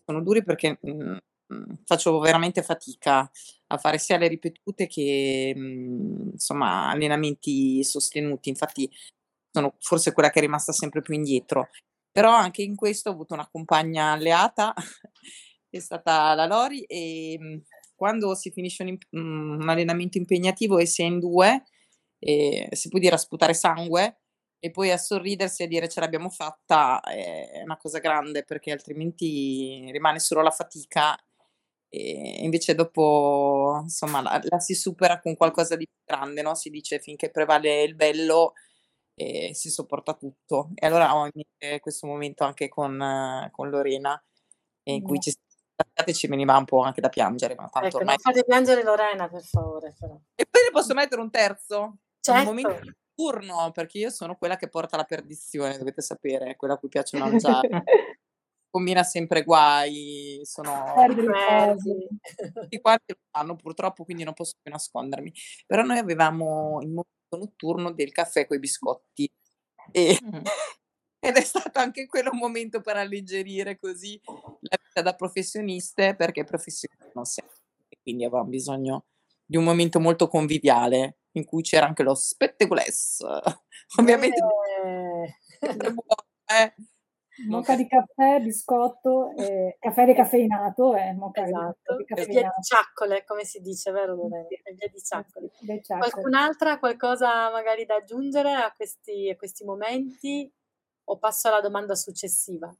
sono 0.05 0.23
duri 0.23 0.43
perché 0.43 0.79
mh, 0.81 1.17
mh, 1.47 1.75
faccio 1.85 2.19
veramente 2.21 2.63
fatica 2.63 3.31
a 3.69 3.79
fare 3.79 3.99
sia 3.99 4.17
le 4.19 4.29
ripetute 4.29 4.87
che 4.87 5.53
mh, 5.55 6.31
insomma 6.33 6.89
allenamenti 6.91 7.83
sostenuti. 7.85 8.49
Infatti 8.49 8.91
sono 9.57 9.75
forse 9.81 10.13
quella 10.13 10.31
che 10.31 10.39
è 10.39 10.43
rimasta 10.43 10.73
sempre 10.73 11.01
più 11.01 11.15
indietro. 11.15 11.71
Però 12.13 12.31
anche 12.33 12.63
in 12.63 12.77
questo 12.77 13.09
ho 13.09 13.13
avuto 13.13 13.35
una 13.35 13.49
compagna 13.51 14.13
alleata, 14.13 14.75
che 15.69 15.79
è 15.79 15.81
stata 15.81 16.35
la 16.35 16.47
Lori, 16.47 16.83
e 16.83 17.37
mh, 17.39 17.63
quando 17.95 18.35
si 18.35 18.51
finisce 18.51 18.83
un, 18.83 18.97
mm, 19.19 19.61
un 19.61 19.69
allenamento 19.69 20.19
impegnativo 20.19 20.79
e 20.79 20.87
si 20.87 21.03
è 21.03 21.07
in 21.07 21.19
due, 21.19 21.65
eh, 22.19 22.69
si 22.73 22.89
può 22.89 22.99
dire 22.99 23.15
a 23.15 23.19
sputare 23.19 23.55
sangue 23.55 24.21
e 24.59 24.71
poi 24.71 24.91
a 24.91 24.99
sorridersi 24.99 25.63
e 25.63 25.67
a 25.67 25.69
dire 25.69 25.89
ce 25.89 26.01
l'abbiamo 26.01 26.31
fatta 26.31 27.01
è 27.01 27.61
una 27.63 27.77
cosa 27.77 27.99
grande 27.99 28.43
perché 28.43 28.73
altrimenti 28.73 29.91
rimane 29.93 30.19
solo 30.19 30.41
la 30.43 30.51
fatica 30.51 31.15
e 31.89 32.39
invece 32.43 32.75
dopo 32.75 33.81
insomma 33.83 34.21
la, 34.23 34.41
la 34.43 34.59
si 34.59 34.75
supera 34.75 35.21
con 35.21 35.37
qualcosa 35.37 35.77
di 35.77 35.87
grande, 36.05 36.43
no? 36.43 36.55
Si 36.55 36.71
dice 36.71 36.99
finché 37.01 37.31
prevale 37.31 37.83
il 37.83 37.95
bello 37.95 38.55
e 39.19 39.55
si 39.55 39.71
sopporta 39.71 40.13
tutto. 40.15 40.71
E 40.75 40.87
allora 40.87 41.17
ho 41.17 41.27
in 41.33 41.81
questo 41.81 42.07
momento 42.07 42.45
anche 42.45 42.69
con, 42.69 43.01
eh, 43.01 43.49
con 43.51 43.71
Lorena 43.71 44.23
in 44.85 45.03
cui 45.03 45.17
Mm. 45.17 45.21
ci 45.21 45.35
ci 46.13 46.27
veniva 46.27 46.57
un 46.57 46.65
po' 46.65 46.81
anche 46.81 47.01
da 47.03 47.11
piangere, 47.11 47.55
ma 47.55 47.69
tanto 47.69 47.89
Ecco, 47.89 47.97
ormai... 47.99 48.17
non 48.23 48.33
fate 48.33 48.47
piangere 48.47 48.83
Lorena, 48.83 49.29
per 49.29 49.43
favore. 49.43 49.95
Però. 49.99 50.15
E 50.35 50.47
poi 50.49 50.63
ne 50.63 50.71
posso 50.71 50.95
mettere 50.95 51.21
un 51.21 51.31
terzo? 51.31 51.81
Un 51.83 51.97
Certo. 52.21 52.45
momento 52.45 52.79
di 52.81 52.93
turno, 53.15 53.71
perché 53.73 53.99
io 53.99 54.11
sono 54.11 54.37
quella 54.37 54.57
che 54.57 54.69
porta 54.69 54.97
la 54.97 55.05
perdizione, 55.05 55.77
dovete 55.77 56.01
sapere, 56.01 56.57
quella 56.57 56.75
a 56.75 56.79
cui 56.79 56.89
piace 56.89 57.19
mangiare. 57.63 57.85
Combina 58.71 59.03
sempre 59.05 59.43
guai, 59.43 60.41
sono 60.45 60.95
tutti 62.55 62.81
quanti 62.81 63.13
lo 63.13 63.19
fanno 63.31 63.57
purtroppo, 63.57 64.05
quindi 64.05 64.25
non 64.25 64.35
posso 64.35 64.55
più 64.61 64.71
nascondermi. 64.71 65.33
Però 65.67 65.83
noi 65.83 65.99
avevamo 65.99 66.79
il 66.83 66.89
momento 66.89 67.16
notturno 67.31 67.93
del 67.93 68.13
caffè 68.13 68.47
con 68.47 68.57
i 68.57 68.61
biscotti 68.61 69.31
e, 69.93 70.19
Mm. 70.23 70.41
ed 71.21 71.37
è 71.37 71.41
stato 71.43 71.79
anche 71.79 72.07
quello 72.07 72.31
un 72.33 72.39
momento 72.39 72.81
per 72.81 72.97
alleggerire 72.97 73.79
così 73.79 74.21
la 74.61 74.79
vita 74.83 75.03
da 75.03 75.15
professioniste, 75.15 76.15
perché 76.15 76.45
professionisti 76.45 77.11
non 77.15 77.25
e 77.89 77.99
quindi 78.03 78.25
avevamo 78.25 78.49
bisogno 78.49 79.07
di 79.45 79.57
un 79.57 79.65
momento 79.65 80.01
molto 80.01 80.29
conviviale 80.29 81.19
in 81.33 81.45
cui 81.45 81.63
c'era 81.63 81.87
anche 81.87 82.03
lo 82.03 82.15
spettacoless. 82.15 83.21
Ovviamente 84.01 84.41
Eh, 85.61 85.77
buono, 85.93 86.25
eh. 86.47 86.75
Moca 87.49 87.77
di 87.77 87.87
caffè, 87.87 88.41
biscotto, 88.41 89.31
eh, 89.37 89.77
caffè 89.79 90.07
decaffeinato, 90.07 90.95
eh, 90.97 91.13
moca 91.13 91.43
di- 91.43 91.49
esatto, 91.51 91.97
di 91.97 92.05
e 92.09 92.25
via 92.25 92.43
di 92.43 92.63
ciaccole, 92.63 93.25
come 93.25 93.45
si 93.45 93.61
dice, 93.61 93.91
vero 93.91 94.15
Lorena? 94.15 94.47
E 94.49 94.75
via 94.75 94.89
di 94.89 95.01
ciaccole. 95.03 95.51
Dei 95.61 95.83
ciaccoli. 95.83 96.11
Qualcun'altra, 96.11 96.79
qualcosa 96.79 97.51
magari 97.51 97.85
da 97.85 97.97
aggiungere 97.97 98.53
a 98.53 98.73
questi, 98.75 99.29
a 99.29 99.37
questi 99.37 99.65
momenti? 99.65 100.51
O 101.09 101.19
passo 101.19 101.49
alla 101.49 101.61
domanda 101.61 101.95
successiva? 101.95 102.75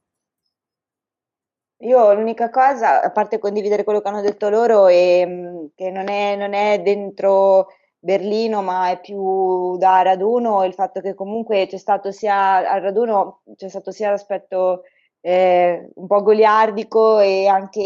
Io 1.81 2.13
l'unica 2.13 2.49
cosa, 2.49 3.03
a 3.03 3.11
parte 3.11 3.37
condividere 3.37 3.83
quello 3.83 4.01
che 4.01 4.07
hanno 4.07 4.21
detto 4.21 4.49
loro, 4.49 4.87
è 4.87 5.23
mh, 5.23 5.71
che 5.75 5.91
non 5.91 6.09
è, 6.09 6.35
non 6.35 6.53
è 6.53 6.81
dentro 6.81 7.67
Berlino, 8.07 8.61
ma 8.61 8.89
è 8.89 9.01
più 9.01 9.75
da 9.75 10.01
raduno, 10.01 10.63
il 10.63 10.73
fatto 10.73 11.01
che 11.01 11.13
comunque 11.13 11.65
c'è 11.67 11.75
stato 11.77 12.09
sia 12.13 12.69
al 12.71 12.79
raduno, 12.81 13.41
c'è 13.57 13.67
stato 13.67 13.91
sia 13.91 14.11
l'aspetto 14.11 14.83
eh, 15.19 15.89
un 15.95 16.07
po' 16.07 16.21
goliardico 16.23 17.19
e 17.19 17.47
anche 17.47 17.81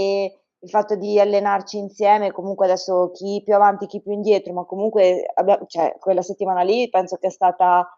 il 0.60 0.70
fatto 0.70 0.96
di 0.96 1.20
allenarci 1.20 1.80
insieme, 1.80 2.32
comunque 2.32 2.68
adesso 2.68 3.10
chi 3.12 3.42
più 3.44 3.56
avanti, 3.56 3.88
chi 3.88 4.00
più 4.00 4.12
indietro, 4.12 4.54
ma 4.54 4.64
comunque 4.64 5.26
abbia- 5.34 5.60
cioè, 5.66 5.96
quella 6.00 6.22
settimana 6.22 6.62
lì 6.62 6.88
penso 6.92 7.18
che 7.18 7.26
è 7.28 7.32
stata 7.32 7.90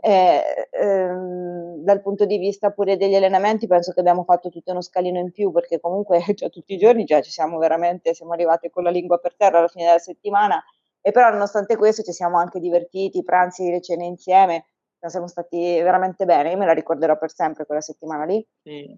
eh, 0.00 0.68
ehm, 0.70 1.82
dal 1.82 2.00
punto 2.00 2.24
di 2.26 2.38
vista 2.38 2.70
pure 2.70 2.96
degli 2.96 3.16
allenamenti, 3.16 3.66
penso 3.66 3.92
che 3.92 3.98
abbiamo 3.98 4.22
fatto 4.22 4.50
tutto 4.50 4.70
uno 4.70 4.82
scalino 4.82 5.18
in 5.18 5.32
più 5.32 5.50
perché 5.50 5.80
comunque 5.80 6.22
cioè, 6.36 6.48
tutti 6.48 6.74
i 6.74 6.78
giorni 6.78 7.02
già 7.04 7.20
ci 7.20 7.32
siamo 7.32 7.58
veramente, 7.58 8.14
siamo 8.14 8.32
arrivati 8.34 8.70
con 8.70 8.84
la 8.84 8.90
lingua 8.90 9.18
per 9.18 9.34
terra 9.36 9.58
alla 9.58 9.66
fine 9.68 9.86
della 9.86 9.98
settimana 9.98 10.62
e 11.02 11.10
però 11.10 11.30
nonostante 11.30 11.76
questo 11.76 12.02
ci 12.02 12.12
siamo 12.12 12.38
anche 12.38 12.60
divertiti, 12.60 13.22
pranzi, 13.22 13.70
le 13.70 13.82
cene 13.82 14.06
insieme, 14.06 14.66
siamo 15.04 15.26
stati 15.26 15.80
veramente 15.82 16.24
bene, 16.24 16.52
io 16.52 16.56
me 16.56 16.64
la 16.64 16.72
ricorderò 16.72 17.18
per 17.18 17.32
sempre 17.32 17.66
quella 17.66 17.80
settimana 17.80 18.24
lì. 18.24 18.46
Sì. 18.62 18.96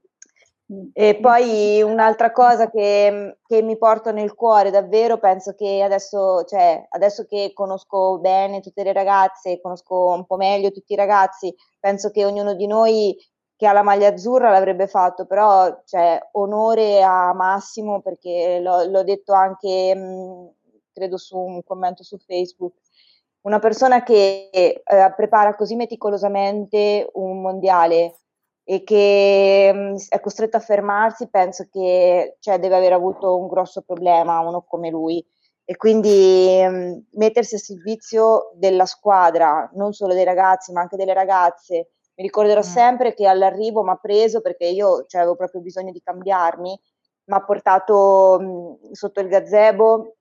Mm. 0.73 0.89
E 0.95 1.19
poi 1.21 1.83
un'altra 1.83 2.33
cosa 2.33 2.71
che, 2.71 3.39
che 3.47 3.63
mi 3.63 3.77
porto 3.77 4.13
nel 4.13 4.35
cuore 4.35 4.71
davvero, 4.71 5.19
penso 5.19 5.55
che 5.55 5.83
adesso, 5.83 6.45
cioè, 6.45 6.87
adesso 6.91 7.27
che 7.27 7.51
conosco 7.53 8.19
bene 8.19 8.61
tutte 8.61 8.83
le 8.83 8.93
ragazze, 8.93 9.61
conosco 9.61 10.07
un 10.07 10.25
po' 10.25 10.37
meglio 10.37 10.71
tutti 10.71 10.95
i 10.95 10.97
ragazzi, 10.97 11.55
penso 11.79 12.11
che 12.11 12.25
ognuno 12.25 12.55
di 12.55 12.67
noi 12.67 13.17
che 13.57 13.67
ha 13.67 13.73
la 13.73 13.83
maglia 13.83 14.09
azzurra 14.09 14.51
l'avrebbe 14.51 14.87
fatto, 14.87 15.27
però 15.27 15.83
cioè, 15.85 16.19
onore 16.33 17.03
a 17.03 17.33
Massimo 17.35 18.01
perché 18.01 18.59
l'ho, 18.61 18.85
l'ho 18.85 19.03
detto 19.05 19.33
anche, 19.35 19.95
mh, 19.95 20.51
credo 20.95 21.19
su 21.19 21.37
un 21.37 21.63
commento 21.65 22.03
su 22.05 22.17
Facebook, 22.19 22.75
una 23.43 23.59
persona 23.59 24.03
che 24.03 24.49
eh, 24.51 24.83
prepara 25.17 25.55
così 25.55 25.75
meticolosamente 25.77 27.11
un 27.15 27.43
mondiale 27.43 28.15
e 28.65 28.83
che 28.85 29.71
mh, 29.75 30.07
è 30.09 30.21
costretto 30.21 30.57
a 30.57 30.61
fermarsi, 30.61 31.29
penso 31.29 31.67
che 31.71 32.37
cioè, 32.41 32.59
deve 32.59 32.77
aver 32.77 32.95
avuto 32.95 33.37
un 33.37 33.47
grosso 33.49 33.83
problema 33.83 34.41
uno 34.41 34.63
come 34.63 34.89
lui. 34.89 35.23
E 35.67 35.77
quindi 35.77 36.63
mh, 36.67 37.07
mettersi 37.19 37.57
a 37.57 37.59
servizio 37.59 38.53
della 38.55 38.87
squadra, 38.87 39.69
non 39.75 39.93
solo 39.93 40.15
dei 40.15 40.25
ragazzi, 40.25 40.73
ma 40.73 40.81
anche 40.83 40.97
delle 40.97 41.13
ragazze. 41.15 41.91
Mi 42.17 42.23
ricorderò 42.25 42.61
Mm. 42.61 42.63
sempre 42.63 43.13
che 43.15 43.27
all'arrivo 43.27 43.83
mi 43.83 43.91
ha 43.91 43.97
preso 43.97 44.41
perché 44.41 44.67
io 44.67 45.05
cioè, 45.07 45.21
avevo 45.23 45.37
proprio 45.37 45.61
bisogno 45.61 45.91
di 45.91 46.01
cambiarmi, 46.03 46.81
mi 47.27 47.35
ha 47.37 47.43
portato 47.43 48.79
mh, 48.81 48.93
sotto 48.93 49.21
il 49.21 49.29
gazebo, 49.29 50.17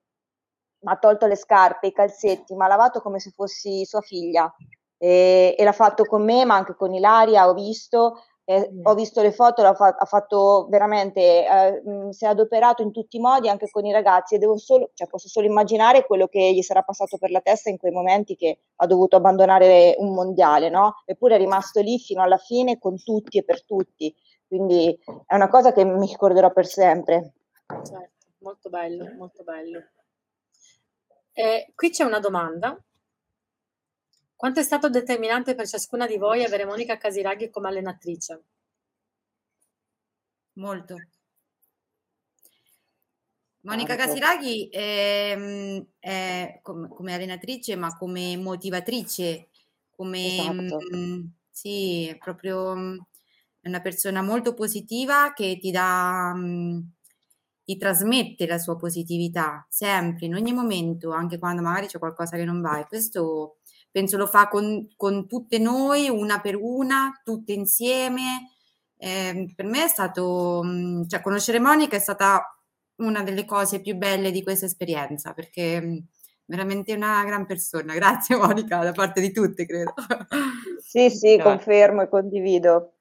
ha 0.84 0.98
tolto 0.98 1.26
le 1.28 1.36
scarpe, 1.36 1.88
i 1.88 1.92
calzetti, 1.94 2.56
mi 2.56 2.64
ha 2.64 2.68
lavato 2.68 3.02
come 3.02 3.20
se 3.20 3.32
fossi 3.32 3.86
sua 3.86 4.02
figlia 4.02 4.54
e, 4.98 5.56
e 5.58 5.64
l'ha 5.64 5.72
fatto 5.72 6.06
con 6.06 6.24
me, 6.24 6.46
ma 6.46 6.56
anche 6.56 6.76
con 6.76 6.94
Ilaria, 6.94 7.48
ho 7.50 7.54
visto, 7.54 8.22
eh, 8.46 8.70
Mm. 8.72 8.82
ho 8.86 8.94
visto 8.94 9.22
le 9.22 9.32
foto, 9.32 9.62
l'ha 9.62 9.74
fa- 9.74 9.96
ha 9.98 10.06
fatto 10.06 10.68
veramente, 10.70 11.48
eh, 11.48 11.82
mh, 11.86 12.10
si 12.10 12.26
è 12.26 12.28
adoperato 12.28 12.82
in 12.82 12.92
tutti 12.92 13.16
i 13.18 13.20
modi 13.22 13.48
anche 13.48 13.70
con 13.70 13.86
i 13.86 13.92
ragazzi 13.94 14.36
e 14.36 14.38
devo 14.38 14.58
solo, 14.58 14.92
cioè 14.94 15.08
posso 15.08 15.30
solo 15.30 15.48
immaginare 15.48 16.06
quello 16.06 16.28
che 16.28 16.52
gli 16.54 16.62
sarà 16.62 16.82
passato 16.82 17.18
per 17.18 17.32
la 17.32 17.40
testa 17.40 17.70
in 17.70 17.78
quei 17.78 17.92
momenti 17.94 18.36
che 18.36 18.58
ha 18.78 18.86
dovuto 18.86 19.16
abbandonare 19.16 19.96
un 20.00 20.14
mondiale, 20.14 20.70
no? 20.70 20.96
Eppure 21.06 21.36
è 21.36 21.38
rimasto 21.38 21.80
lì 21.80 21.98
fino 22.00 22.22
alla 22.22 22.38
fine 22.38 22.78
con 22.80 23.02
tutti 23.02 23.38
e 23.38 23.44
per 23.46 23.64
tutti, 23.64 24.14
quindi 24.46 24.98
è 25.26 25.36
una 25.36 25.48
cosa 25.50 25.72
che 25.72 25.86
mi 25.86 26.06
ricorderò 26.08 26.52
per 26.52 26.66
sempre. 26.66 27.34
Certo, 27.66 28.26
molto 28.40 28.70
bello, 28.70 29.06
molto 29.18 29.44
bello. 29.44 29.80
E 31.34 31.72
qui 31.76 31.90
c'è 31.90 32.04
una 32.04 32.20
domanda. 32.20 32.80
Quanto 34.36 34.60
è 34.60 34.64
stato 34.64 34.90
determinante 34.90 35.56
per 35.56 35.68
ciascuna 35.68 36.06
di 36.06 36.18
voi 36.18 36.44
avere 36.44 36.66
Monica 36.66 36.98
Casiraghi 36.98 37.50
come 37.50 37.70
allenatrice? 37.70 38.44
Molto. 40.54 40.96
Monica 43.62 43.96
Tanto. 43.96 44.12
Casiraghi 44.12 44.70
ehm, 44.72 45.88
è 46.00 46.60
com- 46.62 46.90
come 46.90 47.14
allenatrice, 47.14 47.76
ma 47.76 47.96
come 47.96 48.36
motivatrice, 48.38 49.48
come 49.96 50.38
Esatto. 50.38 50.80
mm, 50.96 51.26
sì, 51.50 52.08
è 52.08 52.18
proprio 52.18 52.76
mm, 52.76 52.98
è 53.62 53.68
una 53.70 53.82
persona 53.82 54.22
molto 54.22 54.54
positiva 54.54 55.32
che 55.34 55.58
ti 55.60 55.72
dà 55.72 56.34
mm, 56.36 56.80
ti 57.64 57.78
trasmette 57.78 58.46
la 58.46 58.58
sua 58.58 58.76
positività 58.76 59.66
sempre, 59.70 60.26
in 60.26 60.36
ogni 60.36 60.54
momento, 60.54 61.12
anche 61.12 61.40
quando 61.40 61.62
magari 61.62 61.88
c'è 61.88 62.00
qualcosa 62.00 62.36
che 62.36 62.46
non 62.46 62.62
va. 62.62 62.80
E 62.80 62.88
questo 62.88 63.58
penso 63.90 64.18
lo 64.18 64.28
fa 64.28 64.48
con, 64.48 64.92
con 64.98 65.28
tutte 65.28 65.60
noi, 65.60 66.10
una 66.10 66.42
per 66.42 66.56
una, 66.60 67.22
tutte 67.24 67.54
insieme. 67.54 68.50
Eh, 68.98 69.54
per 69.56 69.66
me 69.66 69.86
è 69.86 69.88
stato, 69.88 70.62
mm, 70.64 71.04
cioè 71.08 71.22
conoscere 71.22 71.60
Monica 71.60 71.96
è 71.96 72.00
stata 72.00 72.58
una 72.98 73.24
delle 73.24 73.46
cose 73.46 73.82
più 73.82 73.96
belle 73.96 74.32
di 74.32 74.44
questa 74.44 74.66
esperienza, 74.66 75.34
perché 75.34 75.82
mm, 75.82 75.98
veramente 76.46 76.94
una 76.94 77.24
gran 77.24 77.46
persona. 77.46 77.94
Grazie 77.96 78.36
Monica, 78.36 78.84
da 78.84 78.92
parte 78.92 79.22
di 79.22 79.32
tutte, 79.32 79.66
credo. 79.66 79.94
Sì, 80.82 81.10
sì, 81.10 81.40
confermo 81.42 82.02
e 82.02 82.10
condivido. 82.10 82.96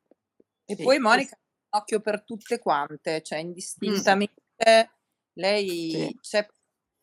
E 0.65 0.77
sì. 0.77 0.83
poi 0.83 0.99
Monica, 0.99 1.37
occhio 1.71 2.01
per 2.01 2.23
tutte 2.23 2.59
quante, 2.59 3.23
cioè 3.23 3.39
indistintamente 3.39 4.42
lei 5.35 5.91
sì. 5.91 6.19
c'è 6.21 6.47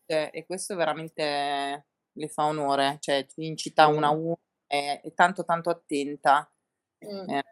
e 0.09 0.45
questo 0.47 0.75
veramente 0.75 1.85
le 2.11 2.27
fa 2.29 2.45
onore, 2.45 2.97
cioè 2.99 3.25
in 3.35 3.55
città 3.55 3.85
una 3.87 4.07
a 4.07 4.11
una 4.11 4.35
è, 4.65 5.01
è 5.03 5.13
tanto 5.13 5.43
tanto 5.43 5.69
attenta. 5.69 6.51
Mm. 7.05 7.29
È 7.29 7.43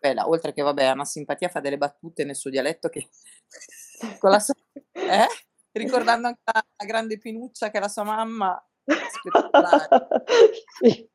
bella. 0.00 0.28
Oltre 0.28 0.52
che 0.52 0.62
vabbè, 0.62 0.84
ha 0.84 0.92
una 0.92 1.04
simpatia, 1.04 1.48
fa 1.48 1.60
delle 1.60 1.78
battute 1.78 2.24
nel 2.24 2.36
suo 2.36 2.50
dialetto 2.50 2.88
che 2.88 3.08
con 4.18 4.30
la 4.30 4.40
sua, 4.40 4.54
eh? 4.92 5.26
ricordando 5.72 6.28
anche 6.28 6.40
la, 6.44 6.64
la, 6.76 6.86
grande 6.86 7.18
Pinuccia 7.18 7.70
che 7.70 7.78
è 7.78 7.80
la 7.80 7.88
sua 7.88 8.04
mamma. 8.04 8.62
Spettacolare. 8.84 10.08
sì. 10.80 11.10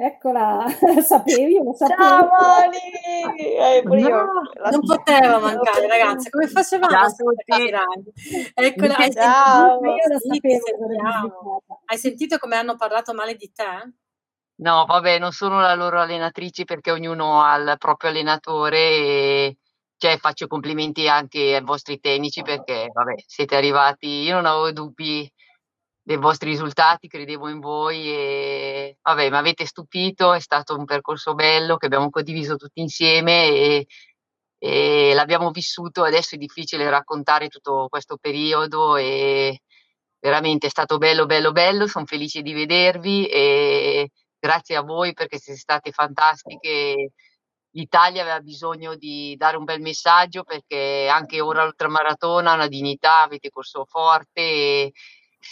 Eccola, 0.00 0.64
sapevi? 1.02 1.54
Lo 1.60 1.72
sapevi? 1.74 2.00
Ciao 2.00 2.28
Moni! 2.28 2.78
Eh, 3.36 3.82
no, 3.82 4.42
non 4.70 4.80
poteva 4.86 5.40
mancare, 5.40 5.88
ragazzi. 5.88 6.30
Come 6.30 6.46
facevamo 6.46 6.96
a 6.96 7.08
Eccola, 8.54 8.96
hai 8.96 9.10
Ciao. 9.10 9.80
sentito, 10.20 11.62
hai 11.86 11.98
sentito 11.98 12.38
come 12.38 12.54
hanno 12.54 12.76
parlato 12.76 13.12
male 13.12 13.34
di 13.34 13.50
te? 13.52 13.92
No, 14.60 14.84
vabbè, 14.86 15.18
non 15.18 15.32
sono 15.32 15.58
la 15.60 15.74
loro 15.74 16.00
allenatrici 16.00 16.64
perché 16.64 16.92
ognuno 16.92 17.42
ha 17.42 17.56
il 17.56 17.74
proprio 17.76 18.10
allenatore 18.10 18.78
e 18.78 19.56
cioè, 19.96 20.16
faccio 20.18 20.46
complimenti 20.46 21.08
anche 21.08 21.56
ai 21.56 21.64
vostri 21.64 21.98
tecnici 21.98 22.42
perché, 22.42 22.88
vabbè, 22.92 23.14
siete 23.26 23.56
arrivati, 23.56 24.06
io 24.22 24.34
non 24.36 24.46
avevo 24.46 24.70
dubbi 24.70 25.28
dei 26.08 26.16
vostri 26.16 26.48
risultati, 26.48 27.06
credevo 27.06 27.50
in 27.50 27.60
voi 27.60 28.10
e 28.10 28.96
vabbè, 29.02 29.28
mi 29.28 29.36
avete 29.36 29.66
stupito, 29.66 30.32
è 30.32 30.40
stato 30.40 30.74
un 30.74 30.86
percorso 30.86 31.34
bello 31.34 31.76
che 31.76 31.84
abbiamo 31.84 32.08
condiviso 32.08 32.56
tutti 32.56 32.80
insieme 32.80 33.48
e, 33.48 33.86
e 34.56 35.12
l'abbiamo 35.12 35.50
vissuto, 35.50 36.04
adesso 36.04 36.34
è 36.34 36.38
difficile 36.38 36.88
raccontare 36.88 37.48
tutto 37.48 37.88
questo 37.90 38.16
periodo 38.16 38.96
e 38.96 39.60
veramente 40.18 40.68
è 40.68 40.70
stato 40.70 40.96
bello, 40.96 41.26
bello, 41.26 41.52
bello, 41.52 41.86
sono 41.86 42.06
felice 42.06 42.40
di 42.40 42.54
vedervi 42.54 43.26
e 43.26 44.10
grazie 44.38 44.76
a 44.76 44.82
voi 44.82 45.12
perché 45.12 45.38
siete 45.38 45.58
state 45.58 45.92
fantastiche. 45.92 47.12
L'Italia 47.72 48.22
aveva 48.22 48.40
bisogno 48.40 48.94
di 48.96 49.36
dare 49.36 49.58
un 49.58 49.64
bel 49.64 49.82
messaggio 49.82 50.42
perché 50.42 51.06
anche 51.12 51.42
ora 51.42 51.64
l'ultramaratona 51.64 52.52
ha 52.52 52.54
una 52.54 52.66
dignità, 52.66 53.20
avete 53.20 53.50
corso 53.50 53.84
forte 53.84 54.40
e, 54.40 54.92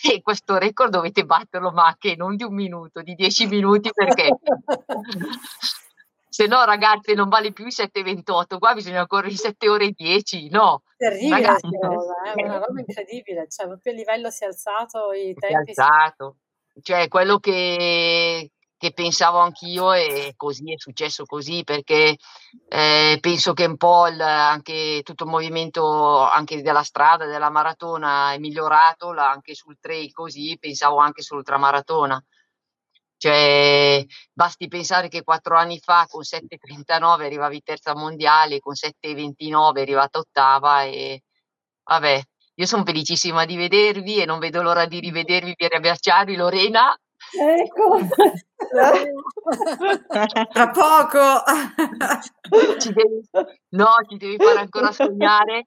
e 0.03 0.21
questo 0.23 0.59
record 0.59 0.91
dovete 0.91 1.25
batterlo, 1.25 1.71
ma 1.71 1.95
che 1.99 2.17
non 2.17 2.37
di 2.37 2.45
un 2.45 2.55
minuto, 2.55 3.03
di 3.03 3.15
dieci 3.15 3.47
minuti 3.47 3.91
perché 3.93 4.29
se 6.29 6.47
no 6.47 6.65
ragazzi 6.65 7.15
non 7.15 7.31
vale 7.31 7.53
più 7.53 7.65
i 7.65 7.71
7,28, 7.71 8.59
qua 8.59 8.75
bisogna 8.75 9.07
correre 9.07 9.33
i 9.33 9.37
7 9.37 9.69
ore 9.71 9.87
e 9.87 9.93
10, 9.97 10.51
no? 10.51 10.83
Terribile 10.97 11.41
ragazzi, 11.41 11.69
cosa, 11.81 12.15
è 12.25 12.39
eh? 12.39 12.45
una 12.45 12.59
roba 12.59 12.79
incredibile, 12.79 13.47
cioè 13.49 13.67
proprio 13.67 13.93
il 13.93 13.99
livello 13.99 14.31
si 14.31 14.45
è 14.45 14.47
alzato, 14.47 15.13
i 15.13 15.35
tempi... 15.35 15.73
Si 15.73 15.81
è 15.81 15.83
alzato, 15.83 16.37
cioè 16.83 17.09
quello 17.09 17.39
che, 17.39 18.51
che 18.79 18.93
pensavo 18.93 19.39
anch'io 19.39 19.93
e 19.93 20.35
così 20.37 20.73
è 20.73 20.79
successo 20.79 21.25
così 21.25 21.65
perché 21.65 22.17
eh, 22.69 23.19
penso 23.21 23.53
che 23.55 23.65
un 23.65 23.77
po' 23.77 24.07
il, 24.09 24.21
anche 24.21 25.01
tutto 25.03 25.25
il 25.25 25.31
movimento 25.31 26.21
anche 26.21 26.61
della 26.63 26.83
strada, 26.83 27.27
della 27.27 27.51
maratona 27.51 28.33
è 28.33 28.39
migliorato, 28.39 29.11
anche 29.11 29.55
sul 29.55 29.79
trail 29.81 30.13
così, 30.13 30.57
pensavo 30.59 30.99
anche 30.99 31.23
sull'ultramaratona. 31.23 32.23
Cioè, 33.19 34.05
basti 34.33 34.69
pensare 34.69 35.09
che 35.09 35.23
quattro 35.23 35.57
anni 35.57 35.79
fa 35.79 36.07
con 36.07 36.21
7,39 36.21 37.25
arrivavi 37.25 37.63
terza 37.63 37.95
mondiale, 37.95 38.61
con 38.61 38.75
7,29 38.75 39.77
è 39.77 39.81
arrivata 39.81 40.19
ottava 40.19 40.83
e 40.83 41.23
vabbè, 41.85 42.23
io 42.57 42.67
sono 42.67 42.85
felicissima 42.85 43.47
di 43.47 43.57
vedervi 43.57 44.21
e 44.21 44.27
non 44.27 44.39
vedo 44.39 44.61
l'ora 44.63 44.87
di 44.87 45.01
rivedervi 45.01 45.55
per 45.57 45.75
abbracciarvi 45.75 46.37
Lorena 46.37 46.95
Ecco. 47.35 47.99
Tra 50.53 50.71
poco. 50.71 51.43
Ci 52.79 52.93
devi, 52.93 53.29
no, 53.71 53.89
ci 54.09 54.17
devi 54.17 54.37
fare 54.37 54.61
ancora 54.61 54.93
sognare. 54.93 55.67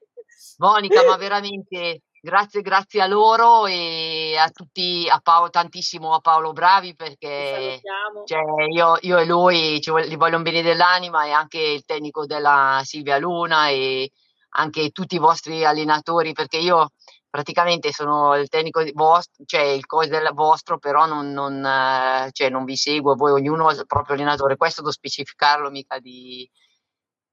Monica, 0.57 1.03
ma 1.05 1.17
veramente 1.17 2.01
grazie, 2.21 2.61
grazie 2.61 3.01
a 3.01 3.07
loro 3.07 3.65
e 3.65 4.35
a 4.37 4.49
tutti, 4.49 5.07
a 5.09 5.19
Paolo, 5.21 5.49
tantissimo 5.49 6.13
a 6.13 6.19
Paolo 6.19 6.51
Bravi 6.53 6.95
perché 6.95 7.81
cioè, 8.25 8.41
io, 8.69 8.97
io, 9.01 9.17
e 9.17 9.25
lui 9.25 9.81
ci, 9.81 9.91
gli 10.05 10.17
voglio 10.17 10.37
un 10.37 10.43
bene 10.43 10.61
dell'anima 10.61 11.25
e 11.25 11.31
anche 11.31 11.59
il 11.59 11.85
tecnico 11.85 12.25
della 12.25 12.81
Silvia 12.83 13.17
Luna 13.17 13.69
e 13.69 14.11
anche 14.51 14.89
tutti 14.89 15.15
i 15.15 15.19
vostri 15.19 15.63
allenatori 15.63 16.33
perché 16.33 16.57
io 16.57 16.89
praticamente 17.29 17.91
sono 17.91 18.35
il 18.35 18.49
tecnico 18.49 18.83
vostro, 18.93 19.43
cioè 19.45 19.61
il 19.61 19.85
coach 19.85 20.07
del 20.07 20.31
vostro, 20.33 20.79
però 20.79 21.05
non, 21.05 21.31
non, 21.31 21.63
eh, 21.63 22.29
cioè 22.31 22.49
non 22.49 22.63
vi 22.65 22.75
seguo, 22.75 23.15
voi 23.15 23.31
ognuno 23.31 23.67
ha 23.67 23.73
il 23.73 23.85
proprio 23.85 24.15
allenatore, 24.15 24.57
questo 24.57 24.81
devo 24.81 24.93
specificarlo 24.93 25.69
mica 25.69 25.99
di 25.99 26.49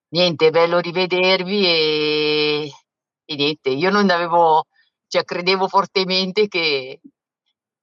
niente, 0.09 0.49
è 0.49 0.51
bello 0.51 0.79
rivedervi 0.79 1.67
e, 1.67 2.71
e 3.25 3.35
niente, 3.35 3.71
io 3.71 3.91
non 3.91 4.09
avevo, 4.11 4.67
cioè 5.09 5.25
credevo 5.25 5.69
fortemente 5.69 6.49
che, 6.49 7.01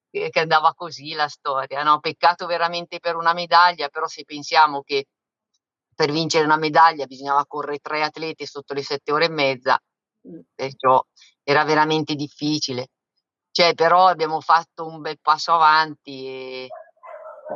che 0.09 0.39
andava 0.39 0.74
così 0.74 1.14
la 1.14 1.28
storia, 1.28 1.84
no? 1.84 1.99
Peccato 1.99 2.45
veramente 2.45 2.99
per 2.99 3.16
una 3.16 3.34
medaglia, 3.34 3.89
però 3.89 4.07
se 4.07 4.24
pensiamo 4.24 4.82
che 4.84 5.07
per 5.95 6.11
vincere 6.11 6.45
una 6.45 6.57
medaglia 6.57 7.05
bisognava 7.05 7.45
correre 7.45 7.80
tre 7.80 8.03
atleti 8.03 8.45
sotto 8.45 8.74
le 8.74 8.84
sette 8.84 9.11
ore 9.11 9.26
e 9.26 9.30
mezza, 9.30 9.80
perciò 10.55 11.03
era 11.44 11.64
veramente 11.64 12.16
difficile. 12.16 12.88
Cioè, 13.52 13.76
però 13.76 14.08
abbiamo 14.08 14.41
fatto 14.41 14.88
un 14.88 15.02
bel 15.02 15.20
passo 15.22 15.54
avanti 15.54 16.26
e, 16.26 16.68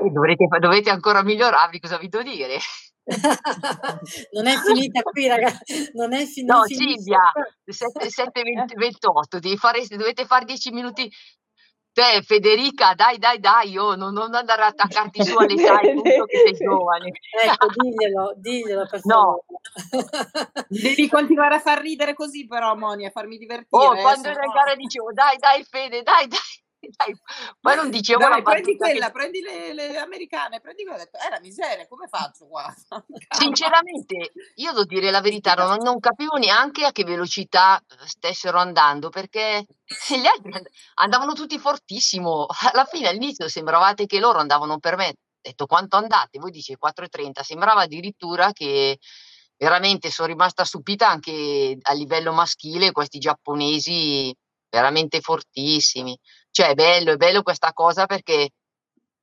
e 0.04 0.10
dovrete, 0.12 0.46
dovete 0.60 0.92
ancora 0.92 1.24
migliorarvi, 1.24 1.80
cosa 1.80 1.98
vi 1.98 2.08
devo 2.08 2.24
dire? 2.24 2.60
non 4.34 4.48
è 4.48 4.58
finita 4.58 5.02
qui, 5.02 5.28
ragazzi. 5.28 5.90
Non 5.94 6.14
è 6.14 6.26
finita. 6.26 6.58
No, 6.58 6.64
Silvia, 6.66 7.32
7.28, 7.66 9.96
dovete 9.96 10.26
fare 10.26 10.44
10 10.46 10.72
minuti 10.72 11.10
te 11.98 12.22
Federica, 12.22 12.94
dai, 12.94 13.18
dai, 13.18 13.40
dai, 13.40 13.72
io 13.72 13.96
non, 13.96 14.14
non 14.14 14.36
andare 14.36 14.62
a 14.62 14.68
attaccarti 14.68 15.24
su 15.24 15.36
all'età 15.36 15.80
tutto 15.80 16.26
che 16.30 16.38
sei 16.46 16.54
giovane. 16.54 17.12
Ecco, 17.44 17.68
diglielo, 17.74 18.34
diglielo 18.36 18.86
per. 18.88 19.00
No. 19.06 19.44
Devi 20.70 21.10
continuare 21.10 21.56
a 21.56 21.60
far 21.60 21.82
ridere 21.82 22.14
così 22.14 22.46
però, 22.46 22.76
Moni, 22.76 23.08
a 23.08 23.10
farmi 23.10 23.38
divertire. 23.38 23.84
Oh, 23.84 23.96
eh, 23.96 24.02
quando 24.02 24.28
ero 24.28 24.44
in 24.44 24.52
gara 24.52 24.76
dicevo, 24.76 25.12
dai, 25.12 25.38
dai 25.38 25.64
Fede, 25.64 26.04
dai, 26.04 26.28
dai. 26.28 26.66
Dai, 26.96 27.16
poi 27.60 27.76
non 27.76 27.90
dicevo 27.90 28.20
Dai, 28.20 28.42
prendi 28.42 28.78
quella, 28.78 29.08
che... 29.08 29.12
prendi 29.12 29.42
le, 29.42 29.74
le, 29.74 29.98
americane, 29.98 30.60
prendi 30.60 30.84
quella, 30.84 30.98
detto, 31.00 31.18
eh 31.18 31.30
la 31.30 31.40
miseria, 31.40 31.88
come 31.88 32.08
faccio 32.08 32.48
qua? 32.48 32.74
Sinceramente, 33.30 34.32
io 34.56 34.72
devo 34.72 34.86
dire 34.86 35.12
la 35.12 35.22
verità, 35.22 35.54
non, 35.54 35.78
non, 35.82 36.00
capivo 36.00 36.38
neanche 36.38 36.86
a 36.86 36.92
che 36.92 37.04
velocità 37.04 37.82
stessero 38.06 38.58
andando, 38.60 39.10
perché 39.10 39.66
gli 40.10 40.26
altri 40.26 40.52
andavano 40.96 41.34
tutti 41.34 41.58
fortissimo, 41.58 42.48
alla 42.72 42.86
fine 42.86 43.08
all'inizio 43.08 43.48
sembravate 43.48 44.06
che 44.06 44.20
loro 44.20 44.40
andavano 44.40 44.80
per 44.80 44.96
me, 44.96 45.08
ho 45.08 45.14
detto 45.42 45.66
quanto 45.66 45.98
andate? 45.98 46.40
Voi 46.40 46.52
dice 46.52 46.78
4,30, 46.80 47.42
sembrava 47.42 47.82
addirittura 47.82 48.52
che 48.52 49.00
veramente 49.58 50.12
sono 50.12 50.28
rimasta 50.28 50.64
stupita 50.64 51.10
anche 51.10 51.78
a 51.82 51.94
livello 51.94 52.32
maschile, 52.32 52.92
questi 52.92 53.18
giapponesi 53.18 54.36
veramente 54.70 55.22
fortissimi. 55.22 56.18
Cioè, 56.52 56.70
è 56.70 56.74
bello, 56.74 57.12
è 57.12 57.18
bello 57.18 57.44
questa 57.44 57.74
cosa 57.74 58.06
perché 58.06 58.50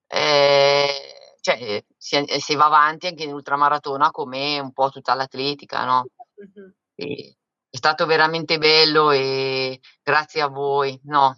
eh, 0.06 1.14
cioè, 1.40 1.84
si, 1.96 2.24
si, 2.38 2.54
va 2.54 2.66
avanti 2.66 3.08
anche 3.08 3.24
in 3.24 3.32
ultramaratona 3.32 4.10
come 4.10 4.58
un 4.58 4.72
po' 4.72 4.90
tutta 4.90 5.14
l'atletica, 5.14 5.84
no? 5.84 6.06
Mm-hmm. 6.40 7.30
è 7.70 7.76
stato 7.76 8.06
veramente 8.06 8.58
bello 8.58 9.10
e 9.10 9.80
grazie 10.02 10.40
a 10.40 10.48
voi, 10.48 10.98
no? 11.04 11.36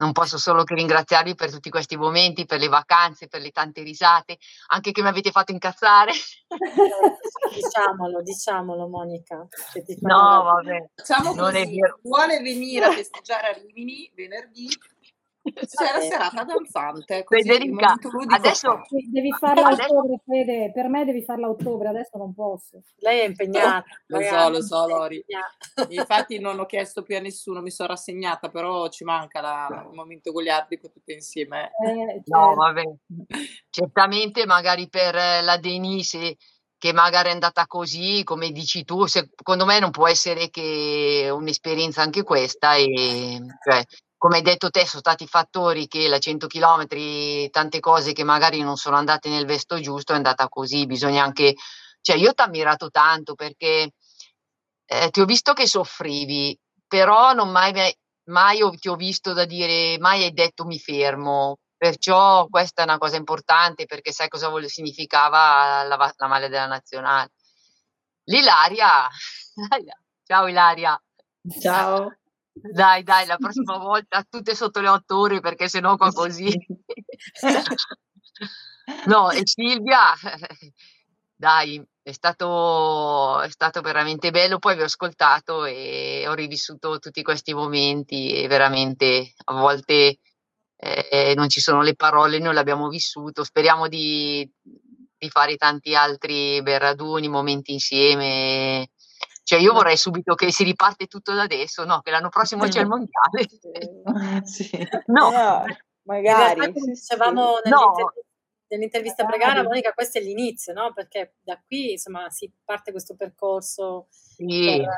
Non 0.00 0.12
posso 0.12 0.38
solo 0.38 0.64
che 0.64 0.74
ringraziarvi 0.74 1.34
per 1.34 1.50
tutti 1.50 1.68
questi 1.68 1.96
momenti, 1.96 2.46
per 2.46 2.58
le 2.58 2.68
vacanze, 2.68 3.28
per 3.28 3.42
le 3.42 3.50
tante 3.50 3.82
risate, 3.82 4.38
anche 4.68 4.92
che 4.92 5.02
mi 5.02 5.08
avete 5.08 5.30
fatto 5.30 5.52
incazzare. 5.52 6.12
diciamolo, 7.54 8.22
diciamolo 8.22 8.88
Monica. 8.88 9.46
no, 10.00 10.42
vabbè. 10.42 10.90
Facciamo 10.94 11.34
non 11.34 11.52
così, 11.52 11.78
vuole 12.02 12.40
venire 12.40 12.86
a 12.86 12.92
festeggiare 12.92 13.48
a 13.48 13.52
Rimini 13.52 14.10
venerdì, 14.14 14.68
c'è 15.42 15.92
la 15.92 16.00
serata 16.00 16.44
danzante. 16.44 17.24
Federica, 17.26 17.96
adesso 18.28 18.82
devi 19.10 19.30
farla 19.38 19.68
a 19.68 19.72
ottobre, 19.72 20.20
Fede. 20.24 20.72
Per 20.72 20.88
me 20.88 21.04
devi 21.04 21.22
farla 21.22 21.46
a 21.46 21.50
ottobre, 21.50 21.88
adesso 21.88 22.18
non 22.18 22.34
posso. 22.34 22.82
Lei 22.98 23.20
è 23.20 23.24
impegnata. 23.24 23.84
lo 24.06 24.20
so, 24.22 24.48
lo 24.48 24.62
so, 24.62 24.86
Lori. 24.86 25.24
Infatti 25.88 26.38
non 26.38 26.58
ho 26.58 26.66
chiesto 26.66 27.02
più 27.02 27.16
a 27.16 27.20
nessuno, 27.20 27.62
mi 27.62 27.70
sono 27.70 27.88
rassegnata, 27.88 28.48
però 28.50 28.88
ci 28.88 29.04
manca 29.04 29.40
la, 29.40 29.86
il 29.88 29.94
momento 29.94 30.32
goliardico 30.32 30.90
tutte 30.90 31.12
insieme. 31.12 31.70
Eh, 31.84 32.22
certo. 32.22 32.38
No, 32.38 32.54
vabbè. 32.54 32.82
Certamente 33.70 34.44
magari 34.46 34.88
per 34.88 35.14
la 35.14 35.56
Denise 35.56 36.36
che 36.80 36.94
magari 36.94 37.28
è 37.28 37.32
andata 37.32 37.66
così, 37.66 38.24
come 38.24 38.52
dici 38.52 38.84
tu, 38.84 39.04
secondo 39.04 39.66
me 39.66 39.80
non 39.80 39.90
può 39.90 40.08
essere 40.08 40.48
che 40.48 41.28
un'esperienza 41.30 42.00
anche 42.00 42.22
questa 42.22 42.76
e 42.76 43.38
cioè, 43.62 43.84
come 44.20 44.36
hai 44.36 44.42
detto 44.42 44.68
te, 44.68 44.86
sono 44.86 45.00
stati 45.00 45.26
fattori 45.26 45.88
che 45.88 46.06
la 46.06 46.18
100 46.18 46.46
km, 46.46 47.48
tante 47.48 47.80
cose 47.80 48.12
che 48.12 48.22
magari 48.22 48.60
non 48.60 48.76
sono 48.76 48.96
andate 48.96 49.30
nel 49.30 49.46
vesto 49.46 49.80
giusto, 49.80 50.12
è 50.12 50.16
andata 50.16 50.46
così. 50.50 50.84
Bisogna 50.84 51.24
anche, 51.24 51.54
cioè, 52.02 52.16
io 52.16 52.34
ti 52.34 52.42
ho 52.42 52.44
ammirato 52.44 52.90
tanto 52.90 53.34
perché 53.34 53.92
eh, 54.84 55.08
ti 55.10 55.20
ho 55.22 55.24
visto 55.24 55.54
che 55.54 55.66
soffrivi, 55.66 56.54
però 56.86 57.32
non 57.32 57.50
mai, 57.50 57.72
mai 58.24 58.58
ti 58.78 58.88
ho 58.90 58.94
visto 58.94 59.32
da 59.32 59.46
dire, 59.46 59.96
mai 59.98 60.24
hai 60.24 60.34
detto 60.34 60.66
mi 60.66 60.78
fermo. 60.78 61.56
Perciò 61.74 62.46
questa 62.48 62.82
è 62.82 62.84
una 62.84 62.98
cosa 62.98 63.16
importante 63.16 63.86
perché 63.86 64.12
sai 64.12 64.28
cosa 64.28 64.50
vuole, 64.50 64.68
significava 64.68 65.82
la, 65.84 66.12
la 66.14 66.26
maglia 66.26 66.48
della 66.48 66.66
nazionale. 66.66 67.30
L'Ilaria, 68.24 69.08
ciao 70.28 70.46
Ilaria. 70.46 71.02
Ciao. 71.58 72.19
Dai, 72.62 73.02
dai, 73.02 73.26
la 73.26 73.36
prossima 73.36 73.78
volta 73.78 74.24
tutte 74.28 74.54
sotto 74.54 74.80
le 74.80 74.88
otto 74.88 75.18
ore 75.18 75.40
perché 75.40 75.68
sennò 75.68 75.96
qua 75.96 76.10
così. 76.12 76.52
no, 79.06 79.30
e 79.30 79.40
Silvia, 79.44 80.12
dai, 81.34 81.82
è 82.02 82.12
stato, 82.12 83.40
è 83.40 83.50
stato 83.50 83.80
veramente 83.80 84.30
bello. 84.30 84.58
Poi 84.58 84.74
vi 84.76 84.82
ho 84.82 84.86
ascoltato 84.86 85.64
e 85.64 86.24
ho 86.26 86.34
rivissuto 86.34 86.98
tutti 86.98 87.22
questi 87.22 87.54
momenti 87.54 88.32
e 88.32 88.46
veramente 88.46 89.32
a 89.44 89.54
volte 89.54 90.18
eh, 90.76 91.34
non 91.36 91.48
ci 91.48 91.60
sono 91.60 91.82
le 91.82 91.94
parole, 91.94 92.38
noi 92.38 92.54
l'abbiamo 92.54 92.88
vissuto. 92.88 93.44
Speriamo 93.44 93.88
di, 93.88 94.48
di 94.62 95.30
fare 95.30 95.56
tanti 95.56 95.94
altri 95.94 96.62
bei 96.62 96.78
raduni, 96.78 97.28
momenti 97.28 97.72
insieme 97.72 98.90
cioè 99.50 99.58
io 99.58 99.72
vorrei 99.72 99.96
subito 99.96 100.36
che 100.36 100.52
si 100.52 100.62
riparte 100.62 101.06
tutto 101.06 101.34
da 101.34 101.42
adesso, 101.42 101.84
no? 101.84 102.02
Che 102.02 102.12
l'anno 102.12 102.28
prossimo 102.28 102.68
c'è 102.68 102.82
il 102.82 102.86
mondiale. 102.94 104.44
sì. 104.44 104.70
No, 105.06 105.30
no 105.30 105.64
magari. 106.04 106.54
Realtà, 106.54 106.72
come 106.72 106.92
dicevamo 106.92 107.56
sì. 107.56 107.68
nell'intervista, 107.68 108.02
no. 108.04 108.12
nell'intervista 108.68 109.26
pre-gara, 109.26 109.62
Monica, 109.64 109.92
questo 109.92 110.18
è 110.18 110.20
l'inizio, 110.22 110.72
no? 110.72 110.92
Perché 110.92 111.34
da 111.40 111.60
qui, 111.66 111.90
insomma, 111.90 112.30
si 112.30 112.48
parte 112.64 112.92
questo 112.92 113.16
percorso. 113.16 114.06
Sì. 114.08 114.46
Per, 114.46 114.88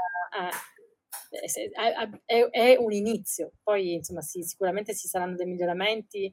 eh, 1.30 2.20
è, 2.26 2.48
è, 2.50 2.76
un 2.76 2.92
inizio, 2.92 3.52
poi 3.62 3.94
insomma 3.94 4.20
sì, 4.20 4.42
sicuramente 4.42 4.94
ci 4.94 5.08
saranno 5.08 5.34
dei 5.34 5.46
miglioramenti 5.46 6.30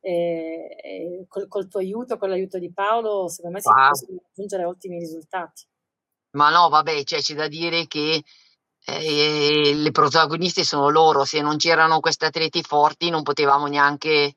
e, 0.00 0.76
e 0.82 1.24
col, 1.28 1.46
col, 1.46 1.68
tuo 1.68 1.78
aiuto, 1.78 2.18
con 2.18 2.30
l'aiuto 2.30 2.58
di 2.58 2.72
Paolo, 2.72 3.28
secondo 3.28 3.58
me 3.58 3.62
si 3.62 3.68
wow. 3.68 3.88
possono 3.90 4.18
raggiungere 4.24 4.64
ottimi 4.64 4.98
risultati. 4.98 5.68
Ma 6.32 6.50
no, 6.50 6.68
vabbè, 6.68 7.02
cioè, 7.04 7.20
c'è 7.20 7.34
da 7.34 7.48
dire 7.48 7.86
che 7.86 8.22
eh, 8.84 9.72
le 9.74 9.90
protagoniste 9.90 10.64
sono 10.64 10.88
loro, 10.88 11.24
se 11.24 11.40
non 11.40 11.56
c'erano 11.56 12.00
questi 12.00 12.24
atleti 12.24 12.62
forti 12.62 13.10
non 13.10 13.22
potevamo 13.22 13.66
neanche, 13.66 14.36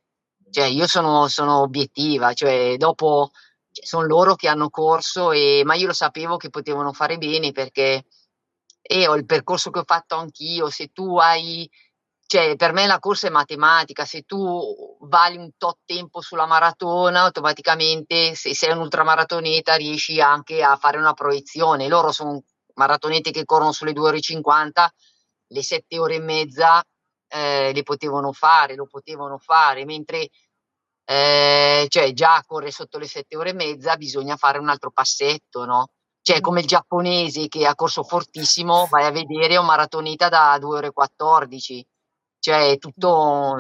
cioè 0.50 0.66
io 0.66 0.88
sono, 0.88 1.28
sono 1.28 1.62
obiettiva, 1.62 2.34
cioè 2.34 2.76
dopo 2.78 3.32
cioè, 3.72 3.86
sono 3.86 4.06
loro 4.06 4.36
che 4.36 4.48
hanno 4.48 4.70
corso, 4.70 5.32
e, 5.32 5.62
ma 5.66 5.76
io 5.76 5.88
lo 5.88 5.94
sapevo 5.94 6.38
che 6.38 6.50
potevano 6.50 6.94
fare 6.94 7.18
bene 7.18 7.52
perché 7.52 8.06
e 8.82 9.08
ho 9.08 9.16
il 9.16 9.26
percorso 9.26 9.70
che 9.70 9.80
ho 9.80 9.84
fatto 9.86 10.16
anch'io, 10.16 10.70
se 10.70 10.88
tu 10.92 11.18
hai 11.18 11.70
cioè 12.34 12.56
per 12.56 12.74
me 12.74 12.88
la 12.88 12.98
corsa 12.98 13.28
è 13.28 13.30
matematica, 13.30 14.06
se 14.06 14.24
tu 14.24 14.98
vali 15.02 15.38
un 15.38 15.52
tot 15.56 15.82
tempo 15.86 16.20
sulla 16.20 16.48
maratona, 16.48 17.22
automaticamente 17.22 18.34
se 18.34 18.56
sei 18.56 18.72
un 18.72 18.80
ultramaratoneta 18.80 19.76
riesci 19.76 20.20
anche 20.20 20.64
a 20.64 20.76
fare 20.76 20.98
una 20.98 21.14
proiezione. 21.14 21.88
Loro 21.88 22.12
sono 22.12 22.42
maratoneti 22.74 23.30
che 23.30 23.46
corrono 23.46 23.72
sulle 23.72 23.94
2 23.94 24.08
ore 24.08 24.18
e 24.18 24.22
50, 24.22 24.92
le 25.50 25.62
7 25.62 26.00
ore 26.00 26.16
e 26.16 26.20
mezza 26.22 26.84
eh, 27.28 27.72
le 27.72 27.84
potevano 27.84 28.32
fare, 28.32 28.74
lo 28.74 28.88
potevano 28.88 29.38
fare, 29.38 29.86
mentre 29.86 30.30
eh, 31.06 31.86
cioè 31.88 32.14
già 32.14 32.44
corre 32.48 32.72
sotto 32.72 32.98
le 32.98 33.08
7 33.08 33.38
ore 33.38 33.50
e 33.52 33.54
mezza 33.54 33.96
bisogna 33.96 34.38
fare 34.38 34.58
un 34.58 34.70
altro 34.70 34.90
passetto, 34.90 35.66
no? 35.66 35.90
Cioè 36.20 36.42
come 36.42 36.62
il 36.62 36.66
giapponese 36.68 37.48
che 37.48 37.68
ha 37.68 37.76
corso 37.76 38.02
fortissimo, 38.02 38.88
vai 38.90 39.06
a 39.06 39.12
vedere 39.12 39.58
un 39.58 39.66
maratoneta 39.68 40.30
da 40.30 40.58
2 40.60 40.78
ore 40.78 40.88
e 40.88 40.92
14 40.92 41.86
cioè 42.44 42.78
tutto, 42.78 43.58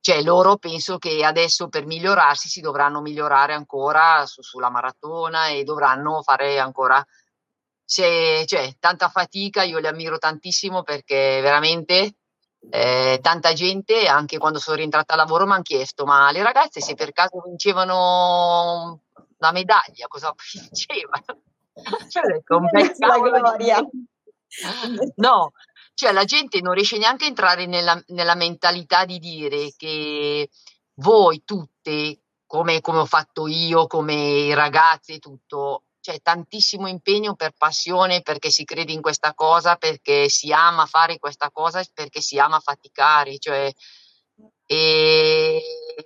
cioè 0.00 0.22
loro 0.22 0.56
penso 0.56 0.96
che 0.96 1.22
adesso 1.22 1.68
per 1.68 1.84
migliorarsi 1.84 2.48
si 2.48 2.62
dovranno 2.62 3.02
migliorare 3.02 3.52
ancora 3.52 4.24
su, 4.24 4.40
sulla 4.40 4.70
maratona 4.70 5.48
e 5.48 5.64
dovranno 5.64 6.22
fare 6.22 6.58
ancora 6.58 7.04
se, 7.84 8.46
cioè, 8.46 8.72
tanta 8.78 9.08
fatica, 9.08 9.64
io 9.64 9.78
li 9.78 9.86
ammiro 9.86 10.16
tantissimo 10.16 10.82
perché 10.82 11.40
veramente 11.42 12.14
eh, 12.70 13.18
tanta 13.20 13.52
gente, 13.52 14.06
anche 14.06 14.38
quando 14.38 14.58
sono 14.58 14.76
rientrata 14.76 15.12
al 15.12 15.18
lavoro, 15.18 15.44
mi 15.44 15.52
hanno 15.52 15.62
chiesto: 15.62 16.06
ma 16.06 16.30
le 16.30 16.42
ragazze 16.42 16.80
se 16.80 16.94
per 16.94 17.12
caso 17.12 17.42
vincevano 17.44 19.00
la 19.36 19.52
medaglia, 19.52 20.06
cosa 20.06 20.32
vincevano? 20.54 21.42
cioè, 22.08 22.22
detto, 22.22 22.56
un 22.56 22.68
bel 22.70 22.94
la 22.96 23.18
gloria. 23.18 23.80
No, 25.16 25.52
cioè 26.00 26.12
la 26.12 26.24
gente 26.24 26.62
non 26.62 26.72
riesce 26.72 26.96
neanche 26.96 27.24
a 27.24 27.28
entrare 27.28 27.66
nella, 27.66 28.02
nella 28.06 28.34
mentalità 28.34 29.04
di 29.04 29.18
dire 29.18 29.74
che 29.76 30.48
voi 30.94 31.42
tutte, 31.44 32.22
come, 32.46 32.80
come 32.80 33.00
ho 33.00 33.04
fatto 33.04 33.46
io, 33.46 33.86
come 33.86 34.14
i 34.14 34.54
ragazzi 34.54 35.12
e 35.12 35.18
tutto, 35.18 35.82
c'è 36.00 36.22
tantissimo 36.22 36.86
impegno 36.86 37.34
per 37.34 37.52
passione, 37.54 38.22
perché 38.22 38.48
si 38.48 38.64
crede 38.64 38.92
in 38.92 39.02
questa 39.02 39.34
cosa, 39.34 39.76
perché 39.76 40.30
si 40.30 40.50
ama 40.52 40.86
fare 40.86 41.18
questa 41.18 41.50
cosa, 41.50 41.84
perché 41.92 42.22
si 42.22 42.38
ama 42.38 42.60
faticare, 42.60 43.38
cioè 43.38 43.70
e, 44.72 45.60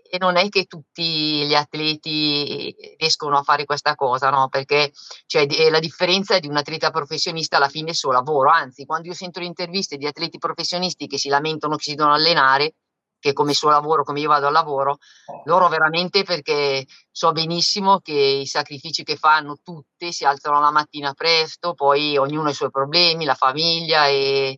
e, 0.08 0.18
non 0.18 0.38
è 0.38 0.48
che 0.48 0.64
tutti 0.64 1.44
gli 1.44 1.54
atleti 1.54 2.74
riescono 2.96 3.36
a 3.36 3.42
fare 3.42 3.66
questa 3.66 3.94
cosa, 3.94 4.30
no? 4.30 4.48
Perché 4.48 4.90
cioè, 5.26 5.46
la 5.68 5.80
differenza 5.80 6.36
è 6.36 6.40
di 6.40 6.48
un 6.48 6.56
atleta 6.56 6.90
professionista 6.90 7.58
alla 7.58 7.68
fine 7.68 7.88
è 7.88 7.90
il 7.90 7.96
suo 7.96 8.10
lavoro, 8.10 8.48
anzi, 8.48 8.86
quando 8.86 9.08
io 9.08 9.14
sento 9.14 9.40
le 9.40 9.44
interviste 9.44 9.98
di 9.98 10.06
atleti 10.06 10.38
professionisti 10.38 11.06
che 11.06 11.18
si 11.18 11.28
lamentano 11.28 11.76
che 11.76 11.82
si 11.82 11.94
devono 11.94 12.14
allenare, 12.14 12.76
che 13.18 13.34
come 13.34 13.52
suo 13.52 13.68
lavoro, 13.68 14.02
come 14.02 14.20
io 14.20 14.28
vado 14.28 14.46
al 14.46 14.54
lavoro, 14.54 14.96
loro 15.44 15.68
veramente 15.68 16.22
perché 16.22 16.86
so 17.10 17.32
benissimo 17.32 18.00
che 18.00 18.12
i 18.14 18.46
sacrifici 18.46 19.02
che 19.02 19.16
fanno 19.16 19.58
tutte 19.62 20.10
si 20.10 20.24
alzano 20.24 20.58
la 20.58 20.70
mattina 20.70 21.12
presto, 21.12 21.74
poi 21.74 22.16
ognuno 22.16 22.48
ha 22.48 22.50
i 22.50 22.54
suoi 22.54 22.70
problemi, 22.70 23.26
la 23.26 23.34
famiglia 23.34 24.06
e 24.06 24.56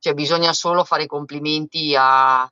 cioè 0.00 0.12
bisogna 0.12 0.52
solo 0.52 0.84
fare 0.84 1.06
complimenti 1.06 1.94
a, 1.96 2.48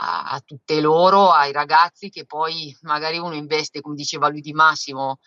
a, 0.00 0.30
a, 0.30 0.40
tutte 0.40 0.80
loro, 0.80 1.30
ai 1.30 1.52
ragazzi 1.52 2.08
che 2.08 2.24
poi 2.24 2.76
magari 2.82 3.18
uno 3.18 3.34
investe, 3.34 3.80
come 3.80 3.94
diceva 3.94 4.28
lui 4.28 4.40
di 4.40 4.52
Massimo, 4.52 5.18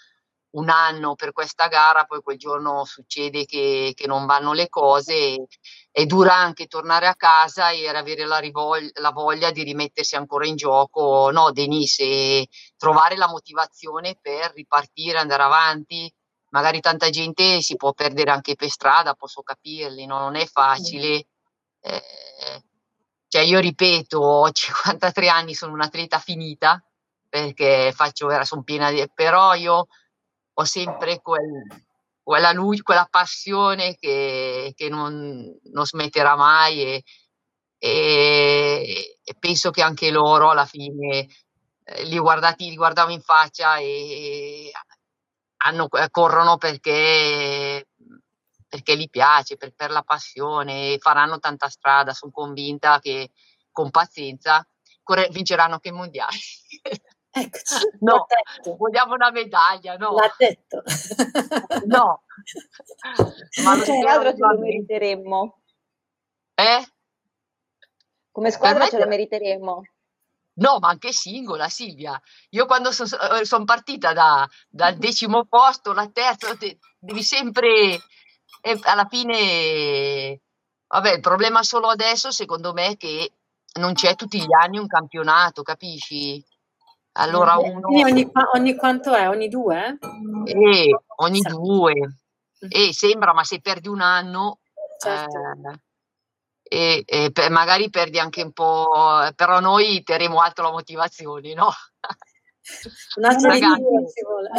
un 0.54 0.70
anno 0.70 1.16
per 1.16 1.32
questa 1.32 1.68
gara, 1.68 2.06
poi 2.06 2.22
quel 2.22 2.38
giorno 2.38 2.86
succede 2.86 3.46
che, 3.46 3.94
che 3.96 4.08
non 4.08 4.26
vanno 4.26 4.54
le 4.54 4.70
cose 4.70 5.14
e, 5.14 5.46
è 5.92 6.06
dura 6.06 6.36
anche 6.36 6.68
tornare 6.68 7.08
a 7.08 7.16
casa 7.16 7.70
e 7.72 7.88
avere 7.88 8.26
la, 8.26 8.38
rivoglia, 8.40 8.90
la 8.96 9.12
voglia 9.12 9.52
di 9.52 9.64
rimettersi 9.64 10.16
ancora 10.16 10.46
in 10.46 10.56
gioco, 10.56 11.30
no 11.32 11.52
Denise, 11.52 12.04
e 12.04 12.48
trovare 12.78 13.16
la 13.16 13.28
motivazione 13.28 14.18
per 14.20 14.54
ripartire, 14.54 15.20
andare 15.20 15.44
avanti. 15.44 16.12
Magari 16.50 16.80
tanta 16.82 17.10
gente 17.10 17.62
si 17.62 17.76
può 17.76 17.94
perdere 17.94 18.30
anche 18.30 18.56
per 18.56 18.70
strada, 18.70 19.16
posso 19.16 19.42
capirli, 19.42 20.06
no? 20.06 20.20
non 20.20 20.36
è 20.36 20.46
facile. 20.46 21.26
Eh, 21.80 22.04
cioè 23.34 23.42
io 23.42 23.58
ripeto, 23.58 24.20
ho 24.20 24.52
53 24.52 25.28
anni, 25.28 25.56
sono 25.56 25.74
un'atleta 25.74 26.20
finita 26.20 26.80
perché 27.28 27.92
faccio, 27.92 28.30
sono 28.44 28.62
piena 28.62 28.92
di... 28.92 29.04
però 29.12 29.56
io 29.56 29.88
ho 30.54 30.64
sempre 30.66 31.20
quel, 31.20 31.66
quella 32.22 32.52
luce, 32.52 32.84
quella 32.84 33.08
passione 33.10 33.98
che, 33.98 34.74
che 34.76 34.88
non, 34.88 35.52
non, 35.64 35.84
smetterà 35.84 36.36
mai 36.36 36.84
e, 36.84 37.04
e, 37.80 39.18
e 39.24 39.36
penso 39.40 39.72
che 39.72 39.82
anche 39.82 40.12
loro 40.12 40.52
alla 40.52 40.68
fine 40.68 41.28
eh, 41.86 42.04
li, 42.04 42.20
guardati, 42.20 42.70
li 42.70 42.76
guardavo 42.76 43.10
in 43.10 43.22
faccia 43.22 43.78
e 43.78 44.70
hanno, 45.66 45.88
corrono 46.12 46.58
perché, 46.58 46.92
perché 48.74 48.98
gli 48.98 49.08
piace, 49.08 49.56
per, 49.56 49.72
per 49.76 49.92
la 49.92 50.02
passione, 50.02 50.98
faranno 50.98 51.38
tanta 51.38 51.70
strada, 51.70 52.12
sono 52.12 52.32
convinta 52.32 53.00
che 53.00 53.30
con 53.72 53.92
pazienza 53.92 54.68
corre- 55.04 55.30
vinceranno 55.30 55.76
anche 55.76 55.90
i 55.90 55.92
mondiali. 55.92 56.38
Eccoci, 57.36 57.98
no, 58.02 58.28
vogliamo 58.78 59.16
una 59.16 59.32
medaglia, 59.32 59.98
no. 59.98 60.14
L'ha 60.14 60.36
detto. 60.38 60.84
no. 61.88 62.22
Ma 63.64 63.72
Come 63.72 63.86
squadra 63.86 64.34
ce 64.36 64.40
lo 64.40 64.60
meriteremmo. 64.60 65.62
Eh? 66.54 66.88
Come 68.32 68.52
squadra 68.52 68.88
ce 68.88 69.00
lo 69.00 69.08
meriteremmo. 69.08 69.82
No, 70.56 70.78
ma 70.78 70.90
anche 70.90 71.12
singola, 71.12 71.70
Silvia. 71.70 72.22
Io 72.50 72.68
quando 72.68 72.92
sono 72.92 73.10
eh, 73.40 73.46
son 73.46 73.66
partita 73.66 74.14
da, 74.14 74.48
dal 74.70 74.96
decimo 74.98 75.46
posto, 75.46 75.92
la 75.94 76.08
terza, 76.12 76.56
te, 76.56 76.78
devi 77.00 77.24
sempre... 77.24 78.00
E 78.66 78.80
alla 78.84 79.06
fine, 79.10 80.40
vabbè, 80.88 81.16
il 81.16 81.20
problema 81.20 81.64
solo 81.64 81.88
adesso, 81.88 82.32
secondo 82.32 82.72
me, 82.72 82.92
è 82.92 82.98
che 82.98 83.34
non 83.74 83.94
c'è 83.94 84.16
tutti 84.16 84.40
gli 84.40 84.54
anni 84.58 84.78
un 84.78 84.88
campionato, 84.88 85.64
capisci? 85.64 86.42
Allora 87.14 87.58
uno... 87.58 87.90
Ogni, 87.90 88.26
ogni, 88.54 88.76
quanto 88.76 89.14
è? 89.14 89.28
Ogni 89.28 89.50
due? 89.50 89.98
Eh, 90.46 90.98
ogni 91.18 91.42
sì. 91.42 91.50
due. 91.50 91.92
E 92.70 92.88
eh, 92.88 92.94
sembra, 92.94 93.34
ma 93.34 93.44
se 93.44 93.60
perdi 93.60 93.90
un 93.90 94.00
anno... 94.00 94.60
Certo. 94.98 95.38
Eh, 95.38 95.80
e, 96.64 97.04
e 97.06 97.32
per, 97.34 97.52
magari 97.52 97.90
perdi 97.90 98.18
anche 98.18 98.44
un 98.44 98.54
po', 98.54 99.30
però 99.36 99.60
noi 99.60 100.04
terremo 100.04 100.40
alto 100.40 100.62
la 100.62 100.72
motivazione, 100.72 101.54
no? 101.54 101.70
Un 103.18 103.24
altro 103.26 103.52
ci 103.52 104.24
vuole. 104.26 104.50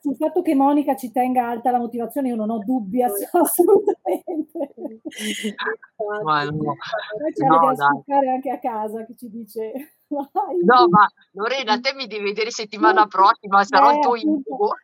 sul 0.00 0.16
fatto 0.16 0.42
che 0.42 0.54
Monica 0.54 0.94
ci 0.96 1.10
tenga 1.10 1.48
alta 1.48 1.70
la 1.70 1.78
motivazione 1.78 2.28
io 2.28 2.36
non 2.36 2.50
ho 2.50 2.58
dubbi 2.58 3.02
assolutamente. 3.04 4.74
Ma 6.24 6.44
no, 6.44 6.76
c'è 7.32 7.46
no, 7.46 7.72
da 7.74 7.86
ascoltare 7.86 8.30
anche 8.30 8.50
a 8.50 8.58
casa 8.58 9.04
che 9.04 9.14
ci 9.16 9.30
dice 9.30 9.72
Vai. 10.08 10.60
No, 10.64 10.86
ma 10.88 11.08
Lorena, 11.32 11.80
te 11.80 11.94
mi 11.94 12.06
devi 12.06 12.24
vedere 12.24 12.50
settimana 12.50 13.06
prossima, 13.06 13.64
sarò 13.64 13.90
eh, 13.90 13.94
il 13.94 14.00
tuo 14.00 14.16
incubo. 14.16 14.74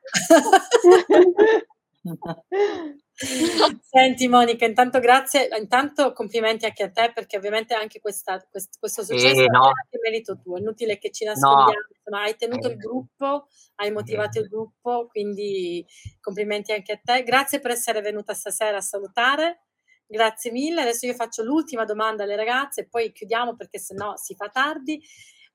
Senti 3.83 4.29
Monica, 4.29 4.65
intanto 4.65 4.99
grazie, 4.99 5.49
intanto 5.59 6.13
complimenti 6.13 6.65
anche 6.65 6.85
a 6.85 6.91
te 6.91 7.13
perché 7.15 7.37
ovviamente 7.37 7.75
anche 7.75 8.01
questa, 8.01 8.43
questo, 8.51 8.79
questo 8.79 9.05
successo 9.05 9.43
eh, 9.43 9.47
no. 9.47 9.67
è 9.67 9.69
anche 9.69 9.99
merito 10.03 10.39
tuo, 10.39 10.57
è 10.57 10.61
inutile 10.61 10.99
che 10.99 11.11
ci 11.11 11.25
nascondiamo, 11.25 11.87
no. 12.05 12.17
hai 12.17 12.35
tenuto 12.37 12.69
il 12.69 12.77
gruppo, 12.77 13.49
hai 13.77 13.91
motivato 13.91 14.39
il 14.39 14.49
gruppo, 14.49 15.07
quindi 15.09 15.85
complimenti 16.21 16.73
anche 16.73 16.93
a 16.93 17.01
te. 17.03 17.23
Grazie 17.23 17.61
per 17.61 17.73
essere 17.73 18.01
venuta 18.01 18.33
stasera 18.33 18.79
a 18.79 18.83
salutare. 18.83 19.65
Grazie 20.07 20.51
mille. 20.51 20.81
Adesso 20.81 21.07
io 21.07 21.15
faccio 21.15 21.43
l'ultima 21.43 21.85
domanda 21.85 22.25
alle 22.25 22.37
ragazze 22.37 22.81
e 22.81 22.89
poi 22.89 23.13
chiudiamo 23.13 23.55
perché 23.55 23.79
sennò 23.79 24.17
si 24.17 24.35
fa 24.35 24.49
tardi. 24.49 25.01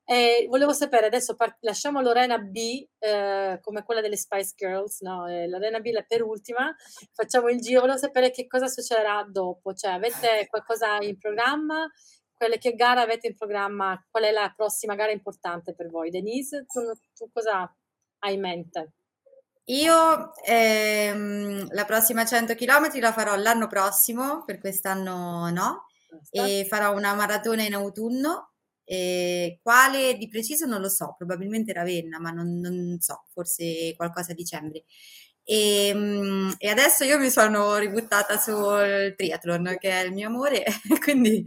Eh, 0.08 0.46
volevo 0.50 0.72
sapere, 0.72 1.08
adesso 1.08 1.36
part- 1.36 1.58
lasciamo 1.62 2.00
Lorena 2.00 2.38
B 2.38 2.88
eh, 3.00 3.58
come 3.60 3.84
quella 3.84 4.02
delle 4.02 4.18
Spice 4.18 4.54
Girls, 4.56 5.02
no? 5.02 5.28
Eh, 5.28 5.48
Lorena 5.48 5.80
B 5.80 5.88
la 5.92 6.04
per 6.04 6.22
ultima, 6.22 6.74
facciamo 7.12 7.50
il 7.50 7.60
giro, 7.60 7.80
volevo 7.80 7.98
sapere 7.98 8.30
che 8.30 8.46
cosa 8.46 8.68
succederà 8.68 9.26
dopo, 9.28 9.74
cioè 9.74 9.94
avete 9.94 10.46
qualcosa 10.48 11.00
in 11.00 11.18
programma, 11.18 11.90
quelle 12.38 12.60
che 12.60 12.76
gara 12.76 13.02
avete 13.02 13.26
in 13.26 13.36
programma, 13.36 14.00
qual 14.12 14.26
è 14.26 14.32
la 14.32 14.54
prossima 14.56 14.94
gara 14.94 15.12
importante 15.12 15.74
per 15.74 15.90
voi? 15.90 16.12
Denise, 16.12 16.68
tu, 16.68 16.82
tu 17.16 17.32
cosa 17.34 17.76
hai 18.20 18.34
in 18.36 18.42
mente? 18.42 18.92
Io 19.70 20.34
ehm, 20.44 21.74
la 21.74 21.86
prossima 21.86 22.24
100 22.24 22.54
km 22.54 23.00
la 23.00 23.12
farò 23.12 23.36
l'anno 23.36 23.66
prossimo, 23.66 24.44
per 24.46 24.60
quest'anno 24.60 25.50
no, 25.50 25.86
e 26.30 26.64
farò 26.70 26.94
una 26.94 27.16
maratona 27.16 27.64
in 27.64 27.74
autunno 27.74 28.52
e 28.86 29.60
quale 29.62 30.16
di 30.16 30.28
preciso 30.30 30.66
non 30.66 30.80
lo 30.82 30.90
so, 30.90 31.16
probabilmente 31.18 31.74
Ravenna, 31.74 32.20
ma 32.20 32.32
non, 32.32 32.60
non 32.60 32.98
so, 33.00 33.26
forse 33.34 33.94
qualcosa 33.98 34.32
a 34.32 34.36
dicembre. 34.36 34.86
E, 35.44 35.88
ehm, 35.90 36.56
e, 36.58 36.70
adesso 36.70 37.04
io 37.04 37.20
mi 37.20 37.30
sono 37.30 37.78
ributtata 37.78 38.38
sul 38.38 39.14
triathlon, 39.18 39.76
che 39.80 39.90
è 39.92 40.04
il 40.06 40.14
mio 40.14 40.28
amore, 40.28 40.64
quindi 41.04 41.44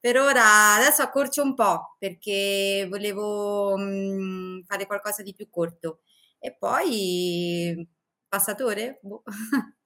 per 0.00 0.18
ora 0.18 0.74
adesso 0.76 1.02
accorcio 1.02 1.42
un 1.42 1.54
po' 1.54 1.96
perché 1.98 2.86
volevo 2.88 3.76
mh, 3.76 4.64
fare 4.66 4.86
qualcosa 4.86 5.22
di 5.22 5.34
più 5.34 5.48
corto. 5.50 6.00
E 6.38 6.54
poi 6.56 7.88
passatore? 8.28 8.98
Boh. 9.02 9.22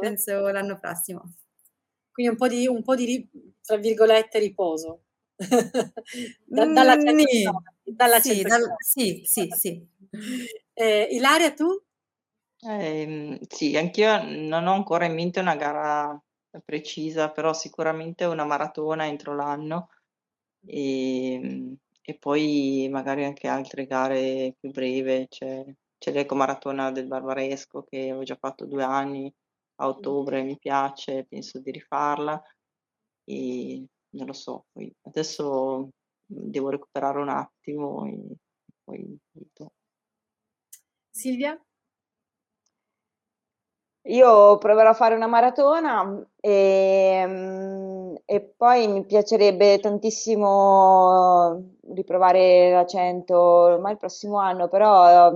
Penso 0.00 0.48
l'anno 0.48 0.78
prossimo. 0.78 1.34
Quindi 2.12 2.32
un 2.32 2.38
po' 2.38 2.48
di, 2.48 2.66
un 2.66 2.82
po' 2.82 2.94
di 2.94 3.28
tra 3.62 3.76
virgolette, 3.76 4.38
riposo. 4.38 5.02
da, 6.46 6.64
dalla 6.66 6.96
mm, 6.96 7.56
dalla 7.84 8.20
sì, 8.20 8.42
dal, 8.44 8.62
sì, 8.78 9.22
sì, 9.24 9.48
sì. 9.50 9.86
Eh, 10.76 11.06
Ilaria, 11.12 11.52
tu? 11.54 11.66
Eh, 12.66 13.38
sì, 13.48 13.76
anch'io 13.76 14.22
non 14.24 14.66
ho 14.66 14.72
ancora 14.74 15.04
in 15.06 15.14
mente 15.14 15.38
una 15.40 15.54
gara 15.56 16.20
precisa, 16.64 17.30
però 17.30 17.52
sicuramente 17.52 18.24
una 18.24 18.44
maratona 18.44 19.06
entro 19.06 19.34
l'anno 19.36 19.90
e, 20.66 21.76
e 22.02 22.14
poi 22.18 22.88
magari 22.90 23.24
anche 23.24 23.48
altre 23.48 23.86
gare 23.86 24.54
più 24.58 24.70
brevi. 24.72 25.26
C'è, 25.28 25.64
c'è 25.98 26.12
l'Eco 26.12 26.34
Maratona 26.36 26.90
del 26.92 27.06
Barbaresco 27.06 27.84
che 27.84 28.12
ho 28.12 28.22
già 28.24 28.36
fatto 28.36 28.66
due 28.66 28.84
anni 28.84 29.32
a 29.76 29.88
ottobre, 29.88 30.42
mi 30.42 30.58
piace, 30.58 31.26
penso 31.28 31.60
di 31.60 31.70
rifarla. 31.72 32.42
E 33.26 33.86
non 34.14 34.26
lo 34.26 34.32
so, 34.32 34.66
poi 34.72 34.92
adesso 35.02 35.90
devo 36.26 36.70
recuperare 36.70 37.18
un 37.20 37.28
attimo 37.28 38.06
e 38.06 38.36
poi 38.82 39.18
Silvia? 41.10 41.58
Io 44.06 44.58
proverò 44.58 44.90
a 44.90 44.94
fare 44.94 45.14
una 45.14 45.26
maratona 45.26 46.26
e, 46.38 47.24
mm, 47.26 48.14
e 48.26 48.40
poi 48.42 48.86
mi 48.86 49.04
piacerebbe 49.06 49.78
tantissimo 49.78 51.62
riprovare 51.94 52.70
la 52.70 52.84
100 52.84 53.38
ormai 53.38 53.92
il 53.92 53.98
prossimo 53.98 54.38
anno, 54.38 54.68
però 54.68 55.32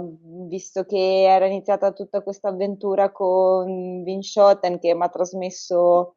visto 0.49 0.85
che 0.85 1.23
era 1.23 1.47
iniziata 1.47 1.93
tutta 1.93 2.21
questa 2.21 2.49
avventura 2.49 3.11
con 3.11 4.03
Vinschoten 4.03 4.79
che 4.79 4.95
mi 4.95 5.03
ha 5.03 5.09
trasmesso 5.09 6.17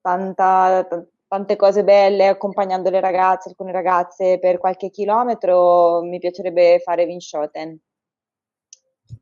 tanta, 0.00 0.86
tante 1.32 1.56
cose 1.56 1.82
belle 1.82 2.26
accompagnando 2.26 2.90
le 2.90 3.00
ragazze, 3.00 3.48
alcune 3.48 3.72
ragazze 3.72 4.38
per 4.38 4.58
qualche 4.58 4.90
chilometro, 4.90 6.02
mi 6.02 6.18
piacerebbe 6.18 6.78
fare 6.80 7.06
Vinschoten. 7.06 7.80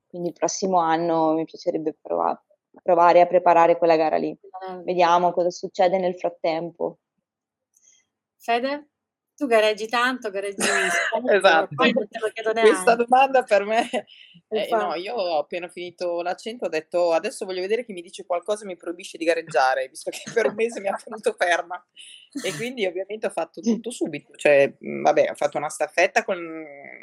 Quindi 0.09 0.31
il 0.31 0.35
prossimo 0.35 0.79
anno 0.79 1.35
mi 1.35 1.45
piacerebbe 1.45 1.97
provare, 2.03 2.43
provare 2.83 3.21
a 3.21 3.27
preparare 3.27 3.79
quella 3.79 3.95
gara 3.95 4.17
lì. 4.17 4.37
Vediamo 4.83 5.31
cosa 5.31 5.51
succede 5.51 5.99
nel 5.99 6.17
frattempo. 6.17 6.99
Fede? 8.39 8.90
Tu 9.41 9.47
gareggi 9.47 9.89
tanto, 9.89 10.29
gareggi 10.29 10.61
esatto. 11.33 11.75
Questa 12.61 12.95
domanda 12.95 13.43
per 13.43 13.65
me, 13.65 13.89
eh, 14.49 14.69
no, 14.71 14.95
io 14.97 15.15
ho 15.15 15.39
appena 15.39 15.67
finito 15.67 16.21
l'accento, 16.21 16.67
ho 16.67 16.69
detto 16.69 17.13
adesso 17.13 17.47
voglio 17.47 17.63
vedere 17.63 17.87
chi 17.87 17.95
mi 17.95 18.03
dice 18.03 18.27
qualcosa 18.27 18.65
e 18.65 18.67
mi 18.67 18.77
proibisce 18.77 19.17
di 19.17 19.25
gareggiare, 19.25 19.89
visto 19.89 20.11
che 20.11 20.31
per 20.35 20.49
un 20.49 20.55
mese 20.57 20.81
mi 20.81 20.89
ha 20.89 21.01
tenuto 21.03 21.33
ferma. 21.33 21.83
E 22.45 22.55
quindi 22.55 22.85
ovviamente 22.85 23.29
ho 23.29 23.31
fatto 23.31 23.63
tutto 23.63 23.91
subito, 23.91 24.35
cioè 24.37 24.75
vabbè, 24.79 25.31
ho 25.31 25.35
fatto 25.35 25.57
una 25.57 25.71
staffetta 25.71 26.23
con, 26.23 26.37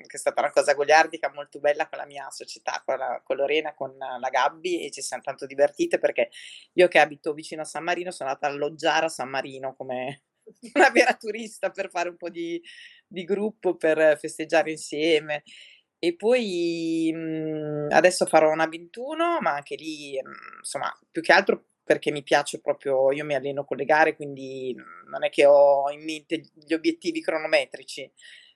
che 0.06 0.16
è 0.16 0.20
stata 0.20 0.40
una 0.40 0.52
cosa 0.52 0.76
goliardica 0.76 1.32
molto 1.34 1.60
bella 1.60 1.90
con 1.90 1.98
la 1.98 2.06
mia 2.06 2.30
società, 2.30 2.84
con, 2.86 3.00
la, 3.00 3.20
con 3.24 3.36
Lorena, 3.36 3.74
con 3.74 3.98
la 3.98 4.30
Gabby 4.30 4.86
e 4.86 4.92
ci 4.92 5.02
siamo 5.02 5.24
tanto 5.24 5.48
divertite 5.48 5.98
perché 5.98 6.30
io 6.74 6.88
che 6.88 7.00
abito 7.00 7.34
vicino 7.34 7.64
a 7.64 7.66
San 7.66 7.84
Marino 7.84 8.12
sono 8.12 8.30
andata 8.30 8.46
a 8.48 8.52
alloggiare 8.52 9.08
a 9.08 9.10
San 9.10 9.28
Marino 9.28 9.74
come 9.76 10.22
una 10.76 10.90
vera 10.92 11.14
turista 11.14 11.70
per 11.72 11.90
fare 11.90 12.10
un 12.10 12.18
po' 12.18 12.30
di, 12.30 12.62
di 13.08 13.24
gruppo, 13.24 13.76
per 13.76 14.18
festeggiare 14.20 14.72
insieme. 14.72 15.44
E 16.00 16.16
poi 16.16 17.12
mh, 17.14 17.18
mhmm, 17.20 17.88
adesso 17.92 18.26
farò 18.26 18.52
una 18.52 18.68
21, 18.68 19.40
ma 19.42 19.54
anche 19.56 19.76
lì, 19.76 20.20
mh, 20.22 20.28
mhmm, 20.30 20.58
insomma, 20.60 20.92
più 21.12 21.22
che 21.22 21.34
altro 21.34 21.66
perché 21.84 22.12
mi 22.12 22.22
piace 22.24 22.60
proprio, 22.60 23.12
io 23.14 23.24
mi 23.26 23.34
alleno 23.36 23.64
con 23.66 23.78
le 23.78 23.86
gare, 23.86 24.16
quindi 24.16 24.74
mhmm, 24.76 25.10
non 25.10 25.24
è 25.24 25.30
che 25.30 25.46
ho 25.46 25.90
in 25.92 26.04
mente 26.04 26.42
gli 26.54 26.74
obiettivi 26.74 27.22
cronometrici, 27.22 28.10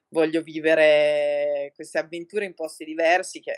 voglio 0.10 0.42
vivere 0.42 1.72
queste 1.76 1.98
avventure 2.00 2.46
in 2.46 2.54
posti 2.54 2.84
diversi, 2.86 3.40
che 3.40 3.54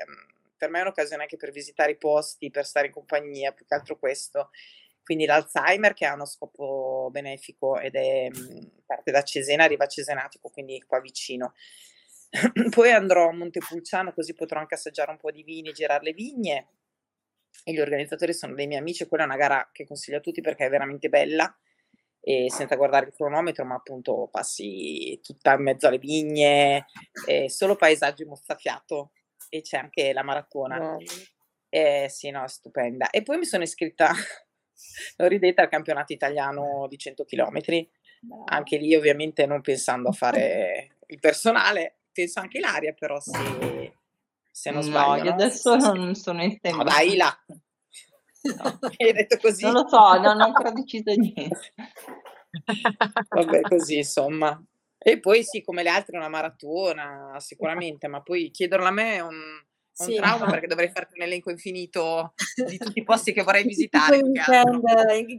per 0.58 0.70
me 0.70 0.80
è 0.80 0.82
un'occasione 0.84 1.24
anche 1.24 1.36
per 1.38 1.52
visitare 1.52 1.92
i 1.92 1.98
posti, 1.98 2.50
per 2.52 2.66
stare 2.66 2.88
in 2.88 2.94
compagnia, 2.94 3.52
più 3.52 3.66
che 3.66 3.74
altro 3.76 3.98
questo 3.98 4.50
quindi 5.04 5.26
l'Alzheimer 5.26 5.94
che 5.94 6.06
ha 6.06 6.14
uno 6.14 6.26
scopo 6.26 7.10
benefico 7.12 7.80
ed 7.80 7.96
è 7.96 8.30
mhmm, 8.30 8.84
parte 8.86 9.12
da 9.12 9.22
Cesena, 9.22 9.64
arriva 9.64 9.84
a 9.84 9.88
Cesenatico, 9.88 10.50
quindi 10.50 10.82
qua 10.86 11.00
vicino. 11.00 11.54
Poi 12.72 12.92
andrò 12.92 13.30
a 13.30 13.34
Montepulciano 13.34 14.14
così 14.14 14.34
potrò 14.34 14.60
anche 14.60 14.76
assaggiare 14.76 15.12
un 15.12 15.18
po' 15.18 15.32
di 15.32 15.44
vini 15.44 15.70
e 15.70 15.74
girare 15.74 16.04
le 16.04 16.14
vigne. 16.14 16.68
E 17.64 17.72
gli 17.72 17.80
organizzatori 17.80 18.34
sono 18.34 18.56
dei 18.56 18.68
miei 18.68 18.80
amici, 18.80 19.08
quella 19.08 19.24
è 19.24 19.28
una 19.28 19.38
gara 19.38 19.70
che 19.72 19.86
consiglio 19.86 20.18
a 20.18 20.22
tutti 20.22 20.42
perché 20.42 20.66
è 20.66 20.70
veramente 20.70 21.08
bella 21.10 21.56
e 22.20 22.50
senza 22.50 22.76
guardare 22.76 23.08
il 23.08 23.14
cronometro, 23.14 23.66
ma 23.66 23.76
appunto 23.76 24.30
passi 24.32 25.20
tutta 25.22 25.54
in 25.54 25.62
mezzo 25.62 25.88
alle 25.88 25.98
vigne, 26.00 26.86
solo 27.48 27.76
paesaggi 27.76 28.24
mozzafiato 28.26 29.12
e 29.50 29.62
c'è 29.62 29.78
anche 29.78 30.14
la 30.14 30.24
maratona. 30.24 30.96
Eh, 31.70 32.08
sì, 32.10 32.30
no, 32.32 32.48
stupenda. 32.48 33.10
E 33.10 33.24
poi 33.24 33.38
mi 33.38 33.46
sono 33.46 33.64
iscritta, 33.64 34.12
non 35.18 35.28
ridete, 35.28 35.62
al 35.62 35.70
campionato 35.70 36.14
italiano 36.14 36.88
di 36.90 36.98
100 36.98 37.26
km. 37.26 37.60
Anche 38.46 38.78
lì 38.78 38.96
ovviamente 38.96 39.46
non 39.46 39.62
pensando 39.62 40.10
a 40.10 40.14
fare 40.14 40.98
il 41.08 41.20
personale, 41.20 41.98
penso 42.12 42.40
anche 42.40 42.60
l'aria, 42.60 42.94
però 42.94 43.20
se, 43.20 43.94
se 44.50 44.72
non 44.72 44.82
sbaglio. 44.82 45.10
No, 45.10 45.18
io 45.18 45.24
no? 45.24 45.32
adesso 45.32 45.76
non 45.76 46.16
sono 46.16 46.44
in 46.44 46.60
tempo. 46.60 46.78
No, 46.78 46.84
dai 46.84 47.16
là. 47.16 47.38
No, 48.44 48.80
hai 48.98 49.14
detto 49.14 49.38
così? 49.38 49.64
Non 49.64 49.74
lo 49.74 49.88
so, 49.88 50.20
non 50.20 50.40
ho 50.40 50.46
ancora 50.46 50.72
deciso 50.72 51.12
niente. 51.12 51.74
Vabbè, 53.30 53.62
così 53.62 53.98
insomma. 53.98 54.62
E 54.98 55.20
poi 55.20 55.44
sì, 55.44 55.62
come 55.62 55.84
le 55.84 55.90
altre 55.90 56.16
una 56.16 56.30
maratona, 56.30 57.36
sicuramente, 57.40 58.08
ma 58.08 58.22
poi 58.22 58.52
chiederlo 58.52 58.86
a 58.86 58.92
me 58.92 59.16
è 59.16 59.20
un, 59.20 59.36
un 59.96 60.08
sì. 60.08 60.16
trauma 60.16 60.46
perché 60.50 60.68
dovrei 60.68 60.90
farti 60.94 61.14
un 61.18 61.26
elenco 61.26 61.50
infinito 61.52 62.34
di 62.68 62.78
tutti 62.78 63.00
i 63.00 63.04
posti 63.04 63.34
che 63.34 63.44
vorrei 63.44 63.64
visitare. 63.68 64.18
in, 64.18 64.32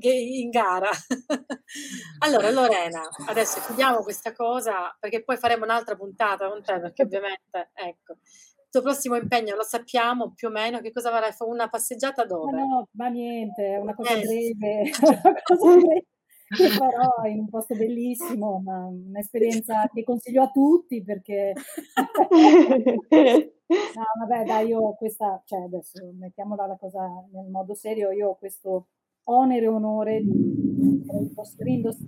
in 0.00 0.50
gara. 0.50 0.90
allora, 2.20 2.50
Lorena, 2.50 3.02
adesso 3.26 3.60
chiudiamo 3.66 4.02
questa 4.02 4.32
cosa 4.32 4.96
perché 4.98 5.24
poi 5.24 5.36
faremo 5.36 5.64
un'altra 5.64 5.96
puntata 5.96 6.48
con 6.48 6.62
te, 6.62 6.78
perché 6.80 7.02
ovviamente, 7.02 7.70
ecco, 7.74 8.12
il 8.12 8.70
tuo 8.70 8.82
prossimo 8.82 9.16
impegno 9.16 9.56
lo 9.56 9.64
sappiamo 9.64 10.32
più 10.34 10.48
o 10.48 10.50
meno, 10.50 10.80
che 10.80 10.92
cosa 10.92 11.10
farai? 11.10 11.32
Una 11.40 11.68
passeggiata 11.68 12.24
dove? 12.24 12.52
Ma 12.52 12.58
no, 12.58 12.88
ma 12.92 13.08
niente, 13.08 13.78
una 13.80 13.94
cosa 13.94 14.14
eh. 14.14 14.20
breve. 14.20 14.90
una 15.00 15.42
cosa 15.42 15.76
breve 15.76 16.06
che 16.48 16.68
farò 16.68 17.24
in 17.26 17.40
un 17.40 17.48
posto 17.48 17.74
bellissimo, 17.74 18.60
ma 18.64 18.84
un'esperienza 18.86 19.88
che 19.92 20.04
consiglio 20.04 20.42
a 20.42 20.50
tutti 20.50 21.02
perché... 21.02 21.52
no, 23.66 24.04
vabbè, 24.26 24.44
dai, 24.44 24.68
io 24.68 24.94
questa, 24.94 25.40
cioè 25.44 25.62
adesso 25.62 26.12
mettiamola 26.18 26.66
la 26.66 26.76
cosa 26.76 27.00
nel 27.32 27.48
modo 27.48 27.74
serio, 27.74 28.10
io 28.10 28.30
ho 28.30 28.36
questo 28.36 28.88
onere 29.24 29.64
e 29.64 29.68
onore 29.68 30.20
di 30.20 31.04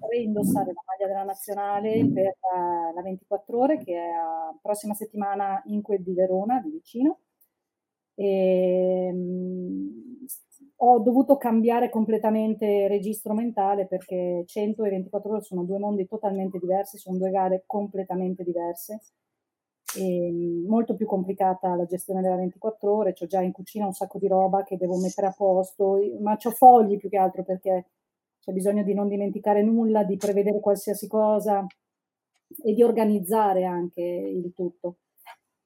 reindossare 0.09 0.73
la 0.73 0.83
maglia 0.85 1.07
della 1.07 1.23
nazionale 1.23 2.07
per 2.13 2.37
uh, 2.41 2.95
la 2.95 3.03
24 3.03 3.59
ore 3.59 3.79
che 3.79 3.95
è 3.95 4.13
la 4.13 4.55
prossima 4.61 4.95
settimana 4.95 5.63
in 5.67 5.83
quel 5.83 6.03
di 6.03 6.13
Verona, 6.13 6.61
di 6.61 6.71
vicino. 6.71 7.21
E, 8.15 9.11
um, 9.13 10.06
ho 10.79 10.99
dovuto 11.01 11.37
cambiare 11.37 11.91
completamente 11.91 12.87
registro 12.89 13.33
mentale 13.35 13.87
perché 13.87 14.45
100 14.47 14.85
e 14.85 14.91
24 14.91 15.31
ore 15.33 15.43
sono 15.43 15.65
due 15.65 15.79
mondi 15.79 16.07
totalmente 16.07 16.59
diversi, 16.59 16.99
sono 16.99 17.17
due 17.19 17.31
gare 17.31 17.65
completamente 17.67 18.43
diverse. 18.45 19.01
E 19.97 20.63
molto 20.67 20.95
più 20.95 21.07
complicata 21.07 21.75
la 21.75 21.87
gestione 21.87 22.21
della 22.21 22.37
24 22.37 22.93
ore, 22.95 23.15
ho 23.19 23.27
già 23.27 23.41
in 23.41 23.53
cucina 23.53 23.87
un 23.87 23.93
sacco 23.93 24.19
di 24.19 24.29
roba 24.29 24.63
che 24.63 24.77
devo 24.77 24.99
mettere 24.99 25.29
a 25.29 25.35
posto, 25.37 25.99
ma 26.21 26.37
ho 26.43 26.51
fogli 26.51 26.97
più 26.99 27.09
che 27.09 27.17
altro 27.17 27.43
perché 27.45 27.87
c'è 28.41 28.53
bisogno 28.53 28.83
di 28.83 28.93
non 28.95 29.09
dimenticare 29.09 29.63
nulla, 29.63 30.05
di 30.05 30.17
prevedere 30.17 30.61
qualsiasi 30.61 31.09
cosa 31.09 31.67
e 32.63 32.73
di 32.75 32.83
organizzare 32.83 33.65
anche 33.65 34.03
il 34.03 34.53
tutto. 34.55 34.97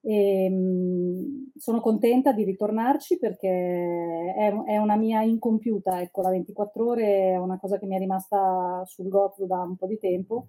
E, 0.02 0.44
ehm, 0.44 1.50
sono 1.56 1.80
contenta 1.80 2.32
di 2.32 2.44
ritornarci 2.44 3.18
perché 3.18 3.48
è, 3.48 4.52
è, 4.66 4.76
una 4.78 4.96
mia 4.96 5.22
incompiuta, 5.22 6.00
ecco, 6.00 6.22
la 6.22 6.30
24 6.30 6.86
ore 6.86 7.32
è 7.32 7.36
una 7.36 7.58
cosa 7.58 7.78
che 7.78 7.86
mi 7.86 7.96
è 7.96 7.98
rimasta 7.98 8.82
sul 8.86 9.08
gozzo 9.08 9.46
da 9.46 9.60
un 9.60 9.76
po' 9.76 9.86
di 9.86 9.98
tempo. 9.98 10.48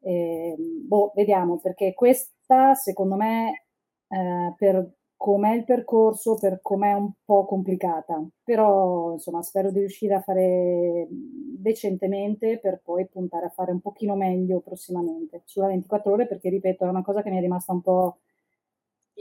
E, 0.00 0.54
ehm, 0.56 0.86
boh, 0.86 1.12
vediamo, 1.14 1.58
perché 1.58 1.94
questa 1.94 2.74
secondo 2.74 3.16
me 3.16 3.66
eh, 4.08 4.54
per 4.56 4.92
com'è 5.16 5.52
il 5.54 5.64
percorso, 5.64 6.36
per 6.36 6.60
com'è 6.62 6.92
un 6.92 7.10
po' 7.24 7.44
complicata, 7.44 8.24
però 8.44 9.12
insomma 9.12 9.42
spero 9.42 9.70
di 9.72 9.80
riuscire 9.80 10.14
a 10.14 10.20
fare 10.20 11.08
decentemente 11.10 12.58
per 12.60 12.80
poi 12.84 13.06
puntare 13.08 13.46
a 13.46 13.48
fare 13.50 13.72
un 13.72 13.80
pochino 13.80 14.14
meglio 14.14 14.60
prossimamente 14.60 15.42
sulla 15.44 15.66
24 15.66 16.12
ore 16.12 16.26
perché 16.28 16.48
ripeto 16.50 16.84
è 16.84 16.88
una 16.88 17.02
cosa 17.02 17.22
che 17.22 17.30
mi 17.30 17.38
è 17.38 17.40
rimasta 17.40 17.72
un 17.72 17.82
po' 17.82 18.18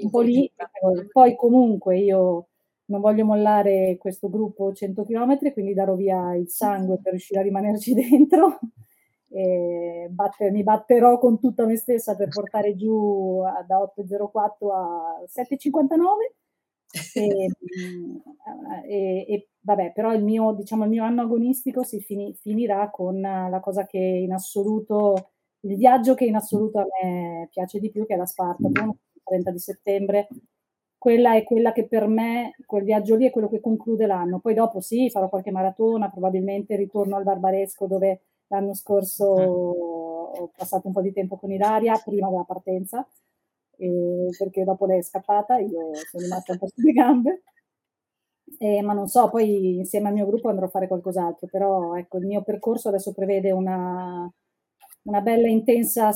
un 0.03 0.09
po' 0.09 0.21
lì, 0.21 0.51
poi 1.11 1.35
comunque 1.35 1.97
io 1.97 2.47
non 2.87 3.01
voglio 3.01 3.25
mollare 3.25 3.97
questo 3.97 4.29
gruppo 4.29 4.73
100 4.73 5.03
km, 5.03 5.51
quindi 5.53 5.73
darò 5.73 5.95
via 5.95 6.35
il 6.35 6.49
sangue 6.49 6.99
per 7.01 7.11
riuscire 7.11 7.39
a 7.39 7.43
rimanerci 7.43 7.93
dentro. 7.95 8.59
E 9.29 10.07
batter, 10.09 10.51
mi 10.51 10.63
batterò 10.63 11.17
con 11.19 11.39
tutta 11.39 11.65
me 11.65 11.75
stessa 11.75 12.15
per 12.15 12.29
portare 12.29 12.75
giù 12.75 13.41
da 13.67 13.77
8,04 13.77 14.73
a 14.73 15.23
7,59. 15.27 16.35
E, 17.13 17.49
e, 18.87 19.25
e, 19.27 19.49
vabbè, 19.59 19.91
però 19.93 20.13
il 20.13 20.23
mio, 20.23 20.53
diciamo, 20.53 20.85
il 20.85 20.89
mio 20.89 21.03
anno 21.03 21.23
agonistico 21.23 21.83
si 21.83 21.99
fini, 21.99 22.33
finirà 22.35 22.89
con 22.89 23.19
la 23.19 23.59
cosa 23.61 23.85
che 23.85 23.97
in 23.97 24.31
assoluto, 24.31 25.31
il 25.61 25.75
viaggio 25.75 26.13
che 26.13 26.25
in 26.25 26.35
assoluto 26.35 26.79
a 26.79 26.85
me 27.03 27.49
piace 27.51 27.79
di 27.79 27.91
più, 27.91 28.05
che 28.05 28.13
è 28.13 28.17
la 28.17 28.25
Spartathlon, 28.25 28.97
30 29.27 29.51
di 29.51 29.59
settembre, 29.59 30.27
quella 30.97 31.35
è 31.35 31.43
quella 31.43 31.71
che 31.71 31.87
per 31.87 32.07
me, 32.07 32.55
quel 32.65 32.83
viaggio 32.83 33.15
lì 33.15 33.27
è 33.27 33.29
quello 33.31 33.49
che 33.49 33.59
conclude 33.59 34.07
l'anno. 34.07 34.39
Poi 34.39 34.53
dopo 34.53 34.81
sì, 34.81 35.09
farò 35.09 35.29
qualche 35.29 35.51
maratona, 35.51 36.09
probabilmente 36.09 36.75
ritorno 36.75 37.15
al 37.15 37.23
Barbaresco 37.23 37.85
dove 37.87 38.21
l'anno 38.47 38.73
scorso 38.73 39.35
mm. 39.35 40.41
ho 40.41 40.51
passato 40.55 40.87
un 40.87 40.93
po' 40.93 41.01
di 41.01 41.13
tempo 41.13 41.37
con 41.37 41.51
Ilaria 41.51 42.01
prima 42.03 42.29
della 42.29 42.43
partenza, 42.43 43.07
eh, 43.77 44.29
perché 44.37 44.63
dopo 44.63 44.85
lei 44.85 44.99
è 44.99 45.03
scappata, 45.03 45.57
io 45.59 45.93
sono 45.93 46.23
rimasta 46.23 46.53
un 46.53 46.57
po' 46.57 46.67
sulle 46.73 46.91
gambe. 46.91 47.43
Eh, 48.59 48.81
ma 48.81 48.93
non 48.93 49.07
so, 49.07 49.29
poi 49.29 49.77
insieme 49.77 50.07
al 50.07 50.13
mio 50.13 50.25
gruppo 50.25 50.49
andrò 50.49 50.65
a 50.65 50.69
fare 50.69 50.87
qualcos'altro, 50.87 51.47
però 51.47 51.95
ecco, 51.95 52.17
il 52.17 52.25
mio 52.25 52.41
percorso 52.43 52.87
adesso 52.87 53.13
prevede 53.13 53.51
una, 53.51 54.31
una 55.07 55.21
bella 55.21 55.47
intensa 55.47 56.11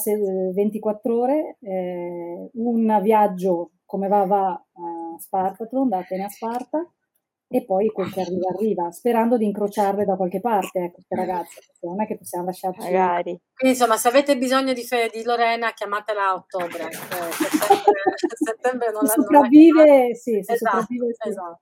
24 0.53 1.19
ore, 1.19 1.57
eh, 1.61 2.49
un 2.53 2.99
viaggio 3.01 3.71
come 3.85 4.07
va 4.07 4.25
va 4.25 4.49
a 4.51 5.17
Spartathlon, 5.17 5.89
da 5.89 5.99
Atene 5.99 6.25
a 6.25 6.29
Sparta, 6.29 6.85
e 7.47 7.65
poi 7.65 7.89
quel 7.89 8.11
che 8.11 8.21
arriva 8.21 8.49
arriva, 8.49 8.91
sperando 8.91 9.37
di 9.37 9.45
incrociarle 9.45 10.05
da 10.05 10.15
qualche 10.15 10.39
parte, 10.39 10.79
ecco, 10.79 10.93
queste 10.95 11.15
ragazze, 11.15 11.59
non 11.81 12.01
è 12.01 12.07
che 12.07 12.17
possiamo 12.17 12.45
lasciarci... 12.45 12.83
Magari. 12.83 13.37
Quindi 13.53 13.77
insomma, 13.77 13.97
se 13.97 14.07
avete 14.07 14.37
bisogno 14.37 14.71
di, 14.71 14.83
fe- 14.83 15.09
di 15.11 15.23
Lorena, 15.23 15.73
chiamatela 15.73 16.29
a 16.29 16.33
ottobre, 16.35 16.83
eh, 16.87 16.91
settembre, 16.91 18.01
settembre 18.35 18.91
non 18.91 19.03
la 19.03 19.09
sopravvive, 19.09 20.15
sì, 20.15 20.37
esatto, 20.37 20.55
sopravvive, 20.55 21.13
sì. 21.13 21.29
esatto. 21.29 21.61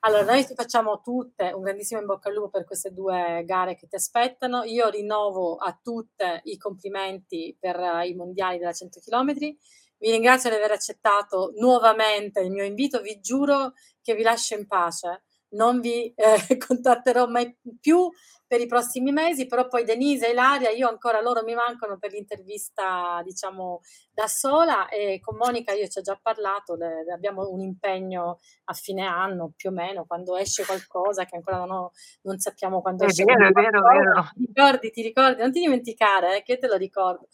Allora, 0.00 0.24
noi 0.24 0.44
ti 0.44 0.54
facciamo 0.54 1.00
tutte 1.00 1.52
un 1.52 1.62
grandissimo 1.62 2.00
in 2.00 2.06
bocca 2.06 2.28
al 2.28 2.34
lupo 2.34 2.50
per 2.50 2.64
queste 2.64 2.92
due 2.92 3.42
gare 3.44 3.76
che 3.76 3.86
ti 3.86 3.96
aspettano. 3.96 4.64
Io 4.64 4.88
rinnovo 4.88 5.56
a 5.56 5.78
tutte 5.82 6.40
i 6.44 6.56
complimenti 6.56 7.56
per 7.58 7.78
i 8.04 8.14
mondiali 8.14 8.58
della 8.58 8.72
100 8.72 9.00
km. 9.00 9.34
Vi 9.34 10.10
ringrazio 10.10 10.48
di 10.48 10.56
aver 10.56 10.72
accettato 10.72 11.52
nuovamente 11.56 12.40
il 12.40 12.50
mio 12.50 12.64
invito. 12.64 13.00
Vi 13.00 13.20
giuro 13.20 13.74
che 14.02 14.14
vi 14.14 14.22
lascio 14.22 14.54
in 14.54 14.66
pace. 14.66 15.24
Non 15.50 15.80
vi 15.80 16.12
eh, 16.14 16.56
contatterò 16.56 17.26
mai 17.26 17.56
più 17.80 18.10
per 18.50 18.60
i 18.60 18.66
prossimi 18.66 19.12
mesi, 19.12 19.46
però 19.46 19.68
poi 19.68 19.84
Denise 19.84 20.26
e 20.26 20.32
Ilaria, 20.32 20.70
io 20.70 20.88
ancora 20.88 21.20
loro 21.20 21.44
mi 21.44 21.54
mancano 21.54 21.98
per 21.98 22.10
l'intervista, 22.10 23.22
diciamo, 23.22 23.80
da 24.10 24.26
sola 24.26 24.88
e 24.88 25.20
con 25.20 25.36
Monica 25.36 25.72
io 25.72 25.86
ci 25.86 26.00
ho 26.00 26.02
già 26.02 26.18
parlato, 26.20 26.74
le, 26.74 27.04
le 27.04 27.12
abbiamo 27.12 27.48
un 27.48 27.60
impegno 27.60 28.40
a 28.64 28.72
fine 28.72 29.06
anno 29.06 29.52
più 29.54 29.70
o 29.70 29.72
meno, 29.72 30.04
quando 30.04 30.36
esce 30.36 30.64
qualcosa 30.64 31.26
che 31.26 31.36
ancora 31.36 31.58
non, 31.58 31.70
ho, 31.70 31.92
non 32.22 32.40
sappiamo 32.40 32.80
quando 32.80 33.04
è 33.04 33.06
esce. 33.06 33.22
Vero, 33.22 33.46
è 33.46 33.52
vero, 33.52 33.88
è 33.88 33.98
vero. 33.98 34.30
Ti 34.34 34.44
ricordi, 34.44 34.90
ti 34.90 35.02
ricordi, 35.02 35.40
non 35.42 35.52
ti 35.52 35.60
dimenticare 35.60 36.38
eh, 36.38 36.42
che 36.42 36.58
te 36.58 36.66
lo 36.66 36.74
ricordo. 36.74 37.28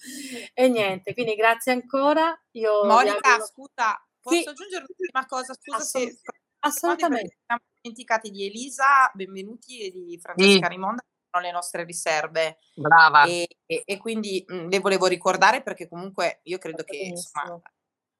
E 0.52 0.68
niente, 0.68 1.14
quindi 1.14 1.34
grazie 1.34 1.72
ancora. 1.72 2.38
Io 2.50 2.84
Monica, 2.84 3.30
auguro... 3.30 3.46
scusa, 3.46 4.06
posso 4.20 4.36
sì. 4.36 4.48
aggiungere 4.50 4.84
un'ultima 4.86 5.24
cosa? 5.24 5.54
Scusa 5.54 5.76
Assolut- 5.78 6.12
se 6.12 6.44
Assolutamente. 6.66 7.38
Siamo 7.46 7.62
dimenticati 7.80 8.30
di 8.30 8.46
Elisa 8.46 9.10
Benvenuti 9.14 9.80
e 9.80 9.90
di 9.90 10.18
Francesca 10.20 10.66
sì. 10.66 10.72
Rimonda, 10.72 11.02
che 11.02 11.28
sono 11.30 11.44
le 11.44 11.52
nostre 11.52 11.84
riserve. 11.84 12.58
Brava. 12.74 13.24
E, 13.24 13.48
e, 13.66 13.82
e 13.84 13.96
quindi 13.98 14.44
mh, 14.46 14.68
le 14.68 14.80
volevo 14.80 15.06
ricordare 15.06 15.62
perché 15.62 15.88
comunque 15.88 16.40
io 16.44 16.58
credo 16.58 16.82
che 16.82 16.96
insomma, 16.96 17.60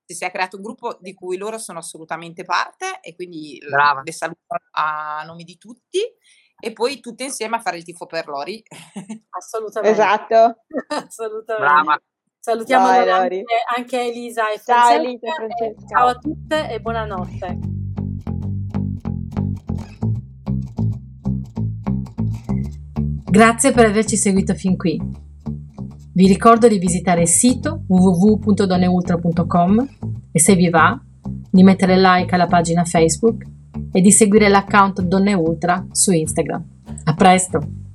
si 0.04 0.14
sia 0.14 0.30
creato 0.30 0.56
un 0.56 0.62
gruppo 0.62 0.96
di 1.00 1.14
cui 1.14 1.36
loro 1.36 1.58
sono 1.58 1.80
assolutamente 1.80 2.44
parte 2.44 3.00
e 3.00 3.14
quindi 3.14 3.60
Brava. 3.68 4.02
le 4.04 4.12
saluto 4.12 4.54
a 4.72 5.24
nome 5.26 5.42
di 5.42 5.58
tutti 5.58 6.00
e 6.58 6.72
poi 6.72 7.00
tutte 7.00 7.24
insieme 7.24 7.56
a 7.56 7.60
fare 7.60 7.76
il 7.78 7.84
tifo 7.84 8.06
per 8.06 8.28
Lori. 8.28 8.62
Assolutamente. 9.30 10.00
Esatto. 10.00 10.64
Assolutamente. 10.88 11.74
Brava. 11.74 12.00
Salutiamo 12.38 12.86
Vai, 12.86 13.10
anche, 13.10 13.44
anche 13.76 14.00
Elisa 14.00 14.52
e 14.52 14.60
Ciao, 14.64 14.86
Francesca. 14.86 15.02
Elisa 15.02 15.26
e 15.26 15.32
Francesca. 15.32 15.86
Ciao 15.88 16.06
a 16.06 16.14
tutte 16.14 16.70
e 16.70 16.80
buonanotte. 16.80 17.75
Grazie 23.36 23.72
per 23.72 23.84
averci 23.84 24.16
seguito 24.16 24.54
fin 24.54 24.78
qui. 24.78 24.98
Vi 26.14 26.26
ricordo 26.26 26.68
di 26.68 26.78
visitare 26.78 27.20
il 27.20 27.28
sito 27.28 27.82
www.donneultra.com 27.86 29.88
e 30.32 30.40
se 30.40 30.54
vi 30.54 30.70
va 30.70 30.98
di 31.50 31.62
mettere 31.62 31.98
like 31.98 32.34
alla 32.34 32.46
pagina 32.46 32.86
Facebook 32.86 33.44
e 33.92 34.00
di 34.00 34.10
seguire 34.10 34.48
l'account 34.48 35.02
Donne 35.02 35.34
Ultra 35.34 35.86
su 35.90 36.12
Instagram. 36.12 36.64
A 37.04 37.14
presto! 37.14 37.85